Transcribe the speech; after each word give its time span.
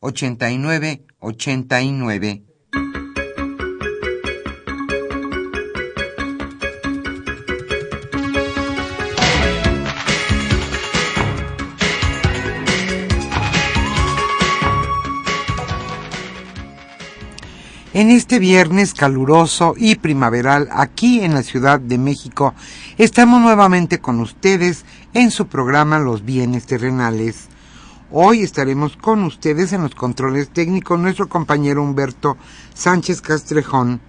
89 0.00 1.04
89. 1.20 2.42
En 17.94 18.10
este 18.10 18.38
viernes 18.38 18.94
caluroso 18.94 19.74
y 19.76 19.96
primaveral 19.96 20.68
aquí 20.70 21.22
en 21.22 21.34
la 21.34 21.42
Ciudad 21.42 21.80
de 21.80 21.98
México, 21.98 22.54
estamos 22.96 23.40
nuevamente 23.40 23.98
con 23.98 24.20
ustedes 24.20 24.84
en 25.14 25.32
su 25.32 25.48
programa 25.48 25.98
Los 25.98 26.24
bienes 26.24 26.66
terrenales. 26.66 27.48
Hoy 28.10 28.42
estaremos 28.42 28.96
con 28.96 29.22
ustedes 29.22 29.74
en 29.74 29.82
los 29.82 29.94
controles 29.94 30.48
técnicos 30.48 30.98
nuestro 30.98 31.28
compañero 31.28 31.82
Humberto 31.82 32.38
Sánchez 32.72 33.20
Castrejón 33.20 34.00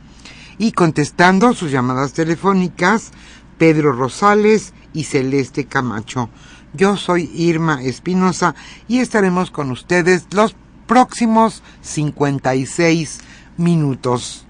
y 0.58 0.72
contestando 0.72 1.54
sus 1.54 1.70
llamadas 1.70 2.14
telefónicas 2.14 3.12
Pedro 3.58 3.92
Rosales 3.92 4.74
y 4.94 5.04
Celeste 5.04 5.66
Camacho. 5.66 6.30
Yo 6.74 6.96
soy 6.96 7.30
Irma 7.34 7.84
Espinosa 7.84 8.56
y 8.88 9.00
estaremos 9.00 9.52
con 9.52 9.70
ustedes 9.70 10.28
los 10.32 10.56
próximos 10.88 11.62
56 11.82 13.20
minutos. 13.58 14.46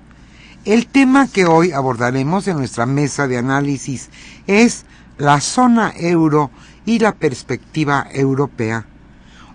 El 0.63 0.85
tema 0.85 1.27
que 1.27 1.45
hoy 1.45 1.71
abordaremos 1.71 2.47
en 2.47 2.57
nuestra 2.57 2.85
mesa 2.85 3.27
de 3.27 3.39
análisis 3.39 4.11
es 4.45 4.85
la 5.17 5.41
zona 5.41 5.91
euro 5.97 6.51
y 6.85 6.99
la 6.99 7.15
perspectiva 7.15 8.05
europea. 8.13 8.85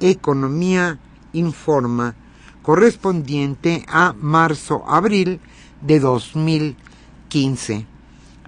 Economía 0.00 0.98
Informa, 1.32 2.16
correspondiente 2.62 3.86
a 3.86 4.12
marzo-abril 4.12 5.38
de 5.82 6.00
2015. 6.00 7.86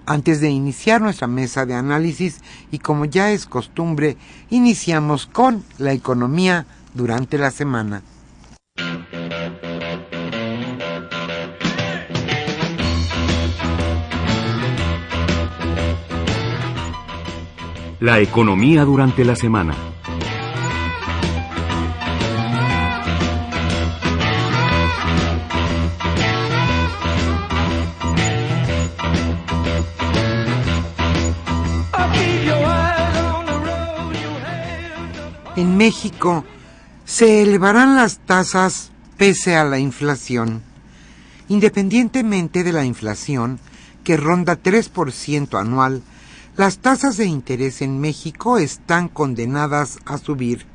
Antes 0.05 0.41
de 0.41 0.49
iniciar 0.49 0.99
nuestra 0.99 1.27
mesa 1.27 1.65
de 1.65 1.73
análisis 1.73 2.41
y 2.69 2.79
como 2.79 3.05
ya 3.05 3.31
es 3.31 3.45
costumbre, 3.45 4.17
iniciamos 4.49 5.25
con 5.25 5.63
la 5.77 5.93
economía 5.93 6.65
durante 6.93 7.37
la 7.37 7.51
semana. 7.51 8.03
La 18.03 18.19
economía 18.19 18.83
durante 18.83 19.23
la 19.23 19.33
semana. 19.33 19.73
En 35.55 35.77
México 35.77 36.43
se 37.05 37.43
elevarán 37.43 37.95
las 37.95 38.19
tasas 38.19 38.91
pese 39.15 39.55
a 39.55 39.63
la 39.63 39.79
inflación. 39.79 40.61
Independientemente 41.47 42.65
de 42.65 42.73
la 42.73 42.83
inflación, 42.83 43.61
que 44.03 44.17
ronda 44.17 44.61
3% 44.61 45.57
anual, 45.57 46.03
las 46.55 46.77
tasas 46.77 47.17
de 47.17 47.25
interés 47.25 47.81
en 47.81 47.99
México 47.99 48.57
están 48.57 49.07
condenadas 49.07 49.97
a 50.05 50.17
subir. 50.17 50.65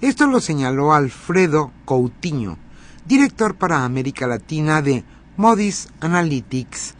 Esto 0.00 0.26
lo 0.26 0.40
señaló 0.40 0.92
Alfredo 0.92 1.70
Coutinho, 1.84 2.58
director 3.06 3.54
para 3.54 3.84
América 3.84 4.26
Latina 4.26 4.82
de 4.82 5.04
Modis 5.36 5.88
Analytics. 6.00 6.94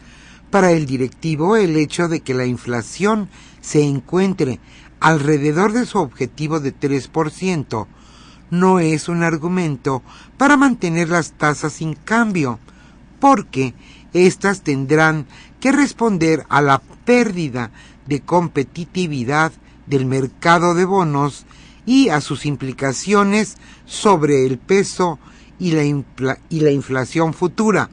Para 0.50 0.70
el 0.70 0.86
directivo, 0.86 1.56
el 1.56 1.76
hecho 1.76 2.08
de 2.08 2.20
que 2.20 2.34
la 2.34 2.46
inflación 2.46 3.28
se 3.60 3.82
encuentre 3.82 4.60
alrededor 5.00 5.72
de 5.72 5.84
su 5.84 5.98
objetivo 5.98 6.60
de 6.60 6.72
3% 6.78 7.86
no 8.50 8.80
es 8.80 9.08
un 9.08 9.22
argumento 9.22 10.02
para 10.36 10.58
mantener 10.58 11.08
las 11.08 11.32
tasas 11.32 11.72
sin 11.72 11.94
cambio, 11.94 12.58
porque 13.18 13.74
éstas 14.12 14.60
tendrán 14.60 15.26
que 15.58 15.72
responder 15.72 16.44
a 16.50 16.60
la 16.60 16.82
pérdida 17.04 17.70
de 18.06 18.20
competitividad 18.20 19.52
del 19.86 20.06
mercado 20.06 20.74
de 20.74 20.84
bonos 20.84 21.46
y 21.86 22.08
a 22.08 22.20
sus 22.20 22.46
implicaciones 22.46 23.56
sobre 23.86 24.46
el 24.46 24.58
peso 24.58 25.18
y 25.58 25.72
la, 25.72 26.70
inflación 26.70 27.34
futura, 27.34 27.88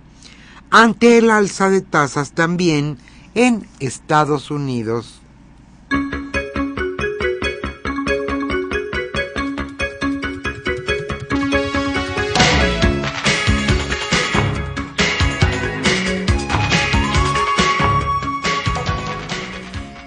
ante 0.72 1.18
el 1.18 1.30
alza 1.30 1.70
de 1.70 1.82
tasas 1.82 2.32
también 2.32 2.98
en 3.36 3.68
Estados 3.80 4.50
Unidos. 4.50 5.22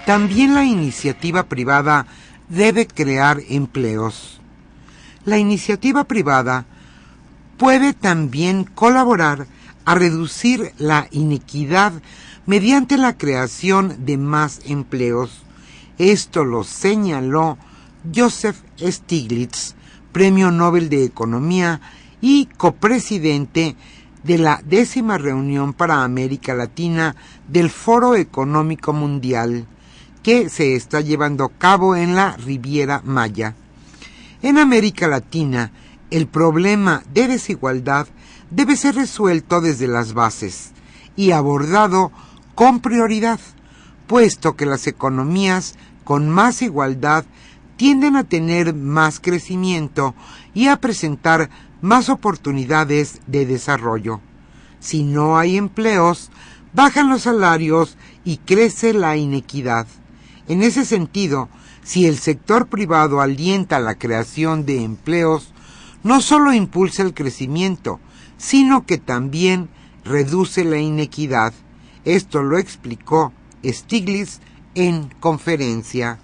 También 0.05 0.53
la 0.53 0.65
iniciativa 0.65 1.43
privada 1.43 2.07
debe 2.49 2.87
crear 2.87 3.39
empleos. 3.47 4.41
La 5.23 5.37
iniciativa 5.37 6.03
privada 6.03 6.65
puede 7.57 7.93
también 7.93 8.65
colaborar 8.65 9.47
a 9.85 9.95
reducir 9.95 10.73
la 10.77 11.07
inequidad 11.11 11.93
mediante 12.45 12.97
la 12.97 13.17
creación 13.17 14.05
de 14.05 14.17
más 14.17 14.59
empleos. 14.65 15.43
Esto 15.97 16.43
lo 16.43 16.65
señaló 16.65 17.57
Joseph 18.13 18.57
Stiglitz, 18.77 19.75
Premio 20.11 20.51
Nobel 20.51 20.89
de 20.89 21.05
Economía 21.05 21.79
y 22.19 22.47
copresidente 22.57 23.77
de 24.23 24.37
la 24.37 24.61
décima 24.65 25.17
reunión 25.17 25.71
para 25.71 26.03
América 26.03 26.53
Latina 26.53 27.15
del 27.47 27.69
Foro 27.69 28.15
Económico 28.15 28.91
Mundial 28.91 29.65
que 30.23 30.49
se 30.49 30.75
está 30.75 31.01
llevando 31.01 31.43
a 31.43 31.51
cabo 31.51 31.95
en 31.95 32.15
la 32.15 32.37
Riviera 32.37 33.01
Maya. 33.03 33.55
En 34.41 34.57
América 34.57 35.07
Latina, 35.07 35.71
el 36.11 36.27
problema 36.27 37.03
de 37.13 37.27
desigualdad 37.27 38.07
debe 38.49 38.77
ser 38.77 38.95
resuelto 38.95 39.61
desde 39.61 39.87
las 39.87 40.13
bases 40.13 40.71
y 41.15 41.31
abordado 41.31 42.11
con 42.55 42.79
prioridad, 42.79 43.39
puesto 44.07 44.55
que 44.55 44.65
las 44.65 44.87
economías 44.87 45.75
con 46.03 46.29
más 46.29 46.61
igualdad 46.61 47.25
tienden 47.77 48.15
a 48.15 48.23
tener 48.23 48.73
más 48.73 49.19
crecimiento 49.19 50.15
y 50.53 50.67
a 50.67 50.77
presentar 50.77 51.49
más 51.81 52.09
oportunidades 52.09 53.19
de 53.27 53.45
desarrollo. 53.45 54.21
Si 54.79 55.03
no 55.03 55.37
hay 55.37 55.57
empleos, 55.57 56.29
bajan 56.73 57.09
los 57.09 57.23
salarios 57.23 57.97
y 58.23 58.37
crece 58.37 58.93
la 58.93 59.17
inequidad. 59.17 59.87
En 60.47 60.61
ese 60.61 60.85
sentido, 60.85 61.49
si 61.83 62.05
el 62.05 62.17
sector 62.17 62.67
privado 62.67 63.21
alienta 63.21 63.79
la 63.79 63.95
creación 63.95 64.65
de 64.65 64.83
empleos, 64.83 65.53
no 66.03 66.21
solo 66.21 66.53
impulsa 66.53 67.01
el 67.03 67.13
crecimiento, 67.13 67.99
sino 68.37 68.85
que 68.85 68.97
también 68.97 69.69
reduce 70.03 70.65
la 70.65 70.77
inequidad. 70.77 71.53
Esto 72.03 72.43
lo 72.43 72.57
explicó 72.57 73.31
Stiglitz 73.63 74.39
en 74.75 75.09
conferencia. 75.19 76.19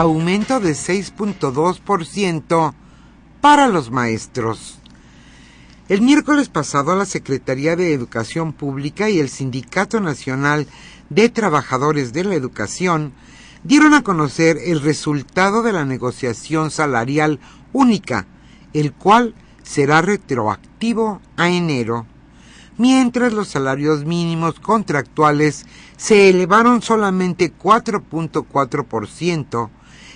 Aumento 0.00 0.60
de 0.60 0.72
6.2% 0.72 2.74
para 3.42 3.68
los 3.68 3.90
maestros. 3.90 4.78
El 5.90 6.00
miércoles 6.00 6.48
pasado 6.48 6.96
la 6.96 7.04
Secretaría 7.04 7.76
de 7.76 7.92
Educación 7.92 8.54
Pública 8.54 9.10
y 9.10 9.18
el 9.18 9.28
Sindicato 9.28 10.00
Nacional 10.00 10.66
de 11.10 11.28
Trabajadores 11.28 12.14
de 12.14 12.24
la 12.24 12.34
Educación 12.34 13.12
dieron 13.62 13.92
a 13.92 14.02
conocer 14.02 14.56
el 14.64 14.80
resultado 14.80 15.62
de 15.62 15.74
la 15.74 15.84
negociación 15.84 16.70
salarial 16.70 17.38
única, 17.74 18.26
el 18.72 18.94
cual 18.94 19.34
será 19.62 20.00
retroactivo 20.00 21.20
a 21.36 21.50
enero, 21.50 22.06
mientras 22.78 23.34
los 23.34 23.48
salarios 23.48 24.06
mínimos 24.06 24.60
contractuales 24.60 25.66
se 26.00 26.30
elevaron 26.30 26.80
solamente 26.80 27.52
4.4%, 27.52 29.68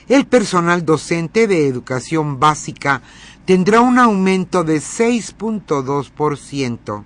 el 0.08 0.26
personal 0.26 0.86
docente 0.86 1.46
de 1.46 1.68
educación 1.68 2.40
básica 2.40 3.02
tendrá 3.44 3.82
un 3.82 3.98
aumento 3.98 4.64
de 4.64 4.78
6.2%, 4.78 7.04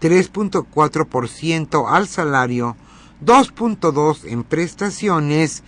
3.4% 0.00 1.86
al 1.88 2.08
salario, 2.08 2.76
2.2% 3.24 4.24
en 4.24 4.42
prestaciones 4.42 5.62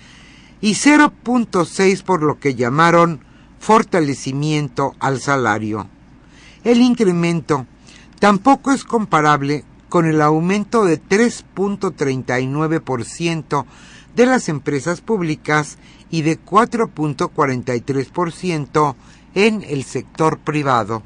y 0.61 0.73
0.6% 0.73 2.03
por 2.03 2.25
lo 2.25 2.41
que 2.41 2.57
llamaron 2.57 3.21
fortalecimiento 3.61 4.97
al 4.99 5.21
salario. 5.21 5.87
El 6.65 6.83
incremento 6.83 7.65
tampoco 8.19 8.73
es 8.73 8.83
comparable 8.83 9.65
con 9.95 10.07
el 10.07 10.21
aumento 10.23 10.85
de 10.85 11.01
3.39% 11.01 13.65
de 14.17 14.27
las 14.27 14.49
empresas 14.49 15.01
públicas 15.01 15.79
y 16.11 16.23
de 16.23 16.37
4.43% 16.37 18.97
en 19.37 19.63
el 19.63 19.85
sector 19.85 20.39
privado. 20.39 21.05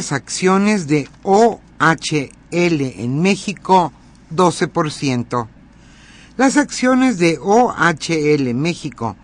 Las 0.00 0.12
acciones 0.12 0.86
de 0.86 1.10
OHL 1.24 2.30
en 2.50 3.20
México 3.20 3.92
12%. 4.34 5.46
Las 6.38 6.56
acciones 6.56 7.18
de 7.18 7.38
OHL 7.38 8.54
México 8.54 9.14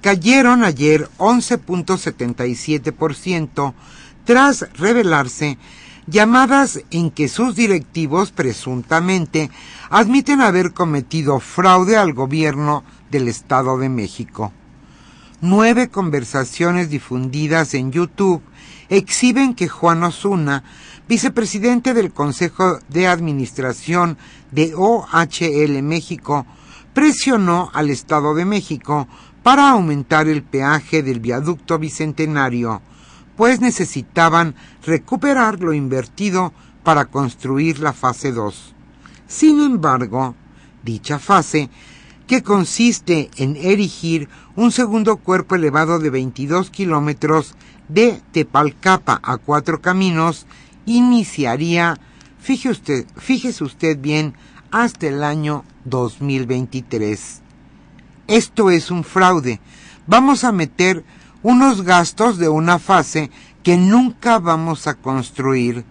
cayeron 0.00 0.64
ayer 0.64 1.06
11.77% 1.18 3.74
tras 4.24 4.66
revelarse 4.72 5.58
llamadas 6.06 6.80
en 6.90 7.10
que 7.10 7.28
sus 7.28 7.54
directivos 7.54 8.32
presuntamente 8.32 9.50
admiten 9.90 10.40
haber 10.40 10.72
cometido 10.72 11.40
fraude 11.40 11.98
al 11.98 12.14
gobierno 12.14 12.84
del 13.10 13.28
Estado 13.28 13.76
de 13.76 13.90
México. 13.90 14.50
Nueve 15.42 15.88
conversaciones 15.88 16.88
difundidas 16.88 17.74
en 17.74 17.92
YouTube 17.92 18.40
exhiben 18.96 19.54
que 19.54 19.68
Juan 19.68 20.02
Osuna, 20.02 20.64
vicepresidente 21.08 21.94
del 21.94 22.12
Consejo 22.12 22.78
de 22.88 23.06
Administración 23.06 24.18
de 24.50 24.74
OHL 24.74 25.82
México, 25.82 26.46
presionó 26.92 27.70
al 27.72 27.88
Estado 27.88 28.34
de 28.34 28.44
México 28.44 29.08
para 29.42 29.70
aumentar 29.70 30.28
el 30.28 30.42
peaje 30.42 31.02
del 31.02 31.20
viaducto 31.20 31.78
bicentenario, 31.78 32.82
pues 33.36 33.60
necesitaban 33.60 34.54
recuperar 34.84 35.60
lo 35.60 35.72
invertido 35.72 36.52
para 36.84 37.06
construir 37.06 37.78
la 37.78 37.94
fase 37.94 38.30
2. 38.30 38.74
Sin 39.26 39.60
embargo, 39.60 40.34
dicha 40.82 41.18
fase, 41.18 41.70
que 42.26 42.42
consiste 42.42 43.30
en 43.36 43.56
erigir 43.56 44.28
un 44.54 44.70
segundo 44.70 45.16
cuerpo 45.16 45.54
elevado 45.54 45.98
de 45.98 46.10
22 46.10 46.70
kilómetros 46.70 47.54
de 47.92 48.20
Tepalcapa 48.32 49.20
a 49.22 49.36
cuatro 49.36 49.80
caminos, 49.80 50.46
iniciaría, 50.86 51.98
fíjese 52.40 53.64
usted, 53.64 53.98
bien, 53.98 54.34
hasta 54.70 55.08
el 55.08 55.22
año 55.22 55.64
2023. 55.84 57.40
Esto 58.28 58.70
es 58.70 58.90
un 58.90 59.04
fraude. 59.04 59.60
Vamos 60.06 60.44
a 60.44 60.52
meter 60.52 61.04
unos 61.42 61.82
gastos 61.82 62.38
de 62.38 62.48
una 62.48 62.78
fase 62.78 63.30
que 63.62 63.76
nunca 63.76 64.38
vamos 64.38 64.86
a 64.86 64.94
construir. 64.94 65.84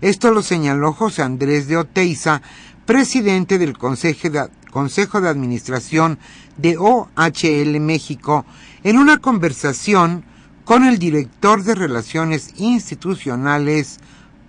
Esto 0.00 0.32
lo 0.32 0.42
señaló 0.42 0.92
José 0.92 1.22
Andrés 1.22 1.68
de 1.68 1.76
Oteiza, 1.76 2.42
presidente 2.86 3.58
del 3.58 3.78
Consejo 3.78 4.30
de, 4.30 4.48
Consejo 4.70 5.20
de 5.20 5.28
Administración 5.28 6.18
de 6.56 6.76
OHL 6.76 7.80
México, 7.80 8.44
en 8.82 8.98
una 8.98 9.18
conversación 9.18 10.24
con 10.70 10.84
el 10.84 11.00
director 11.00 11.64
de 11.64 11.74
Relaciones 11.74 12.54
Institucionales, 12.58 13.98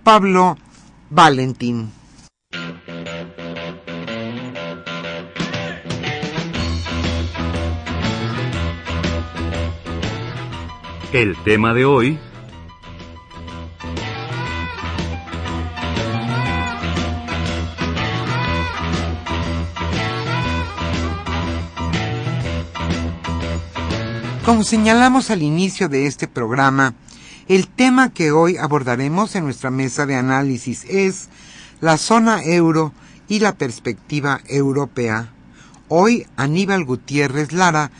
Pablo 0.04 0.56
Valentín. 1.10 1.90
El 11.12 11.36
tema 11.42 11.74
de 11.74 11.84
hoy 11.86 12.20
Como 24.44 24.64
señalamos 24.64 25.30
al 25.30 25.40
inicio 25.40 25.88
de 25.88 26.06
este 26.08 26.26
programa, 26.26 26.94
el 27.46 27.68
tema 27.68 28.12
que 28.12 28.32
hoy 28.32 28.56
abordaremos 28.56 29.36
en 29.36 29.44
nuestra 29.44 29.70
mesa 29.70 30.04
de 30.04 30.16
análisis 30.16 30.84
es 30.88 31.28
la 31.80 31.96
zona 31.96 32.42
euro 32.42 32.92
y 33.28 33.38
la 33.38 33.54
perspectiva 33.54 34.40
europea. 34.48 35.32
Hoy 35.86 36.26
Aníbal 36.36 36.84
Gutiérrez 36.84 37.52
Lara 37.52 37.92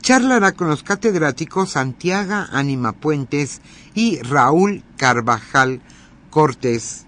charlará 0.00 0.52
con 0.52 0.68
los 0.68 0.82
catedráticos 0.82 1.72
Santiago 1.72 2.46
Anima 2.50 2.92
Puentes 2.92 3.60
y 3.94 4.22
Raúl 4.22 4.82
Carvajal 4.96 5.82
Cortés. 6.30 7.04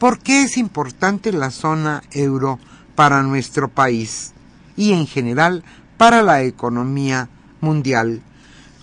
¿Por 0.00 0.18
qué 0.18 0.42
es 0.42 0.56
importante 0.56 1.30
la 1.32 1.52
zona 1.52 2.02
euro 2.10 2.58
para 2.96 3.22
nuestro 3.22 3.68
país 3.68 4.32
y 4.76 4.94
en 4.94 5.06
general 5.06 5.62
para 5.96 6.22
la 6.22 6.42
economía 6.42 7.28
mundial? 7.60 8.20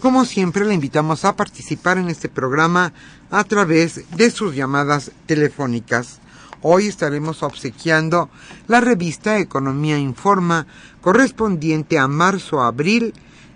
Como 0.01 0.23
siempre, 0.23 0.65
le 0.65 0.73
invitamos 0.73 1.25
a 1.25 1.35
participar 1.35 1.97
en 1.97 2.07
este 2.07 2.29
programa 2.29 2.93
a 3.31 3.43
través 3.43 4.09
de 4.15 4.31
sus 4.31 4.55
llamadas 4.55 5.11
telefónicas. 5.25 6.19
Hoy 6.61 6.87
estaremos 6.87 7.43
obsequiando 7.43 8.29
la 8.67 8.79
revista 8.79 9.39
Economía 9.39 9.97
Informa 9.97 10.67
correspondiente 11.01 11.99
a 11.99 12.07
marzo-abril 12.07 13.13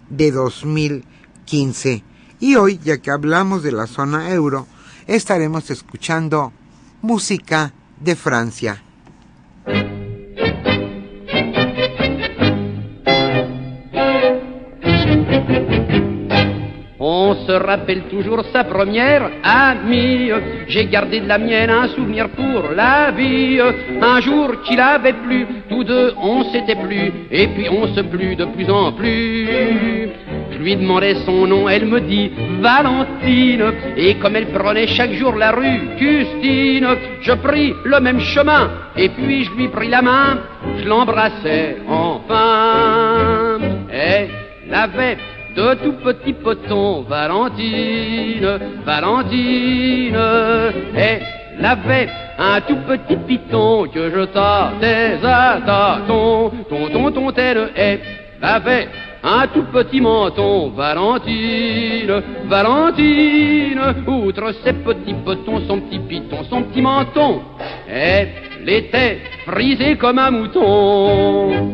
de 0.10 0.32
2015. 0.32 2.04
Y 2.42 2.56
hoy, 2.56 2.78
ya 2.84 2.98
que 2.98 3.12
hablamos 3.12 3.64
de 3.64 3.72
la 3.72 3.88
zona 3.88 4.30
euro, 4.32 4.68
estaremos 5.08 5.70
escuchando 5.70 6.52
música 7.02 7.74
de 8.02 8.18
Francia. 8.18 8.84
Se 17.46 17.52
rappelle 17.52 18.04
toujours 18.04 18.44
sa 18.52 18.64
première 18.64 19.30
amie. 19.44 20.32
J'ai 20.68 20.86
gardé 20.86 21.20
de 21.20 21.28
la 21.28 21.38
mienne 21.38 21.70
un 21.70 21.88
souvenir 21.90 22.30
pour 22.30 22.72
la 22.76 23.12
vie. 23.12 23.60
Un 24.02 24.20
jour 24.22 24.62
qu'il 24.64 24.80
avait 24.80 25.14
plu, 25.14 25.46
tous 25.70 25.84
deux 25.84 26.14
on 26.22 26.44
s'était 26.46 26.76
plu, 26.76 27.12
et 27.32 27.48
puis 27.48 27.68
on 27.70 27.88
se 27.96 28.02
plut 28.02 28.36
de 28.36 28.46
plus 28.46 28.70
en 28.70 28.92
plus. 28.92 30.10
Je 30.52 30.58
lui 30.60 30.76
demandais 30.76 31.16
son 31.26 31.48
nom, 31.48 31.68
elle 31.68 31.86
me 31.86 32.00
dit 32.00 32.32
Valentine. 32.62 33.74
Et 33.98 34.16
comme 34.16 34.36
elle 34.36 34.48
prenait 34.48 34.88
chaque 34.88 35.14
jour 35.14 35.36
la 35.36 35.52
rue 35.52 35.80
Custine, 35.98 36.88
je 37.22 37.34
pris 37.34 37.74
le 37.84 38.00
même 38.00 38.20
chemin, 38.20 38.70
et 38.96 39.10
puis 39.10 39.44
je 39.46 39.52
lui 39.52 39.68
pris 39.68 39.90
la 39.90 40.02
main, 40.02 40.40
je 40.78 40.88
l'embrassais 40.88 41.78
enfin. 41.88 43.58
Elle 43.92 44.30
avait 44.72 45.18
de 45.56 45.74
tout 45.76 45.94
petit 46.04 46.34
poton, 46.34 47.04
Valentine, 47.04 48.60
Valentine, 48.86 50.18
elle 50.96 51.66
avait 51.66 52.10
un 52.40 52.62
tout 52.62 52.78
petit 52.88 53.16
piton 53.18 53.88
que 53.94 54.10
je 54.10 54.26
tâtais 54.26 55.20
à 55.24 55.60
tâton, 55.66 56.52
ton 56.70 56.90
ton 56.90 57.12
ton 57.12 57.32
elle 57.76 58.00
avait 58.42 58.88
un 59.24 59.48
tout 59.48 59.64
petit 59.72 60.02
menton, 60.02 60.70
Valentine, 60.70 62.22
Valentine, 62.46 63.82
outre 64.08 64.54
ses 64.64 64.74
petits 64.74 65.16
potons, 65.26 65.62
son 65.68 65.80
petit 65.82 66.00
piton, 66.00 66.44
son 66.50 66.64
petit 66.64 66.82
menton, 66.82 67.42
elle 67.88 68.30
était 68.68 69.20
frisée 69.46 69.96
comme 69.98 70.20
un 70.20 70.32
mouton. 70.32 71.74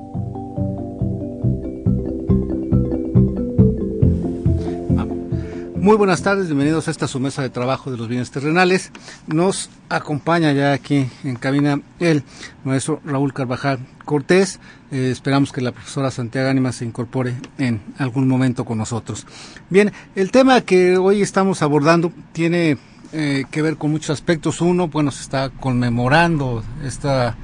Muy 5.81 5.97
buenas 5.97 6.21
tardes, 6.21 6.45
bienvenidos 6.45 6.87
a 6.87 6.91
esta 6.91 7.07
su 7.07 7.19
mesa 7.19 7.41
de 7.41 7.49
trabajo 7.49 7.89
de 7.89 7.97
los 7.97 8.07
bienes 8.07 8.29
terrenales. 8.29 8.91
Nos 9.25 9.71
acompaña 9.89 10.51
ya 10.51 10.73
aquí 10.73 11.07
en 11.23 11.35
cabina 11.35 11.81
el 11.99 12.21
maestro 12.63 13.01
Raúl 13.03 13.33
Carvajal 13.33 13.79
Cortés. 14.05 14.59
Eh, 14.91 15.09
esperamos 15.11 15.51
que 15.51 15.59
la 15.59 15.71
profesora 15.71 16.11
Santiago 16.11 16.51
Ánima 16.51 16.71
se 16.71 16.85
incorpore 16.85 17.33
en 17.57 17.81
algún 17.97 18.27
momento 18.27 18.63
con 18.63 18.77
nosotros. 18.77 19.25
Bien, 19.71 19.91
el 20.13 20.29
tema 20.29 20.61
que 20.61 20.97
hoy 20.97 21.23
estamos 21.23 21.63
abordando 21.63 22.13
tiene 22.31 22.77
eh, 23.11 23.45
que 23.49 23.63
ver 23.63 23.77
con 23.77 23.89
muchos 23.89 24.11
aspectos. 24.11 24.61
Uno, 24.61 24.87
bueno, 24.87 25.09
se 25.09 25.23
está 25.23 25.49
conmemorando 25.49 26.63
esta 26.85 27.37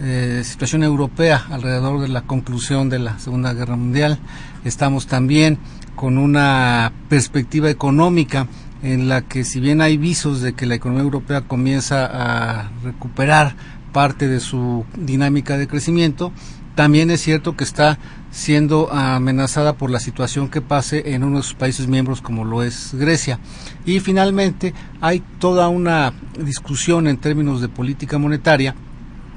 eh, 0.00 0.40
situación 0.44 0.82
europea 0.82 1.44
alrededor 1.50 2.00
de 2.00 2.08
la 2.08 2.22
conclusión 2.22 2.88
de 2.88 3.00
la 3.00 3.18
Segunda 3.18 3.52
Guerra 3.52 3.76
Mundial. 3.76 4.18
Estamos 4.64 5.06
también 5.06 5.58
con 5.96 6.18
una 6.18 6.92
perspectiva 7.08 7.70
económica 7.70 8.46
en 8.82 9.08
la 9.08 9.22
que 9.22 9.44
si 9.44 9.60
bien 9.60 9.80
hay 9.80 9.96
visos 9.96 10.40
de 10.40 10.54
que 10.54 10.66
la 10.66 10.74
economía 10.74 11.04
europea 11.04 11.42
comienza 11.42 12.06
a 12.06 12.70
recuperar 12.82 13.54
parte 13.92 14.26
de 14.28 14.40
su 14.40 14.84
dinámica 14.96 15.56
de 15.56 15.68
crecimiento, 15.68 16.32
también 16.74 17.10
es 17.10 17.20
cierto 17.20 17.56
que 17.56 17.64
está 17.64 17.98
siendo 18.30 18.90
amenazada 18.90 19.74
por 19.74 19.90
la 19.90 20.00
situación 20.00 20.48
que 20.48 20.62
pase 20.62 21.14
en 21.14 21.22
uno 21.22 21.36
de 21.36 21.42
sus 21.42 21.54
países 21.54 21.86
miembros 21.86 22.22
como 22.22 22.44
lo 22.44 22.62
es 22.62 22.94
Grecia. 22.94 23.38
Y 23.84 24.00
finalmente 24.00 24.72
hay 25.00 25.22
toda 25.38 25.68
una 25.68 26.14
discusión 26.38 27.06
en 27.06 27.18
términos 27.18 27.60
de 27.60 27.68
política 27.68 28.18
monetaria 28.18 28.74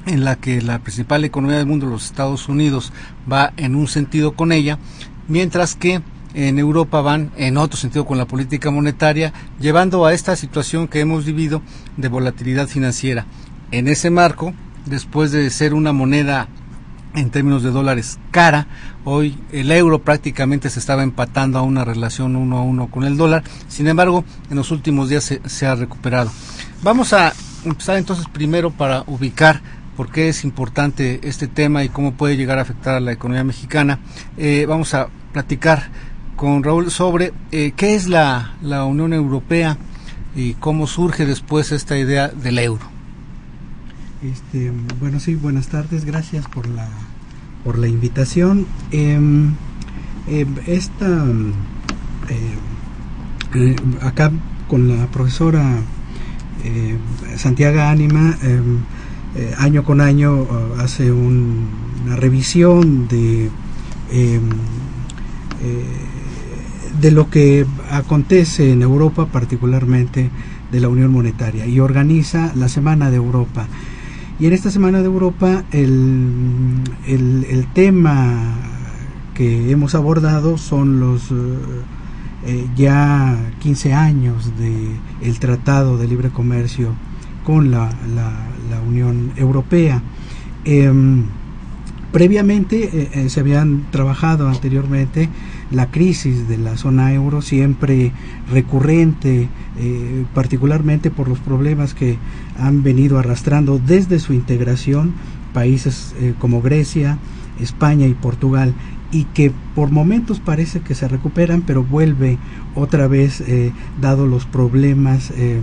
en 0.05 0.23
la 0.23 0.37
que 0.37 0.61
la 0.61 0.79
principal 0.79 1.25
economía 1.25 1.57
del 1.57 1.67
mundo, 1.67 1.87
los 1.87 2.05
Estados 2.05 2.47
Unidos, 2.47 2.93
va 3.31 3.53
en 3.57 3.75
un 3.75 3.87
sentido 3.87 4.33
con 4.33 4.51
ella, 4.51 4.79
mientras 5.27 5.75
que 5.75 6.01
en 6.35 6.59
Europa 6.59 7.01
van 7.01 7.31
en 7.37 7.57
otro 7.57 7.79
sentido 7.79 8.05
con 8.05 8.17
la 8.17 8.25
política 8.25 8.69
monetaria, 8.69 9.33
llevando 9.59 10.05
a 10.05 10.13
esta 10.13 10.35
situación 10.35 10.87
que 10.87 10.99
hemos 10.99 11.25
vivido 11.25 11.61
de 11.95 12.09
volatilidad 12.09 12.67
financiera. 12.67 13.25
En 13.71 13.87
ese 13.87 14.09
marco, 14.09 14.53
después 14.85 15.31
de 15.31 15.49
ser 15.49 15.73
una 15.73 15.93
moneda 15.93 16.49
en 17.15 17.29
términos 17.29 17.63
de 17.63 17.71
dólares 17.71 18.19
cara, 18.31 18.67
hoy 19.05 19.37
el 19.53 19.71
euro 19.71 19.99
prácticamente 19.99 20.69
se 20.69 20.79
estaba 20.79 21.03
empatando 21.03 21.57
a 21.57 21.61
una 21.61 21.85
relación 21.85 22.35
uno 22.35 22.57
a 22.57 22.63
uno 22.63 22.87
con 22.87 23.05
el 23.05 23.15
dólar, 23.15 23.43
sin 23.69 23.87
embargo, 23.87 24.25
en 24.49 24.57
los 24.57 24.71
últimos 24.71 25.07
días 25.07 25.33
se, 25.45 25.65
ha 25.65 25.75
recuperado. 25.75 26.31
Vamos 26.83 27.13
a 27.13 27.33
empezar 27.63 27.95
entonces 27.95 28.25
primero 28.27 28.71
para 28.71 29.05
ubicar 29.07 29.61
por 29.95 30.11
qué 30.11 30.27
es 30.27 30.43
importante 30.43 31.21
este 31.23 31.47
tema 31.47 31.85
y 31.85 31.89
cómo 31.89 32.15
puede 32.15 32.35
llegar 32.35 32.59
a 32.59 32.63
afectar 32.63 32.95
a 32.95 32.99
la 32.99 33.13
economía 33.13 33.45
mexicana. 33.45 33.99
Eh, 34.35 34.65
vamos 34.67 34.93
a 34.93 35.07
platicar 35.31 35.89
con 36.35 36.63
Raúl 36.63 36.91
sobre 36.91 37.33
eh, 37.51 37.73
qué 37.75 37.95
es 37.95 38.07
la, 38.07 38.55
la 38.61 38.85
Unión 38.85 39.13
Europea 39.13 39.77
y 40.35 40.53
cómo 40.55 40.87
surge 40.87 41.25
después 41.25 41.71
esta 41.71 41.97
idea 41.97 42.27
del 42.27 42.59
euro. 42.59 42.95
Este, 44.21 44.71
bueno, 44.99 45.19
sí, 45.19 45.35
buenas 45.35 45.67
tardes, 45.67 46.03
gracias 46.03 46.47
por 46.47 46.67
la, 46.67 46.87
por 47.63 47.77
la 47.77 47.87
invitación. 47.87 48.65
Eh, 48.91 49.19
eh, 50.27 50.45
esta, 50.65 51.25
eh, 52.29 53.75
acá 54.01 54.31
con 54.67 54.87
la 54.87 55.07
profesora 55.07 55.63
Santiago 57.37 57.81
Ánima, 57.81 58.35
año 59.59 59.83
con 59.83 60.01
año 60.01 60.47
hace 60.79 61.11
un, 61.11 61.69
una 62.03 62.15
revisión 62.15 63.07
de 63.07 63.51
de 67.01 67.11
lo 67.11 67.29
que 67.29 67.65
acontece 67.91 68.71
en 68.71 68.81
Europa, 68.81 69.27
particularmente 69.27 70.29
de 70.71 70.79
la 70.79 70.89
Unión 70.89 71.11
Monetaria, 71.11 71.65
y 71.65 71.79
organiza 71.79 72.51
la 72.55 72.69
Semana 72.69 73.09
de 73.11 73.17
Europa. 73.17 73.67
Y 74.39 74.47
en 74.47 74.53
esta 74.53 74.69
Semana 74.71 74.99
de 74.99 75.05
Europa 75.05 75.63
el, 75.71 76.81
el, 77.07 77.67
tema 77.73 78.53
que 79.33 79.71
hemos 79.71 79.95
abordado 79.95 80.57
son 80.57 80.99
los 80.99 81.31
ya 82.75 83.37
15 83.59 83.93
años 83.93 84.51
de 84.57 84.97
el 85.21 85.39
Tratado 85.39 85.97
de 85.97 86.07
Libre 86.07 86.29
Comercio 86.29 86.93
con 87.43 87.71
la, 87.71 87.89
la, 88.13 88.81
Unión 88.87 89.31
Europea. 89.35 90.01
Em, 90.63 91.23
previamente 92.11 93.29
se 93.29 93.39
habían 93.39 93.85
trabajado 93.89 94.47
anteriormente 94.47 95.29
la 95.71 95.91
crisis 95.91 96.47
de 96.47 96.57
la 96.57 96.77
zona 96.77 97.13
euro 97.13 97.41
siempre 97.41 98.11
recurrente, 98.51 99.49
eh, 99.77 100.25
particularmente 100.33 101.11
por 101.11 101.27
los 101.27 101.39
problemas 101.39 101.93
que 101.93 102.17
han 102.57 102.83
venido 102.83 103.17
arrastrando 103.17 103.79
desde 103.79 104.19
su 104.19 104.33
integración 104.33 105.13
países 105.53 106.13
eh, 106.19 106.33
como 106.37 106.61
Grecia, 106.61 107.17
España 107.59 108.05
y 108.07 108.13
Portugal 108.13 108.73
y 109.11 109.23
que 109.23 109.51
por 109.73 109.91
momentos 109.91 110.39
parece 110.39 110.81
que 110.81 110.95
se 110.95 111.07
recuperan, 111.07 111.61
pero 111.61 111.83
vuelve 111.83 112.37
otra 112.75 113.07
vez, 113.07 113.41
eh, 113.41 113.71
dado 114.01 114.27
los 114.27 114.45
problemas 114.45 115.31
em, 115.31 115.61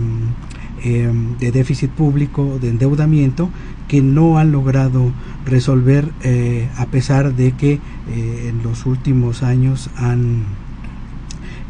em, 0.83 1.37
de 1.37 1.51
déficit 1.51 1.91
público, 1.91 2.57
de 2.59 2.69
endeudamiento, 2.69 3.49
que 3.87 4.01
no 4.01 4.37
han 4.37 4.51
logrado 4.51 5.11
resolver 5.45 6.09
eh, 6.23 6.69
a 6.77 6.85
pesar 6.87 7.35
de 7.35 7.51
que 7.53 7.73
eh, 7.73 8.49
en 8.49 8.63
los 8.63 8.85
últimos 8.85 9.43
años 9.43 9.89
han 9.97 10.43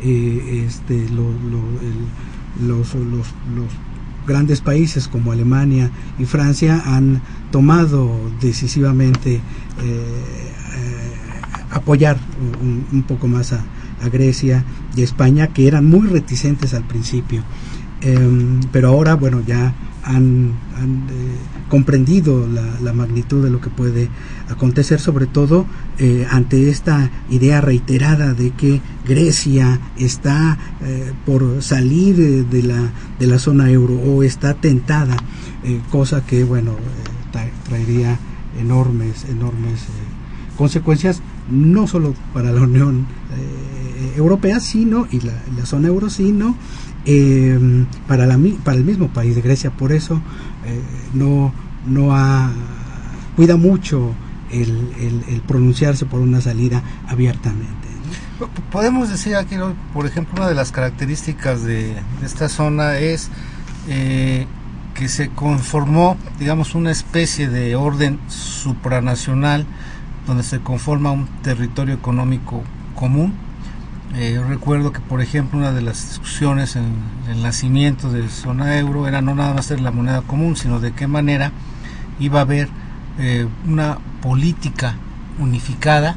eh, 0.01 0.65
este, 0.65 1.07
los, 1.09 1.35
grandes 4.25 4.61
países 4.61 5.09
como 5.09 5.33
Alemania 5.33 5.91
y 6.17 6.23
Francia 6.23 6.81
han 6.85 7.21
tomado 7.51 8.09
decisivamente 8.39 9.41
apoyar 11.71 12.17
un, 12.93 13.03
poco 13.03 13.27
más 13.27 13.51
a, 13.51 13.65
Grecia 14.11 14.65
y 14.97 15.01
España 15.01 15.47
que 15.47 15.65
eran 15.65 15.85
muy 15.85 16.07
reticentes 16.07 16.73
al 16.73 16.83
principio. 16.83 17.41
Em, 18.01 18.59
pero 18.71 18.89
ahora 18.89 19.15
bueno 19.15 19.41
ya 19.45 19.73
han, 20.03 20.49
eh, 20.49 20.51
comprendido 21.69 22.47
la, 22.47 22.93
magnitud 22.93 23.43
de 23.43 23.49
lo 23.49 23.59
que 23.59 23.69
puede 23.69 24.09
acontecer, 24.49 24.99
sobre 24.99 25.25
todo 25.25 25.65
eh, 25.97 26.27
ante 26.29 26.69
esta 26.69 27.09
idea 27.29 27.61
reiterada 27.61 28.33
de 28.33 28.51
que 28.51 28.81
Grecia 29.07 29.79
está 29.97 30.59
eh, 30.81 31.11
por 31.25 31.63
salir 31.63 32.47
de 32.47 32.63
la, 32.63 32.91
de 33.19 33.27
la 33.27 33.39
zona 33.39 33.71
euro 33.71 33.95
o 33.95 34.21
está 34.21 34.53
tentada, 34.53 35.17
cosa 35.89 36.25
que 36.25 36.43
bueno 36.43 36.75
traería 37.67 38.19
enormes, 38.59 39.25
enormes 39.25 39.85
consecuencias 40.57 41.21
no 41.49 41.87
solo 41.87 42.13
para 42.33 42.51
la 42.51 42.61
Unión 42.61 43.07
Europea, 44.15 44.59
sino 44.59 45.07
y 45.09 45.21
la, 45.21 45.33
la 45.57 45.65
zona 45.65 45.87
euro, 45.87 46.09
sino 46.09 46.55
eh, 47.05 47.85
para, 48.07 48.25
la, 48.25 48.39
para 48.63 48.77
el 48.77 48.83
mismo 48.83 49.09
país 49.09 49.35
de 49.35 49.41
Grecia. 49.41 49.71
Por 49.71 49.91
eso 49.91 50.21
eh, 50.65 50.81
no, 51.13 51.53
no 51.85 52.15
cuida 53.35 53.57
mucho 53.57 54.13
el, 54.51 55.23
el, 55.27 55.41
pronunciarse 55.41 56.05
por 56.05 56.19
una 56.19 56.41
salida 56.41 56.81
abiertamente. 57.07 57.87
Podemos 58.71 59.09
decir 59.09 59.35
aquí, 59.35 59.55
por 59.93 60.05
ejemplo, 60.05 60.35
una 60.37 60.49
de 60.49 60.55
las 60.55 60.71
características 60.71 61.63
de, 61.63 61.95
esta 62.23 62.49
zona 62.49 62.97
es 62.97 63.29
eh, 63.87 64.45
que 64.93 65.07
se 65.07 65.29
conformó, 65.29 66.17
digamos, 66.39 66.75
una 66.75 66.91
especie 66.91 67.49
de 67.49 67.75
orden 67.75 68.19
supranacional 68.27 69.65
donde 70.27 70.43
se 70.43 70.59
conforma 70.59 71.11
un 71.11 71.27
territorio 71.41 71.93
económico 71.93 72.63
común 72.95 73.33
eh, 74.15 74.33
yo 74.35 74.43
recuerdo 74.43 74.91
que, 74.91 74.99
por 74.99 75.21
ejemplo, 75.21 75.57
una 75.57 75.71
de 75.71 75.81
las 75.81 76.09
discusiones 76.09 76.75
en 76.75 76.93
el 77.29 77.41
nacimiento 77.41 78.11
de 78.11 78.29
zona 78.29 78.77
euro 78.77 79.07
era 79.07 79.21
no 79.21 79.33
nada 79.33 79.53
más 79.55 79.65
ser 79.65 79.81
la 79.81 79.91
moneda 79.91 80.21
común, 80.21 80.55
sino 80.55 80.79
de 80.79 80.91
qué 80.93 81.07
manera 81.07 81.51
iba 82.19 82.39
a 82.39 82.43
haber 82.43 82.69
eh, 83.17 83.47
una 83.67 83.97
política 84.21 84.95
unificada, 85.39 86.15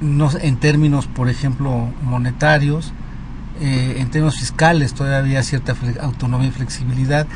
no 0.00 0.30
en 0.40 0.56
términos, 0.56 1.06
por 1.08 1.28
ejemplo, 1.28 1.88
monetarios, 2.02 2.92
eh, 3.60 3.96
en 3.98 4.08
términos 4.10 4.38
fiscales 4.38 4.94
todavía 4.94 5.18
había 5.18 5.42
cierta 5.42 5.74
autonomía 6.00 6.48
y 6.48 6.52
flexibilidad, 6.52 7.26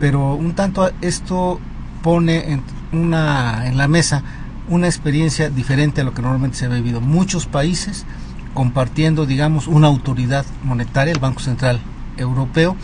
pero 0.00 0.34
un 0.34 0.52
tanto 0.54 0.90
esto 1.00 1.60
pone 2.02 2.52
en, 2.52 2.62
una, 2.92 3.66
en 3.66 3.78
la 3.78 3.88
mesa 3.88 4.22
una 4.68 4.86
experiencia 4.86 5.48
diferente 5.48 6.02
a 6.02 6.04
lo 6.04 6.12
que 6.12 6.22
normalmente 6.22 6.58
se 6.58 6.66
ha 6.66 6.68
vivido. 6.68 7.00
Muchos 7.00 7.46
países 7.46 8.04
compartiendo, 8.54 9.26
digamos, 9.26 9.66
una 9.66 9.88
autoridad 9.88 10.46
monetaria, 10.62 11.12
el 11.12 11.20
Banco 11.20 11.40
Central 11.40 11.80
Europeo, 12.16 12.76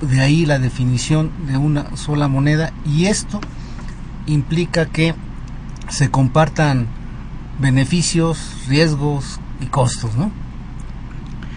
de 0.00 0.20
ahí 0.20 0.44
la 0.44 0.58
definición 0.58 1.30
de 1.46 1.56
una 1.56 1.96
sola 1.96 2.28
moneda 2.28 2.72
y 2.84 3.06
esto 3.06 3.40
implica 4.26 4.86
que 4.86 5.14
se 5.88 6.10
compartan 6.10 6.88
beneficios, 7.60 8.38
riesgos 8.68 9.40
y 9.60 9.66
costos, 9.66 10.16
¿no? 10.16 10.30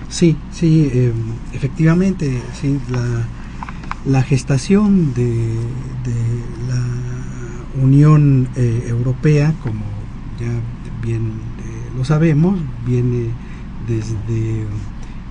Sí, 0.10 0.38
sí, 0.52 0.90
eh, 0.94 1.14
efectivamente, 1.54 2.42
sí, 2.60 2.80
la, 2.90 3.28
la 4.06 4.24
gestación 4.24 5.14
de, 5.14 5.26
de, 5.26 6.16
la 6.68 7.84
Unión 7.84 8.50
eh, 8.56 8.86
Europea, 8.88 9.54
como 9.62 9.86
ya 10.40 10.50
bien 11.02 11.49
lo 12.00 12.06
sabemos, 12.06 12.58
viene 12.88 13.28
desde, 13.86 14.64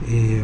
eh, 0.06 0.42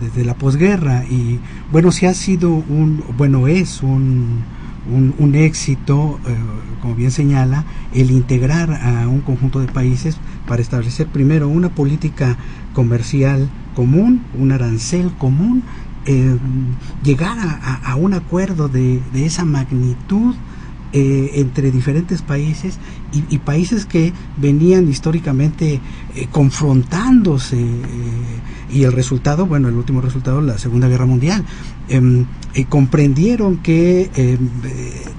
desde 0.00 0.24
la 0.24 0.34
posguerra 0.34 1.04
y 1.08 1.38
bueno, 1.70 1.92
si 1.92 2.06
ha 2.06 2.14
sido 2.14 2.50
un, 2.50 3.04
bueno, 3.16 3.46
es 3.46 3.80
un, 3.80 4.42
un, 4.88 5.34
éxito, 5.36 6.18
eh, 6.26 6.34
como 6.82 6.96
bien 6.96 7.12
señala, 7.12 7.64
el 7.94 8.10
integrar 8.10 8.72
a 8.72 9.06
un 9.06 9.20
conjunto 9.20 9.60
de 9.60 9.68
países 9.68 10.16
para 10.48 10.62
establecer 10.62 11.06
primero 11.06 11.48
una 11.48 11.68
política 11.68 12.36
comercial 12.72 13.48
común, 13.76 14.22
un 14.36 14.50
arancel 14.50 15.12
común, 15.12 15.62
eh, 16.06 16.36
llegar 17.04 17.38
a, 17.84 17.94
un 17.94 18.14
acuerdo 18.14 18.66
de, 18.66 19.00
de 19.12 19.26
esa 19.26 19.44
magnitud 19.44 20.34
eh, 20.98 21.32
entre 21.34 21.70
diferentes 21.70 22.22
países 22.22 22.78
y, 23.12 23.36
países 23.36 23.84
que 23.84 24.14
venían 24.38 24.88
históricamente 24.88 25.78
eh, 26.14 26.26
confrontándose 26.30 27.60
eh, 27.60 28.70
y 28.72 28.84
el 28.84 28.92
resultado, 28.94 29.44
bueno, 29.44 29.68
el 29.68 29.74
último 29.74 30.00
resultado, 30.00 30.40
la 30.40 30.56
Segunda 30.56 30.88
Guerra 30.88 31.04
Mundial, 31.04 31.44
em, 31.90 32.24
comprendieron 32.70 33.58
que 33.58 34.10
em, 34.14 34.38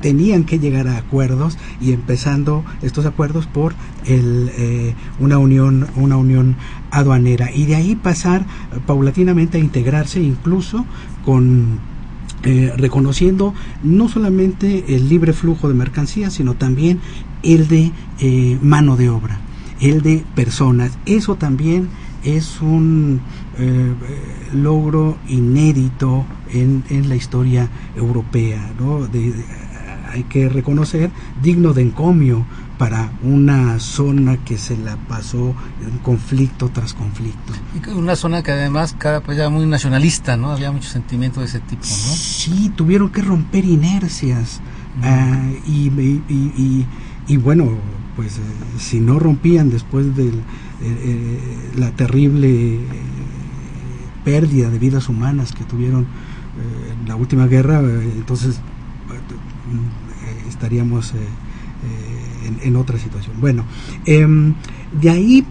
tenían 0.02 0.46
que 0.46 0.58
llegar 0.58 0.88
a 0.88 0.98
acuerdos 0.98 1.60
y 1.80 1.92
empezando 1.92 2.66
estos 2.82 3.06
acuerdos 3.06 3.46
por 3.46 3.76
el, 4.08 4.96
una 5.20 5.38
unión 5.38 5.86
una 5.96 6.18
unión 6.18 6.56
aduanera. 6.90 7.52
Y 7.54 7.68
de 7.68 7.76
ahí 7.76 7.96
pasar 7.96 8.48
paulatinamente 8.88 9.60
a 9.60 9.62
integrarse 9.62 10.24
incluso 10.24 10.88
con 11.24 11.97
eh, 12.50 12.72
reconociendo 12.78 13.54
no 13.84 14.08
solamente 14.08 14.96
el 14.96 15.10
libre 15.10 15.34
flujo 15.34 15.68
de 15.68 15.74
mercancías, 15.74 16.32
sino 16.32 16.54
también 16.54 17.02
el 17.44 17.68
de 17.68 17.92
eh, 18.22 18.58
mano 18.62 18.96
de 18.96 19.10
obra, 19.10 19.38
el 19.82 20.02
de 20.02 20.24
personas. 20.34 20.98
Eso 21.06 21.36
también 21.36 21.90
es 22.24 22.62
un 22.62 23.20
eh, 23.58 23.94
logro 24.54 25.18
inédito 25.28 26.24
en, 26.54 26.86
en, 26.90 27.10
la 27.10 27.18
historia 27.18 27.70
europea, 27.98 28.72
¿no? 28.80 29.06
hay 30.10 30.24
que 30.24 30.48
reconocer, 30.48 31.12
digno 31.44 31.74
de 31.74 31.82
encomio 31.82 32.46
para 32.78 33.12
una 33.24 33.80
zona 33.80 34.38
que 34.38 34.58
se 34.58 34.78
la 34.78 34.98
pasó 34.98 35.56
en 35.82 35.98
conflicto 36.00 36.70
tras 36.70 36.94
conflicto. 36.94 37.54
una 37.96 38.16
zona 38.16 38.44
que 38.44 38.52
además 38.52 38.96
cada 38.98 39.22
pues 39.22 39.38
era 39.38 39.50
muy 39.50 39.66
nacionalista, 39.66 40.38
¿no? 40.38 40.52
Había 40.52 40.72
mucho 40.72 40.90
sentimiento 40.90 41.40
de 41.40 41.48
ese 41.48 41.60
tipo, 41.60 41.84
¿no? 41.84 41.88
Sí, 41.88 42.72
tuvieron 42.76 43.10
que 43.10 43.22
romper 43.22 43.66
inercias 43.66 44.62
ah, 45.02 45.50
y, 45.66 45.88
y, 46.30 46.86
y, 47.28 47.38
bueno, 47.38 47.72
pues 48.16 48.38
eh, 48.38 48.42
si 48.78 49.00
no 49.00 49.18
rompían 49.18 49.70
después 49.70 50.16
de 50.16 50.28
eh, 50.28 50.34
eh, 50.82 51.72
la 51.78 51.92
terrible 51.92 52.80
pérdida 54.24 54.70
de 54.70 54.78
vidas 54.78 55.10
humanas 55.10 55.54
que 55.54 55.64
tuvieron 55.64 56.06
en 57.02 57.08
la 57.08 57.16
última 57.16 57.46
guerra, 57.46 57.80
entonces 57.80 58.60
estaríamos 60.50 61.14
en, 62.62 62.76
otra 62.76 62.98
situación. 62.98 63.36
Bueno, 63.40 63.64
em, 64.06 64.54
de 65.00 65.10
ahí 65.10 65.46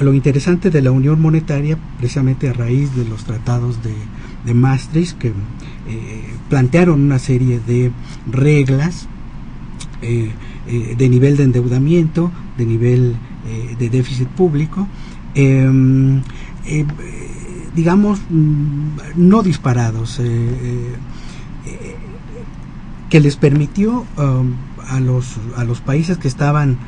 lo 0.00 0.12
interesante 0.12 0.70
de 0.70 0.82
la 0.82 0.90
unión 0.90 1.20
monetaria, 1.20 1.78
precisamente 1.98 2.48
a 2.48 2.52
raíz 2.52 2.94
de 2.94 3.04
los 3.04 3.24
tratados 3.24 3.82
de, 3.82 3.94
de 4.44 4.54
Maastricht, 4.54 5.18
que 5.18 5.28
eh, 5.28 5.32
plantearon 6.48 7.00
una 7.00 7.18
serie 7.18 7.60
de 7.60 7.90
reglas 8.30 9.08
eh, 10.02 10.30
eh, 10.66 10.94
de 10.96 11.08
nivel 11.08 11.36
de 11.36 11.44
endeudamiento, 11.44 12.30
de 12.56 12.66
nivel 12.66 13.16
de 13.78 13.88
déficit 13.88 14.28
público, 14.28 14.86
em, 15.34 16.20
digamos, 17.74 18.20
mm, 18.28 19.16
no 19.16 19.42
disparados, 19.42 20.20
que 23.08 23.20
les 23.20 23.36
permitió 23.36 24.04
um, 24.18 24.52
a, 24.88 25.00
los, 25.00 25.36
a 25.56 25.64
los 25.64 25.80
países 25.80 26.18
que 26.18 26.28
estaban 26.28 26.78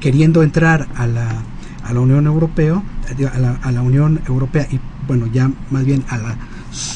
queriendo 0.00 0.42
entrar 0.42 0.88
a 0.96 1.06
la, 1.06 1.42
a 1.82 1.92
la 1.94 2.00
Unión 2.00 2.26
Europea, 2.26 2.82
a 3.32 3.38
la, 3.38 3.54
a 3.62 3.72
la 3.72 3.82
Unión 3.82 4.20
Europea 4.28 4.66
y 4.70 4.78
bueno, 5.06 5.26
ya 5.26 5.50
más 5.70 5.84
bien 5.84 6.04
a 6.08 6.18
la, 6.18 6.36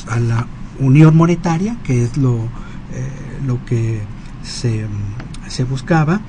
a 0.09 0.21
la 0.21 0.47
unión 0.79 1.17
monetaria, 1.17 1.77
que 1.83 2.05
es 2.05 2.17
lo, 2.17 2.37
eh, 2.37 3.41
lo 3.47 3.65
que 3.65 4.01
se, 4.43 4.87
se 5.49 5.65
buscaba. 5.65 6.21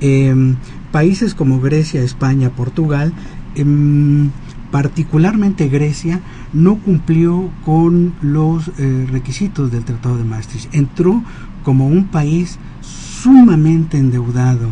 Em, 0.00 0.56
países 0.92 1.34
como 1.34 1.60
Grecia, 1.60 2.02
España, 2.02 2.50
Portugal, 2.50 3.12
em, 3.54 4.30
particularmente 4.70 5.68
Grecia, 5.68 6.20
no 6.52 6.76
cumplió 6.76 7.50
con 7.64 8.14
los 8.22 8.70
eh, 8.78 9.06
requisitos 9.10 9.70
del 9.70 9.84
Tratado 9.84 10.16
de 10.16 10.24
Maastricht. 10.24 10.74
Entró 10.74 11.22
como 11.64 11.88
un 11.88 12.06
país 12.06 12.58
sumamente 12.80 13.98
endeudado. 13.98 14.68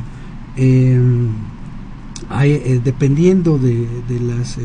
Em, 0.57 1.31
eh, 2.45 2.81
dependiendo 2.83 3.59
de, 3.59 3.87
de 4.09 4.21
las 4.21 4.59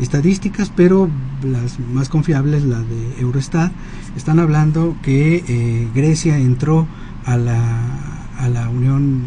estadísticas, 0.00 0.72
pero 0.74 1.08
las 1.44 1.78
más 1.80 2.08
confiables, 2.08 2.64
la 2.64 2.80
de 2.80 3.20
Eurostat, 3.20 3.72
están 4.16 4.38
hablando 4.38 4.96
que 5.02 5.44
eh, 5.46 5.88
Grecia 5.94 6.38
entró 6.38 6.86
a 7.24 7.36
la, 7.36 8.24
a 8.38 8.48
la 8.48 8.68
Unión 8.68 9.22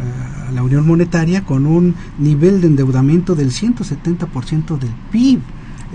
eh, 0.00 0.48
a 0.48 0.52
la 0.52 0.62
Unión 0.62 0.86
Monetaria 0.86 1.44
con 1.44 1.66
un 1.66 1.94
nivel 2.18 2.60
de 2.60 2.68
endeudamiento 2.68 3.34
del 3.34 3.50
170% 3.50 4.78
del 4.78 4.90
PIB 5.12 5.40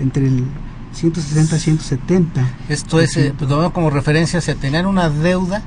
entre 0.00 0.28
el 0.28 0.44
160 0.96 1.56
y 1.56 1.58
170. 1.58 2.48
Esto 2.68 3.00
es, 3.00 3.16
eh, 3.16 3.34
pues, 3.36 3.50
como 3.72 3.90
referencia, 3.90 4.40
se 4.40 4.54
tenían 4.54 4.86
una 4.86 5.08
deuda 5.10 5.62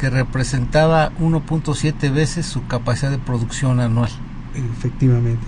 que 0.00 0.10
representaba 0.10 1.12
1.7 1.18 2.12
veces 2.12 2.46
su 2.46 2.66
capacidad 2.66 3.10
de 3.10 3.18
producción 3.18 3.80
anual. 3.80 4.10
Efectivamente 4.54 5.46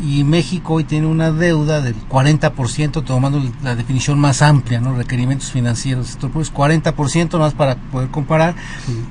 y 0.00 0.24
México 0.24 0.74
hoy 0.74 0.84
tiene 0.84 1.06
una 1.06 1.32
deuda 1.32 1.80
del 1.80 1.94
40%, 2.08 3.02
tomando 3.04 3.42
la 3.62 3.74
definición 3.74 4.18
más 4.18 4.42
amplia, 4.42 4.80
¿no? 4.80 4.94
requerimientos 4.94 5.50
financieros, 5.50 6.10
esto 6.10 6.28
pues 6.28 6.52
40% 6.52 7.38
más 7.38 7.54
para 7.54 7.76
poder 7.76 8.10
comparar, 8.10 8.54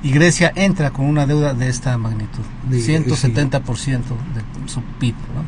y 0.02 0.10
Grecia 0.10 0.52
entra 0.54 0.92
con 0.92 1.06
una 1.06 1.26
deuda 1.26 1.54
de 1.54 1.68
esta 1.68 1.96
magnitud, 1.98 2.42
de, 2.68 2.78
170% 2.78 3.62
de 3.64 4.68
su 4.68 4.80
PIB. 5.00 5.14
¿no? 5.14 5.44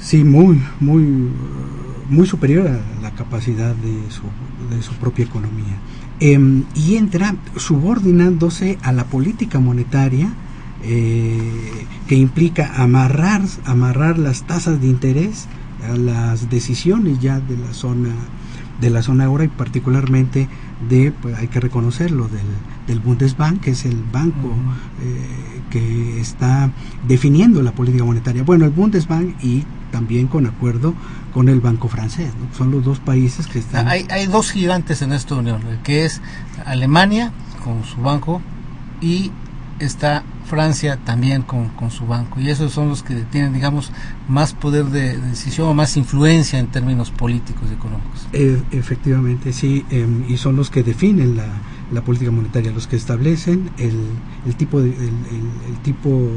Sí, 0.00 0.24
muy, 0.24 0.62
muy, 0.80 1.30
muy 2.08 2.26
superior 2.26 2.68
a 2.68 3.02
la 3.02 3.10
capacidad 3.12 3.74
de 3.74 4.10
su, 4.10 4.22
de 4.74 4.82
su 4.82 4.92
propia 4.94 5.24
economía. 5.24 5.76
Em, 6.20 6.64
y 6.74 6.96
entra 6.96 7.36
subordinándose 7.56 8.78
a 8.82 8.92
la 8.92 9.04
política 9.04 9.60
monetaria, 9.60 10.32
eh, 10.82 11.86
que 12.06 12.14
implica 12.14 12.82
amarrar, 12.82 13.42
amarrar 13.64 14.18
las 14.18 14.44
tasas 14.44 14.80
de 14.80 14.86
interés 14.86 15.48
a 15.88 15.96
las 15.96 16.50
decisiones 16.50 17.18
ya 17.20 17.40
de 17.40 17.56
la 17.56 17.72
zona 17.72 18.10
de 18.80 18.90
la 18.90 19.02
zona 19.02 19.24
euro 19.24 19.44
y 19.44 19.48
particularmente 19.48 20.48
de, 20.88 21.12
pues 21.12 21.36
hay 21.36 21.48
que 21.48 21.60
reconocerlo, 21.60 22.28
del, 22.28 22.46
del 22.86 23.00
Bundesbank, 23.00 23.60
que 23.60 23.72
es 23.72 23.84
el 23.84 24.02
banco 24.12 24.54
eh, 25.02 25.60
que 25.70 26.20
está 26.20 26.70
definiendo 27.06 27.62
la 27.62 27.72
política 27.72 28.04
monetaria. 28.04 28.44
Bueno, 28.44 28.64
el 28.64 28.70
Bundesbank 28.70 29.42
y 29.42 29.64
también 29.90 30.26
con 30.26 30.46
acuerdo 30.46 30.94
con 31.32 31.48
el 31.48 31.60
Banco 31.60 31.88
francés, 31.88 32.32
son 32.56 32.70
los 32.70 32.84
dos 32.84 32.98
países 32.98 33.46
que 33.46 33.58
están... 33.58 33.88
Hay, 33.88 34.06
hay 34.10 34.26
dos 34.26 34.50
gigantes 34.50 35.02
en 35.02 35.12
esta 35.12 35.34
unión, 35.34 35.62
que 35.84 36.04
es 36.04 36.20
Alemania 36.64 37.32
con 37.64 37.84
su 37.84 38.00
banco 38.00 38.40
y 39.00 39.30
está 39.78 40.24
Francia 40.44 40.98
también 41.04 41.42
con, 41.42 41.68
con, 41.68 41.90
su 41.90 42.06
banco. 42.06 42.40
Y 42.40 42.50
esos 42.50 42.72
son 42.72 42.88
los 42.88 43.02
que 43.02 43.14
tienen 43.14 43.52
digamos 43.52 43.92
más 44.28 44.54
poder 44.54 44.86
de, 44.86 45.18
decisión 45.18 45.68
o 45.68 45.74
más 45.74 45.96
influencia 45.96 46.58
en 46.58 46.68
términos 46.68 47.10
políticos 47.10 47.68
y 47.70 47.74
económicos. 47.74 48.26
E, 48.32 48.60
efectivamente 48.72 49.52
sí 49.52 49.84
em, 49.90 50.24
y 50.28 50.36
son 50.38 50.56
los 50.56 50.70
que 50.70 50.82
definen 50.82 51.36
la, 51.36 51.46
la, 51.92 52.02
política 52.02 52.30
monetaria 52.30 52.70
los 52.70 52.86
que 52.86 52.96
establecen 52.96 53.70
el, 53.78 53.96
el 54.46 54.54
tipo 54.56 54.80
de 54.80 54.90
el, 54.90 55.78
tipo 55.82 56.30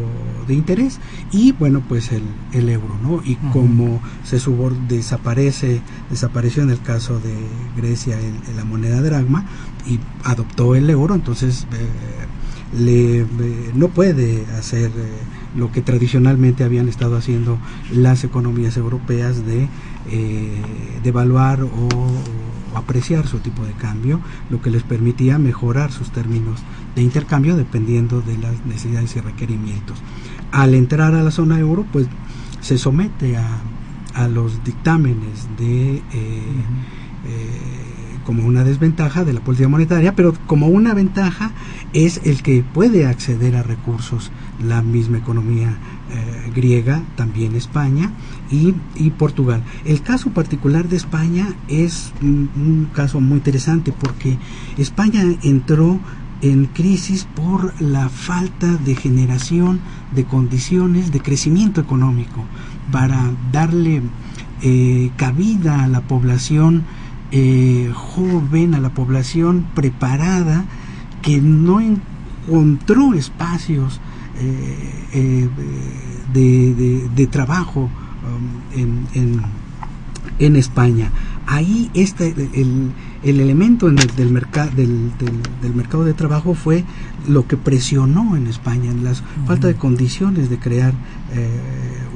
de 0.47 0.53
interés 0.53 0.99
y 1.31 1.51
bueno 1.51 1.81
pues 1.87 2.11
el, 2.11 2.23
el 2.53 2.69
euro 2.69 2.97
no 3.01 3.21
y 3.23 3.35
como 3.51 4.01
se 4.23 4.39
subor 4.39 4.75
desaparece 4.87 5.81
desapareció 6.09 6.63
en 6.63 6.69
el 6.69 6.81
caso 6.81 7.19
de 7.19 7.33
Grecia 7.75 8.17
la 8.55 8.63
moneda 8.65 9.01
dragma 9.01 9.45
y 9.87 9.99
adoptó 10.23 10.75
el 10.75 10.89
euro 10.89 11.15
entonces 11.15 11.67
eh, 11.73 12.27
le, 12.77 13.21
eh, 13.21 13.25
no 13.73 13.89
puede 13.89 14.45
hacer 14.57 14.87
eh, 14.87 14.91
lo 15.55 15.71
que 15.71 15.81
tradicionalmente 15.81 16.63
habían 16.63 16.87
estado 16.87 17.17
haciendo 17.17 17.57
las 17.91 18.23
economías 18.23 18.77
europeas 18.77 19.45
de 19.45 19.67
eh, 20.09 20.61
devaluar 21.03 21.63
o, 21.63 21.69
apreciar 22.75 23.27
su 23.27 23.39
tipo 23.39 23.63
de 23.65 23.73
cambio, 23.73 24.19
lo 24.49 24.61
que 24.61 24.71
les 24.71 24.83
permitía 24.83 25.37
mejorar 25.37 25.91
sus 25.91 26.11
términos 26.11 26.59
de 26.95 27.01
intercambio 27.01 27.55
dependiendo 27.55 28.21
de 28.21 28.37
las 28.37 28.65
necesidades 28.65 29.15
y 29.15 29.19
requerimientos. 29.19 29.97
Al 30.51 30.73
entrar 30.73 31.13
a 31.15 31.23
la 31.23 31.31
zona 31.31 31.59
euro, 31.59 31.85
pues 31.91 32.07
se 32.59 32.77
somete 32.77 33.37
a, 33.37 33.61
a 34.13 34.27
los 34.27 34.63
dictámenes 34.63 35.47
de 35.57 36.01
como 38.25 38.45
una 38.45 38.63
desventaja 38.63 39.25
de 39.25 39.33
la 39.33 39.41
política 39.41 39.67
monetaria, 39.67 40.15
pero 40.15 40.33
como 40.47 40.67
una 40.67 40.93
ventaja 40.93 41.51
es 41.93 42.21
el 42.23 42.41
que 42.43 42.63
puede 42.63 43.05
acceder 43.05 43.55
a 43.55 43.63
recursos 43.63 44.31
la 44.63 44.81
misma 44.81 45.17
economía 45.17 45.77
eh, 46.11 46.51
griega, 46.53 47.01
también 47.15 47.55
España 47.55 48.11
y, 48.51 49.09
Portugal. 49.11 49.63
El 49.85 50.01
caso 50.01 50.31
particular 50.31 50.87
de 50.89 50.97
España 50.97 51.47
es 51.67 52.13
un, 52.21 52.89
caso 52.93 53.21
muy 53.21 53.37
interesante 53.37 53.93
porque 53.93 54.37
España 54.77 55.23
entró 55.43 55.99
en 56.41 56.65
crisis 56.65 57.27
por 57.35 57.79
la 57.81 58.09
falta 58.09 58.67
de 58.67 58.95
generación 58.95 59.79
de 60.13 60.25
condiciones 60.25 61.11
de 61.11 61.21
crecimiento 61.21 61.79
económico 61.79 62.43
para 62.91 63.31
darle 63.51 64.01
eh, 64.63 65.11
cabida 65.17 65.83
a 65.83 65.87
la 65.87 66.01
población 66.01 66.83
eh, 67.31 67.91
joven, 67.93 68.73
a 68.73 68.79
la 68.79 68.93
población 68.93 69.67
preparada, 69.75 70.65
que 71.21 71.39
no 71.39 71.79
encontró 71.79 73.13
espacios 73.13 74.01
eh, 74.39 75.47
de, 76.33 77.27
trabajo 77.27 77.89
um, 78.23 78.79
en, 78.79 79.07
en, 79.13 79.41
en, 80.39 80.55
España. 80.55 81.11
Ahí 81.47 81.89
este, 81.93 82.33
el, 82.53 82.91
el 83.23 83.39
elemento 83.39 83.87
del, 83.87 83.97
del, 83.97 84.33
del, 84.75 85.11
del, 85.61 85.75
mercado 85.75 86.05
de 86.05 86.13
trabajo 86.13 86.53
fue 86.53 86.85
lo 87.27 87.47
que 87.47 87.57
presionó 87.57 88.37
en 88.37 88.47
España, 88.47 88.93
la 89.01 89.13
falta 89.45 89.67
de 89.67 89.75
condiciones 89.75 90.49
de 90.49 90.59
crear 90.59 90.93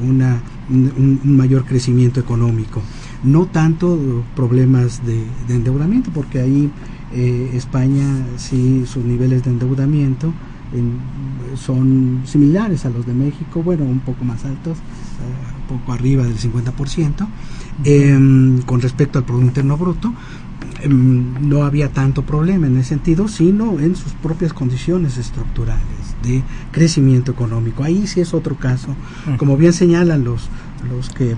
una, 0.08 0.42
un, 0.70 1.20
mayor 1.24 1.66
crecimiento 1.66 2.20
económico 2.20 2.82
no 3.24 3.48
tanto 3.48 4.24
problemas 4.36 5.06
de, 5.06 5.24
endeudamiento, 5.50 6.12
porque 6.14 6.40
ahí 6.40 6.72
eh, 7.14 7.52
España 7.54 8.06
sí 8.38 8.86
sus 8.86 9.04
niveles 9.04 9.44
de 9.44 9.52
endeudamiento 9.52 10.34
son 11.56 12.24
similares 12.26 12.86
a 12.86 12.90
los 12.90 13.06
de 13.06 13.14
México, 13.14 13.64
bueno, 13.64 13.86
un 13.86 14.00
poco 14.00 14.26
más 14.26 14.44
altos, 14.46 14.78
eh, 14.78 15.62
un 15.62 15.78
poco 15.78 15.94
arriba 15.94 16.24
del 16.24 16.38
50%, 16.38 17.28
em, 17.84 18.62
con 18.62 18.82
respecto 18.82 19.20
al 19.20 19.26
Producto 19.26 19.48
Interno 19.48 19.78
Bruto. 19.78 20.14
Em, 20.82 21.48
no 21.48 21.64
había 21.64 21.92
tanto 21.92 22.24
problema 22.24 22.68
en 22.68 22.78
ese 22.78 22.90
sentido, 22.90 23.28
sino 23.28 23.80
en 23.80 23.96
sus 23.96 24.14
propias 24.14 24.54
condiciones 24.54 25.18
estructurales 25.18 26.16
de 26.24 26.44
crecimiento 26.72 27.32
económico. 27.32 27.84
Ahí 27.84 28.08
sí 28.08 28.20
es 28.20 28.34
otro 28.34 28.56
caso. 28.56 28.96
Como 29.38 29.58
bien 29.58 29.74
señalan 29.74 30.24
los, 30.24 30.50
los 30.90 31.10
que 31.10 31.32
em, 31.32 31.38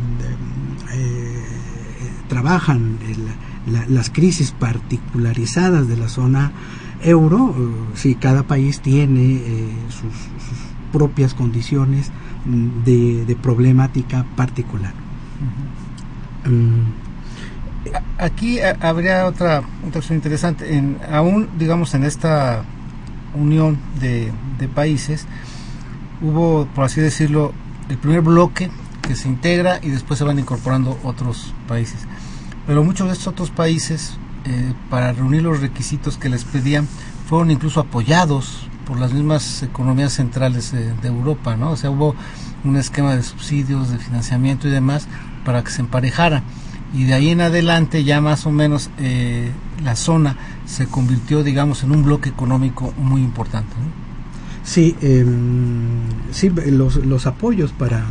eh, 0.93 1.43
trabajan 2.27 2.97
las 3.89 4.09
crisis 4.09 4.51
particularizadas 4.51 5.87
de 5.87 5.97
la 5.97 6.09
zona 6.09 6.51
euro, 7.01 7.55
eh, 7.57 7.95
si 7.95 8.15
cada 8.15 8.43
país 8.43 8.81
tiene 8.81 9.35
eh, 9.35 9.69
sus, 9.89 10.13
propias 10.91 11.33
condiciones 11.33 12.11
de, 12.45 13.37
problemática 13.41 14.25
particular. 14.35 14.93
Mm. 16.45 17.07
Aquí 18.17 18.59
habría 18.61 19.25
otra, 19.25 19.63
otra 19.85 20.15
interesante. 20.15 20.75
En, 20.75 20.97
aún, 21.11 21.49
digamos, 21.59 21.93
en 21.93 22.03
esta 22.03 22.63
unión 23.35 23.77
de, 23.99 24.31
de 24.57 24.67
países, 24.67 25.27
hubo, 26.21 26.65
por 26.73 26.85
así 26.85 27.01
decirlo, 27.01 27.53
el 27.89 27.97
primer 27.97 28.21
bloque 28.21 28.69
que 29.01 29.15
se 29.15 29.27
integra 29.27 29.79
y 29.81 29.89
después 29.89 30.17
se 30.17 30.23
van 30.23 30.39
incorporando 30.39 30.99
otros 31.03 31.53
países. 31.67 31.99
Pero 32.65 32.83
muchos 32.83 33.07
de 33.07 33.13
estos 33.13 33.27
otros 33.27 33.49
países, 33.49 34.17
eh, 34.47 34.73
para 34.89 35.11
reunir 35.11 35.43
los 35.43 35.59
requisitos 35.59 36.17
que 36.17 36.29
les 36.29 36.45
pedían, 36.45 36.87
fueron 37.27 37.51
incluso 37.51 37.81
apoyados 37.81 38.67
por 38.85 38.97
las 38.97 39.11
mismas 39.11 39.61
economías 39.63 40.13
centrales 40.13 40.71
de, 40.71 41.07
Europa, 41.07 41.57
¿no? 41.57 41.71
O 41.71 41.75
sea, 41.75 41.89
hubo 41.89 42.15
un 42.63 42.77
esquema 42.77 43.15
de 43.15 43.23
subsidios, 43.23 43.91
de 43.91 43.97
financiamiento 43.97 44.67
y 44.67 44.71
demás 44.71 45.07
para 45.43 45.63
que 45.63 45.71
se 45.71 45.81
emparejara. 45.81 46.43
Y 46.93 47.03
de 47.03 47.13
ahí 47.13 47.29
en 47.29 47.41
adelante 47.41 48.05
ya 48.05 48.21
más 48.21 48.45
o 48.45 48.51
menos 48.51 48.89
eh, 48.97 49.51
la 49.83 49.97
zona 49.97 50.37
se 50.65 50.87
convirtió, 50.87 51.43
digamos, 51.43 51.83
en 51.83 51.91
un 51.91 52.03
bloque 52.03 52.29
económico 52.29 52.93
muy 52.97 53.21
importante. 53.21 53.75
Sí, 54.63 54.95
eh, 55.01 55.25
sí 56.31 56.49
los, 56.49 56.95
los 56.95 57.25
apoyos 57.25 57.73
para, 57.73 58.05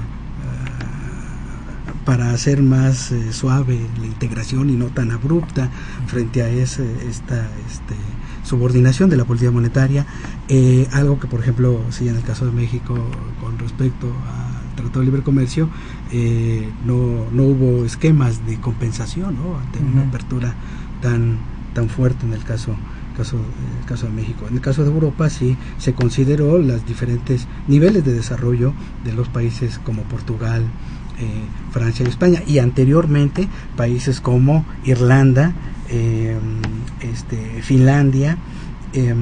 para 2.07 2.31
hacer 2.31 2.63
más 2.63 3.11
eh, 3.11 3.33
suave 3.33 3.79
la 4.01 4.07
integración 4.07 4.71
y 4.71 4.75
no 4.75 4.87
tan 4.87 5.11
abrupta 5.11 5.71
frente 6.07 6.43
a 6.43 6.49
ese, 6.49 6.87
esta 7.09 7.51
este, 7.69 7.97
subordinación 8.45 9.11
de 9.11 9.17
la 9.17 9.25
política 9.25 9.51
monetaria, 9.51 10.07
eh, 10.49 10.89
algo 10.93 11.19
que 11.19 11.27
por 11.27 11.41
ejemplo, 11.41 11.83
sí, 11.91 12.09
en 12.09 12.17
el 12.17 12.23
caso 12.23 12.47
de 12.47 12.53
México, 12.53 12.95
con 13.41 13.59
respecto 13.59 14.07
al 14.07 14.77
Tratado 14.77 15.01
de 15.01 15.07
Libre 15.07 15.23
Comercio, 15.23 15.69
eh, 16.13 16.71
no, 16.87 17.27
no 17.33 17.43
hubo 17.43 17.85
esquemas 17.85 18.47
de 18.47 18.61
compensación 18.61 19.35
¿no? 19.35 19.59
ante 19.59 19.81
uh 19.81 19.83
-huh. 19.83 19.93
una 19.93 20.03
apertura 20.03 20.55
tan, 21.03 21.39
tan 21.75 21.89
fuerte 21.89 22.25
en 22.25 22.33
el 22.33 22.45
caso 22.45 22.77
caso, 23.17 23.37
el 23.81 23.87
caso 23.87 24.07
de 24.07 24.13
México. 24.13 24.47
En 24.49 24.55
el 24.55 24.61
caso 24.61 24.85
de 24.85 24.91
Europa 24.91 25.31
sí 25.31 25.57
se 25.79 25.95
consideró 25.95 26.59
los 26.59 26.87
diferentes 26.87 27.47
niveles 27.67 28.05
de 28.05 28.13
desarrollo 28.13 28.75
de 29.05 29.13
los 29.13 29.29
países 29.29 29.79
como 29.79 30.03
Portugal, 30.03 30.63
eh, 30.63 31.06
Francia 31.71 32.05
y 32.05 32.09
España 32.09 32.43
y 32.47 32.59
anteriormente 32.59 33.49
países 33.77 34.21
como 34.21 34.65
Irlanda, 34.85 35.53
eh, 35.89 36.37
este, 37.01 37.63
Finlandia, 37.63 38.37
eh, 38.93 39.15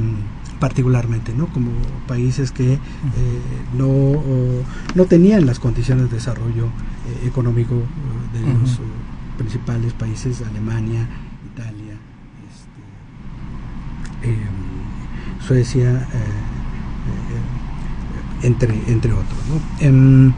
particularmente, 0.64 1.35
¿no? 1.35 1.46
Como 1.48 1.72
países 2.07 2.50
que 2.50 2.72
eh, 2.74 2.78
no, 3.76 3.87
o, 3.87 4.62
no 4.94 5.04
tenían 5.04 5.44
las 5.44 5.59
condiciones 5.59 6.09
de 6.09 6.16
desarrollo 6.16 6.66
eh, 6.66 7.26
económico 7.26 7.74
de 8.33 8.42
uh 8.42 8.46
-huh. 8.46 8.61
los 8.61 8.80
principales 9.37 9.92
países, 9.92 10.42
Alemania, 10.42 11.07
Italia, 11.52 11.96
este, 14.22 14.30
eh, 14.30 14.46
Suecia, 15.46 16.09
entre, 18.42 18.72
entre 18.87 19.12
otros, 19.12 19.40
¿no? 19.50 20.35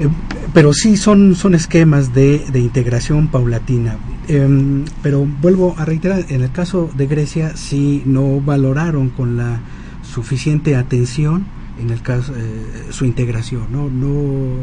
Em, 0.00 0.10
pero 0.54 0.72
sí 0.72 0.96
son, 0.96 1.36
son 1.36 1.54
esquemas 1.54 2.12
de, 2.12 2.38
de 2.38 2.58
integración 2.58 3.28
paulatina. 3.28 3.98
Eh, 4.32 4.84
pero 5.02 5.26
vuelvo 5.40 5.74
a 5.76 5.84
reiterar, 5.84 6.24
en 6.28 6.42
el 6.42 6.52
caso 6.52 6.90
de 6.96 7.06
Grecia 7.06 7.56
sí 7.56 8.02
no 8.06 8.40
valoraron 8.40 9.10
con 9.10 9.36
la 9.36 9.60
suficiente 10.02 10.76
atención 10.76 11.46
en 11.80 11.90
el 11.90 12.00
caso 12.02 12.32
eh, 12.36 12.88
su 12.90 13.06
integración, 13.06 13.66
no 13.72 13.88
no, 13.88 14.54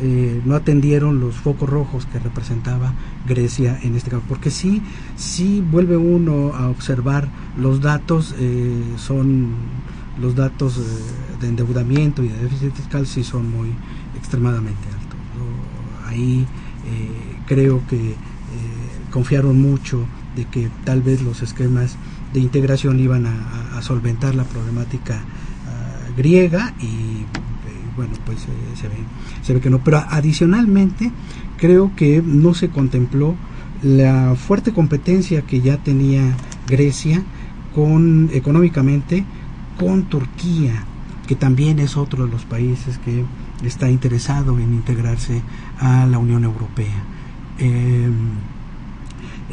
eh, 0.00 0.40
no 0.44 0.54
atendieron 0.54 1.20
los 1.20 1.36
focos 1.36 1.70
rojos 1.70 2.06
que 2.06 2.18
representaba 2.18 2.92
Grecia 3.26 3.78
en 3.82 3.94
este 3.94 4.10
caso, 4.10 4.22
porque 4.28 4.50
sí 4.50 4.82
sí 5.16 5.64
vuelve 5.70 5.96
uno 5.96 6.52
a 6.54 6.68
observar 6.68 7.28
los 7.56 7.80
datos 7.80 8.34
son 8.96 9.52
los 10.20 10.34
datos 10.34 10.80
de 11.40 11.48
endeudamiento 11.48 12.22
y 12.22 12.28
de 12.28 12.38
déficit 12.40 12.74
fiscal 12.74 13.06
sí 13.06 13.24
son 13.24 13.50
muy 13.50 13.70
extremadamente 14.22 14.88
altos. 14.88 15.18
¿no? 15.36 16.08
Ahí 16.08 16.46
creo 17.46 17.82
que 17.88 18.14
confiaron 19.12 19.60
mucho 19.60 20.06
de 20.34 20.46
que 20.46 20.70
tal 20.84 21.02
vez 21.02 21.22
los 21.22 21.42
esquemas 21.42 21.96
de 22.32 22.40
integración 22.40 22.98
iban 22.98 23.26
a, 23.26 23.80
solventar 23.82 24.36
la 24.36 24.44
problemática 24.44 25.16
uh, 25.16 26.16
griega 26.16 26.72
y 26.78 26.86
eh, 26.86 27.24
bueno 27.96 28.12
pues 28.24 28.44
eh, 28.44 28.76
se 28.80 28.86
ve 28.86 28.94
se 29.42 29.54
ve 29.54 29.60
que 29.60 29.70
no 29.70 29.80
pero 29.82 30.04
adicionalmente 30.08 31.10
creo 31.58 31.90
que 31.96 32.22
no 32.24 32.54
se 32.54 32.68
contempló 32.68 33.34
la 33.82 34.36
fuerte 34.36 34.72
competencia 34.72 35.42
que 35.42 35.60
ya 35.62 35.78
tenía 35.78 36.22
Grecia 36.68 37.24
con 37.74 38.30
económicamente 38.32 39.24
con 39.80 40.04
Turquía 40.04 40.84
que 41.26 41.34
también 41.34 41.80
es 41.80 41.96
otro 41.96 42.26
de 42.26 42.30
los 42.30 42.44
países 42.44 42.98
que 42.98 43.24
está 43.68 43.90
interesado 43.90 44.58
en 44.58 44.72
integrarse 44.74 45.42
a 45.78 46.06
la 46.06 46.18
Unión 46.18 46.44
Europea 46.44 47.04
eh, 47.58 48.10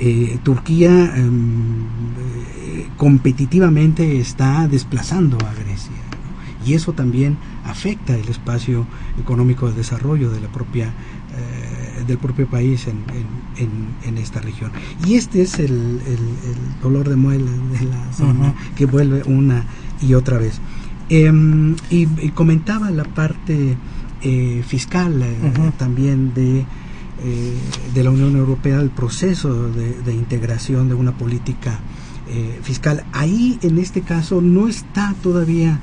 eh, 0.01 0.39
Turquía 0.43 1.13
eh, 1.15 2.87
competitivamente 2.95 4.19
está 4.19 4.67
desplazando 4.67 5.37
a 5.45 5.53
Grecia 5.53 5.91
¿no? 5.91 6.65
y 6.65 6.73
eso 6.73 6.93
también 6.93 7.37
afecta 7.65 8.15
el 8.15 8.27
espacio 8.29 8.85
económico 9.19 9.67
de 9.67 9.73
desarrollo 9.73 10.31
de 10.31 10.39
la 10.39 10.47
propia 10.47 10.85
eh, 10.87 12.03
del 12.07 12.17
propio 12.17 12.47
país 12.47 12.87
en, 12.87 13.03
en, 13.13 13.63
en, 13.63 13.69
en, 14.07 14.17
esta 14.17 14.39
región 14.39 14.71
y 15.05 15.15
este 15.15 15.41
es 15.41 15.59
el, 15.59 15.65
el, 15.65 16.13
el 16.13 16.81
dolor 16.81 17.09
de 17.09 17.17
muela 17.17 17.51
de 17.77 17.85
la 17.85 18.13
zona 18.13 18.49
uh 18.49 18.53
-huh. 18.53 18.73
que 18.75 18.85
vuelve 18.85 19.23
una 19.25 19.65
y 20.01 20.13
otra 20.13 20.37
vez 20.37 20.61
em, 21.09 21.75
y, 21.89 22.07
y, 22.25 22.29
comentaba 22.33 22.89
la 22.89 23.03
parte 23.03 23.75
eh, 24.21 24.63
fiscal 24.65 25.13
uh 25.21 25.45
-huh. 25.47 25.71
también 25.77 26.33
de 26.33 26.65
eh, 27.21 27.57
de 27.93 28.03
la 28.03 28.11
Unión 28.11 28.35
Europea 28.37 28.79
el 28.79 28.91
proceso 28.91 29.69
de, 29.71 30.01
de 30.01 30.13
integración 30.13 30.87
de 30.87 30.95
una 30.95 31.11
política 31.17 31.79
eh, 32.29 32.59
fiscal. 32.61 33.03
Ahí, 33.11 33.59
en 33.61 33.77
este 33.77 34.01
caso, 34.01 34.39
no 34.39 34.67
está 34.67 35.15
todavía 35.21 35.79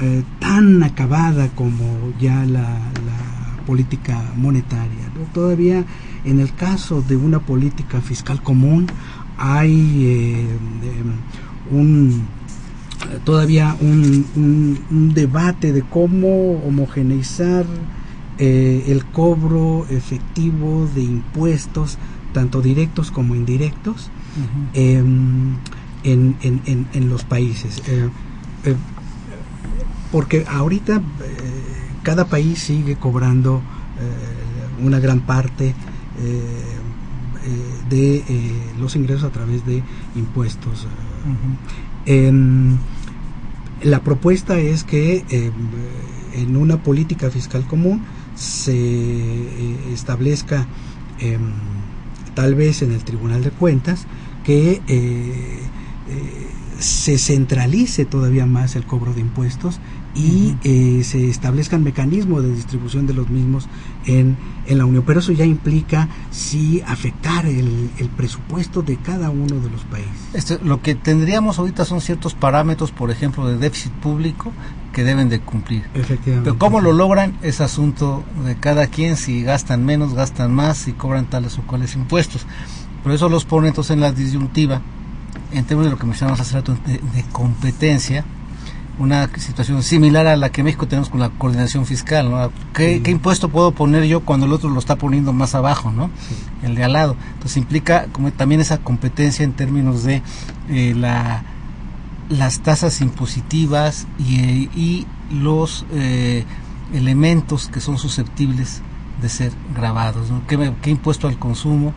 eh, 0.00 0.22
tan 0.38 0.82
acabada 0.82 1.48
como 1.48 1.84
ya 2.18 2.44
la, 2.46 2.62
la 2.62 3.64
política 3.66 4.32
monetaria. 4.34 5.12
¿no? 5.14 5.26
Todavía, 5.34 5.84
en 6.24 6.40
el 6.40 6.54
caso 6.54 7.02
de 7.02 7.16
una 7.16 7.40
política 7.40 8.00
fiscal 8.00 8.42
común, 8.42 8.86
hay 9.36 10.06
eh, 10.06 10.46
un 11.70 12.22
todavía 13.24 13.76
un, 13.80 14.26
un, 14.36 14.78
un, 14.90 15.14
debate 15.14 15.72
de 15.72 15.82
cómo 15.82 16.52
homogeneizar 16.66 17.64
eh, 18.38 18.84
el 18.88 19.04
cobro 19.04 19.86
efectivo 19.90 20.88
de 20.94 21.02
impuestos, 21.02 21.98
tanto 22.32 22.62
directos 22.62 23.10
como 23.10 23.34
indirectos, 23.34 24.10
uh 24.36 24.40
-huh. 24.40 24.68
eh, 24.74 24.98
en, 26.02 26.36
en, 26.42 26.62
en, 26.64 26.88
en, 26.92 27.10
los 27.10 27.24
países. 27.24 27.82
Eh, 27.86 28.08
eh 28.64 28.76
porque 30.10 30.44
ahorita 30.48 31.00
cada 32.02 32.24
país 32.24 32.58
sigue 32.58 32.96
cobrando 32.96 33.62
una 34.82 34.98
gran 34.98 35.20
parte 35.20 35.72
de 37.88 38.24
los 38.80 38.96
ingresos 38.96 39.22
a 39.22 39.30
través 39.30 39.64
de 39.64 39.84
impuestos. 40.16 40.84
Uh 40.84 41.28
-huh. 41.28 41.89
La 43.82 44.00
propuesta 44.02 44.58
es 44.58 44.84
que 44.84 45.24
en 46.34 46.56
una 46.56 46.82
política 46.82 47.30
fiscal 47.30 47.66
común 47.66 48.02
se 48.34 48.72
eh, 48.74 49.76
establezca 49.92 50.66
eh, 51.18 51.38
tal 52.34 52.54
vez 52.54 52.82
en 52.82 52.92
el 52.92 53.04
Tribunal 53.04 53.42
de 53.42 53.50
Cuentas 53.50 54.06
que 54.44 54.80
eh, 54.88 55.60
se 56.78 57.18
centralice 57.18 58.06
todavía 58.06 58.46
más 58.46 58.76
el 58.76 58.84
cobro 58.84 59.12
de 59.12 59.20
impuestos 59.20 59.78
y 60.14 60.52
uh 60.52 60.56
-huh. 60.62 61.02
se 61.02 61.28
establezcan 61.28 61.84
mecanismos 61.84 62.42
de 62.42 62.52
distribución 62.52 63.06
de 63.06 63.14
los 63.14 63.28
mismos 63.28 63.68
en, 64.06 64.36
en, 64.66 64.78
la 64.78 64.84
Unión. 64.84 65.04
Pero 65.06 65.20
eso 65.20 65.32
ya 65.32 65.44
implica 65.44 66.08
sí 66.30 66.82
afectar 66.86 67.46
el, 67.46 67.90
el 67.98 68.08
presupuesto 68.08 68.82
de 68.82 68.96
cada 68.96 69.30
uno 69.30 69.56
de 69.56 69.70
los 69.70 69.82
países. 69.84 70.10
Este, 70.34 70.58
lo 70.64 70.82
que 70.82 70.94
tendríamos 70.94 71.58
ahorita 71.58 71.84
son 71.84 72.00
ciertos 72.00 72.34
parámetros, 72.34 72.90
por 72.90 73.10
ejemplo, 73.10 73.46
de 73.46 73.58
déficit 73.58 73.92
público 73.92 74.52
que 74.92 75.04
deben 75.04 75.28
de 75.28 75.40
cumplir. 75.40 75.84
Efectivamente. 75.94 76.50
Pero 76.50 76.58
cómo 76.58 76.80
lo 76.80 76.92
logran 76.92 77.38
es 77.42 77.60
asunto 77.60 78.24
de 78.44 78.56
cada 78.56 78.88
quien, 78.88 79.16
si 79.16 79.42
gastan 79.42 79.84
menos, 79.84 80.14
gastan 80.14 80.52
más, 80.52 80.78
si 80.78 80.92
cobran 80.92 81.26
tales 81.26 81.58
o 81.58 81.62
cuales 81.62 81.94
impuestos. 81.94 82.46
Por 83.02 83.12
eso 83.12 83.28
los 83.28 83.44
pone 83.44 83.68
entonces 83.68 83.92
en 83.92 84.00
la 84.00 84.12
disyuntiva, 84.12 84.82
en 85.52 85.64
términos 85.64 85.86
de 85.86 85.90
lo 85.92 85.98
que 85.98 86.06
mencionamos 86.06 86.40
hace 86.40 86.54
rato, 86.54 86.76
de, 86.86 86.94
de 86.94 87.24
competencia, 87.32 88.24
una 89.00 89.28
situación 89.38 89.82
similar 89.82 90.26
a 90.26 90.36
la 90.36 90.50
que 90.50 90.62
México 90.62 90.86
tenemos 90.86 91.08
con 91.08 91.20
la 91.20 91.30
coordinación 91.30 91.86
fiscal, 91.86 92.30
¿no? 92.30 92.52
¿Qué, 92.74 92.96
sí. 92.96 93.00
¿Qué, 93.00 93.10
impuesto 93.10 93.48
puedo 93.48 93.72
poner 93.72 94.04
yo 94.04 94.20
cuando 94.20 94.46
el 94.46 94.52
otro 94.52 94.70
lo 94.70 94.78
está 94.78 94.96
poniendo 94.96 95.32
más 95.32 95.54
abajo, 95.54 95.90
¿no? 95.90 96.10
Sí. 96.28 96.36
El 96.62 96.74
de 96.74 96.84
al 96.84 96.92
lado. 96.92 97.16
Entonces 97.32 97.56
implica 97.56 98.06
como 98.12 98.30
también 98.30 98.60
esa 98.60 98.78
competencia 98.78 99.44
en 99.44 99.54
términos 99.54 100.04
de 100.04 100.22
eh, 100.68 100.94
la 100.94 101.42
las 102.30 102.60
tasas 102.60 103.00
impositivas 103.00 104.06
y, 104.18 104.70
y 104.78 105.06
los 105.32 105.84
eh, 105.92 106.44
elementos 106.94 107.68
que 107.68 107.80
son 107.80 107.98
susceptibles 107.98 108.82
de 109.20 109.28
ser 109.28 109.52
grabados. 109.74 110.28
¿Qué, 110.46 110.72
¿Qué, 110.80 110.90
impuesto 110.90 111.26
al 111.28 111.38
consumo? 111.38 111.92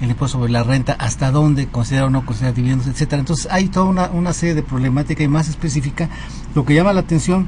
El 0.00 0.10
impuesto 0.10 0.38
sobre 0.38 0.52
la 0.52 0.62
renta, 0.62 0.92
hasta 0.94 1.30
dónde 1.30 1.66
considera 1.68 2.06
o 2.06 2.10
no 2.10 2.26
considera 2.26 2.52
dividendos, 2.52 2.86
etcétera. 2.86 3.20
Entonces 3.20 3.48
hay 3.50 3.68
toda 3.68 3.86
una, 3.86 4.06
una 4.10 4.32
serie 4.32 4.54
de 4.54 4.62
problemática 4.62 5.22
y 5.22 5.28
más 5.28 5.48
específica. 5.48 6.08
Lo 6.54 6.64
que 6.64 6.74
llama 6.74 6.92
la 6.92 7.00
atención 7.00 7.46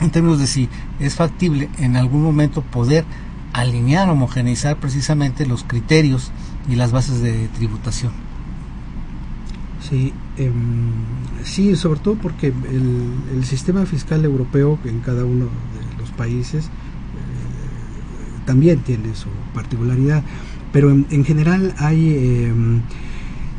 en 0.00 0.10
términos 0.10 0.38
de 0.38 0.46
si 0.46 0.68
es 1.00 1.14
factible 1.14 1.68
en 1.78 1.96
algún 1.96 2.22
momento 2.22 2.62
poder 2.62 3.04
alinear, 3.52 4.08
homogeneizar 4.08 4.76
precisamente 4.76 5.46
los 5.46 5.64
criterios 5.64 6.30
y 6.68 6.76
las 6.76 6.92
bases 6.92 7.20
de 7.20 7.48
tributación. 7.48 8.12
Sí, 9.88 10.12
em, 10.36 10.92
sí, 11.44 11.76
sobre 11.76 12.00
todo 12.00 12.14
porque 12.14 12.46
el, 12.46 13.10
el, 13.34 13.44
sistema 13.44 13.84
fiscal 13.84 14.24
europeo 14.24 14.78
en 14.84 15.00
cada 15.00 15.24
uno 15.24 15.46
de 15.46 15.98
los 15.98 16.10
países 16.12 16.66
eh, 16.66 16.68
también 18.46 18.78
tiene 18.80 19.14
su 19.14 19.28
particularidad, 19.52 20.22
pero 20.72 20.90
en, 20.90 21.06
en 21.10 21.24
general 21.24 21.74
hay 21.78 22.08
eh, 22.10 22.52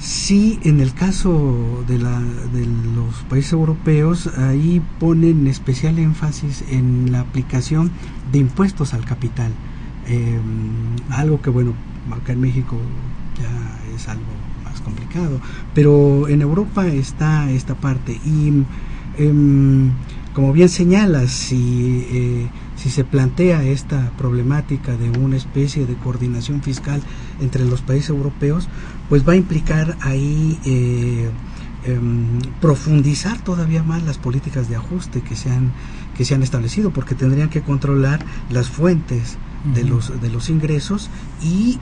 Sí, 0.04 0.60
en 0.64 0.82
el 0.82 0.94
caso 0.94 1.86
de, 1.88 1.98
la, 1.98 2.20
de 2.20 2.66
los 2.94 3.24
países 3.30 3.54
europeos, 3.54 4.28
ahí 4.38 4.82
ponen 5.00 5.48
especial 5.48 5.98
énfasis 5.98 6.62
en 6.70 7.10
la 7.14 7.22
aplicación 7.22 7.90
de 8.34 8.40
impuestos 8.40 8.94
al 8.94 9.06
capital. 9.06 9.54
Eh, 10.10 10.38
algo 11.10 11.42
que, 11.42 11.50
bueno, 11.50 11.74
acá 12.12 12.34
en 12.34 12.42
México 12.42 12.76
ya 13.40 13.96
es 13.96 14.10
algo 14.10 14.26
más 14.66 14.82
complicado, 14.82 15.40
pero 15.74 16.28
en 16.28 16.42
Europa 16.42 16.86
está 16.86 17.50
esta 17.50 17.76
parte. 17.76 18.20
Y 18.26 18.52
eh, 19.18 19.90
como 20.34 20.52
bien 20.52 20.68
señalas, 20.68 21.32
si 21.32 22.06
eh, 22.12 22.48
si 22.84 22.90
se 22.90 23.06
plantea 23.06 23.64
esta 23.64 24.12
problemática 24.18 24.98
de 24.98 25.10
una 25.10 25.38
especie 25.38 25.86
de 25.86 25.96
coordinación 25.96 26.62
fiscal 26.62 27.02
entre 27.40 27.64
los 27.64 27.82
países 27.82 28.10
europeos, 28.10 28.68
pues 29.08 29.26
va 29.26 29.34
a 29.34 29.36
implicar 29.38 29.98
ahí 30.02 30.60
eh, 30.66 31.30
em, 31.86 32.42
profundizar 32.60 33.42
todavía 33.42 33.84
más 33.84 34.04
las 34.04 34.18
políticas 34.18 34.68
de 34.68 34.76
ajuste 34.76 35.22
que 35.22 35.38
se 35.38 35.50
han 35.50 35.72
que 36.18 36.26
se 36.26 36.36
han 36.36 36.44
establecido, 36.44 36.92
porque 36.92 37.16
tendrían 37.16 37.50
que 37.50 37.62
controlar 37.62 38.20
las 38.50 38.68
fuentes 38.68 39.38
de 39.74 39.86
los 39.86 40.22
de 40.22 40.30
los 40.30 40.50
ingresos 40.50 41.10
y 41.42 41.80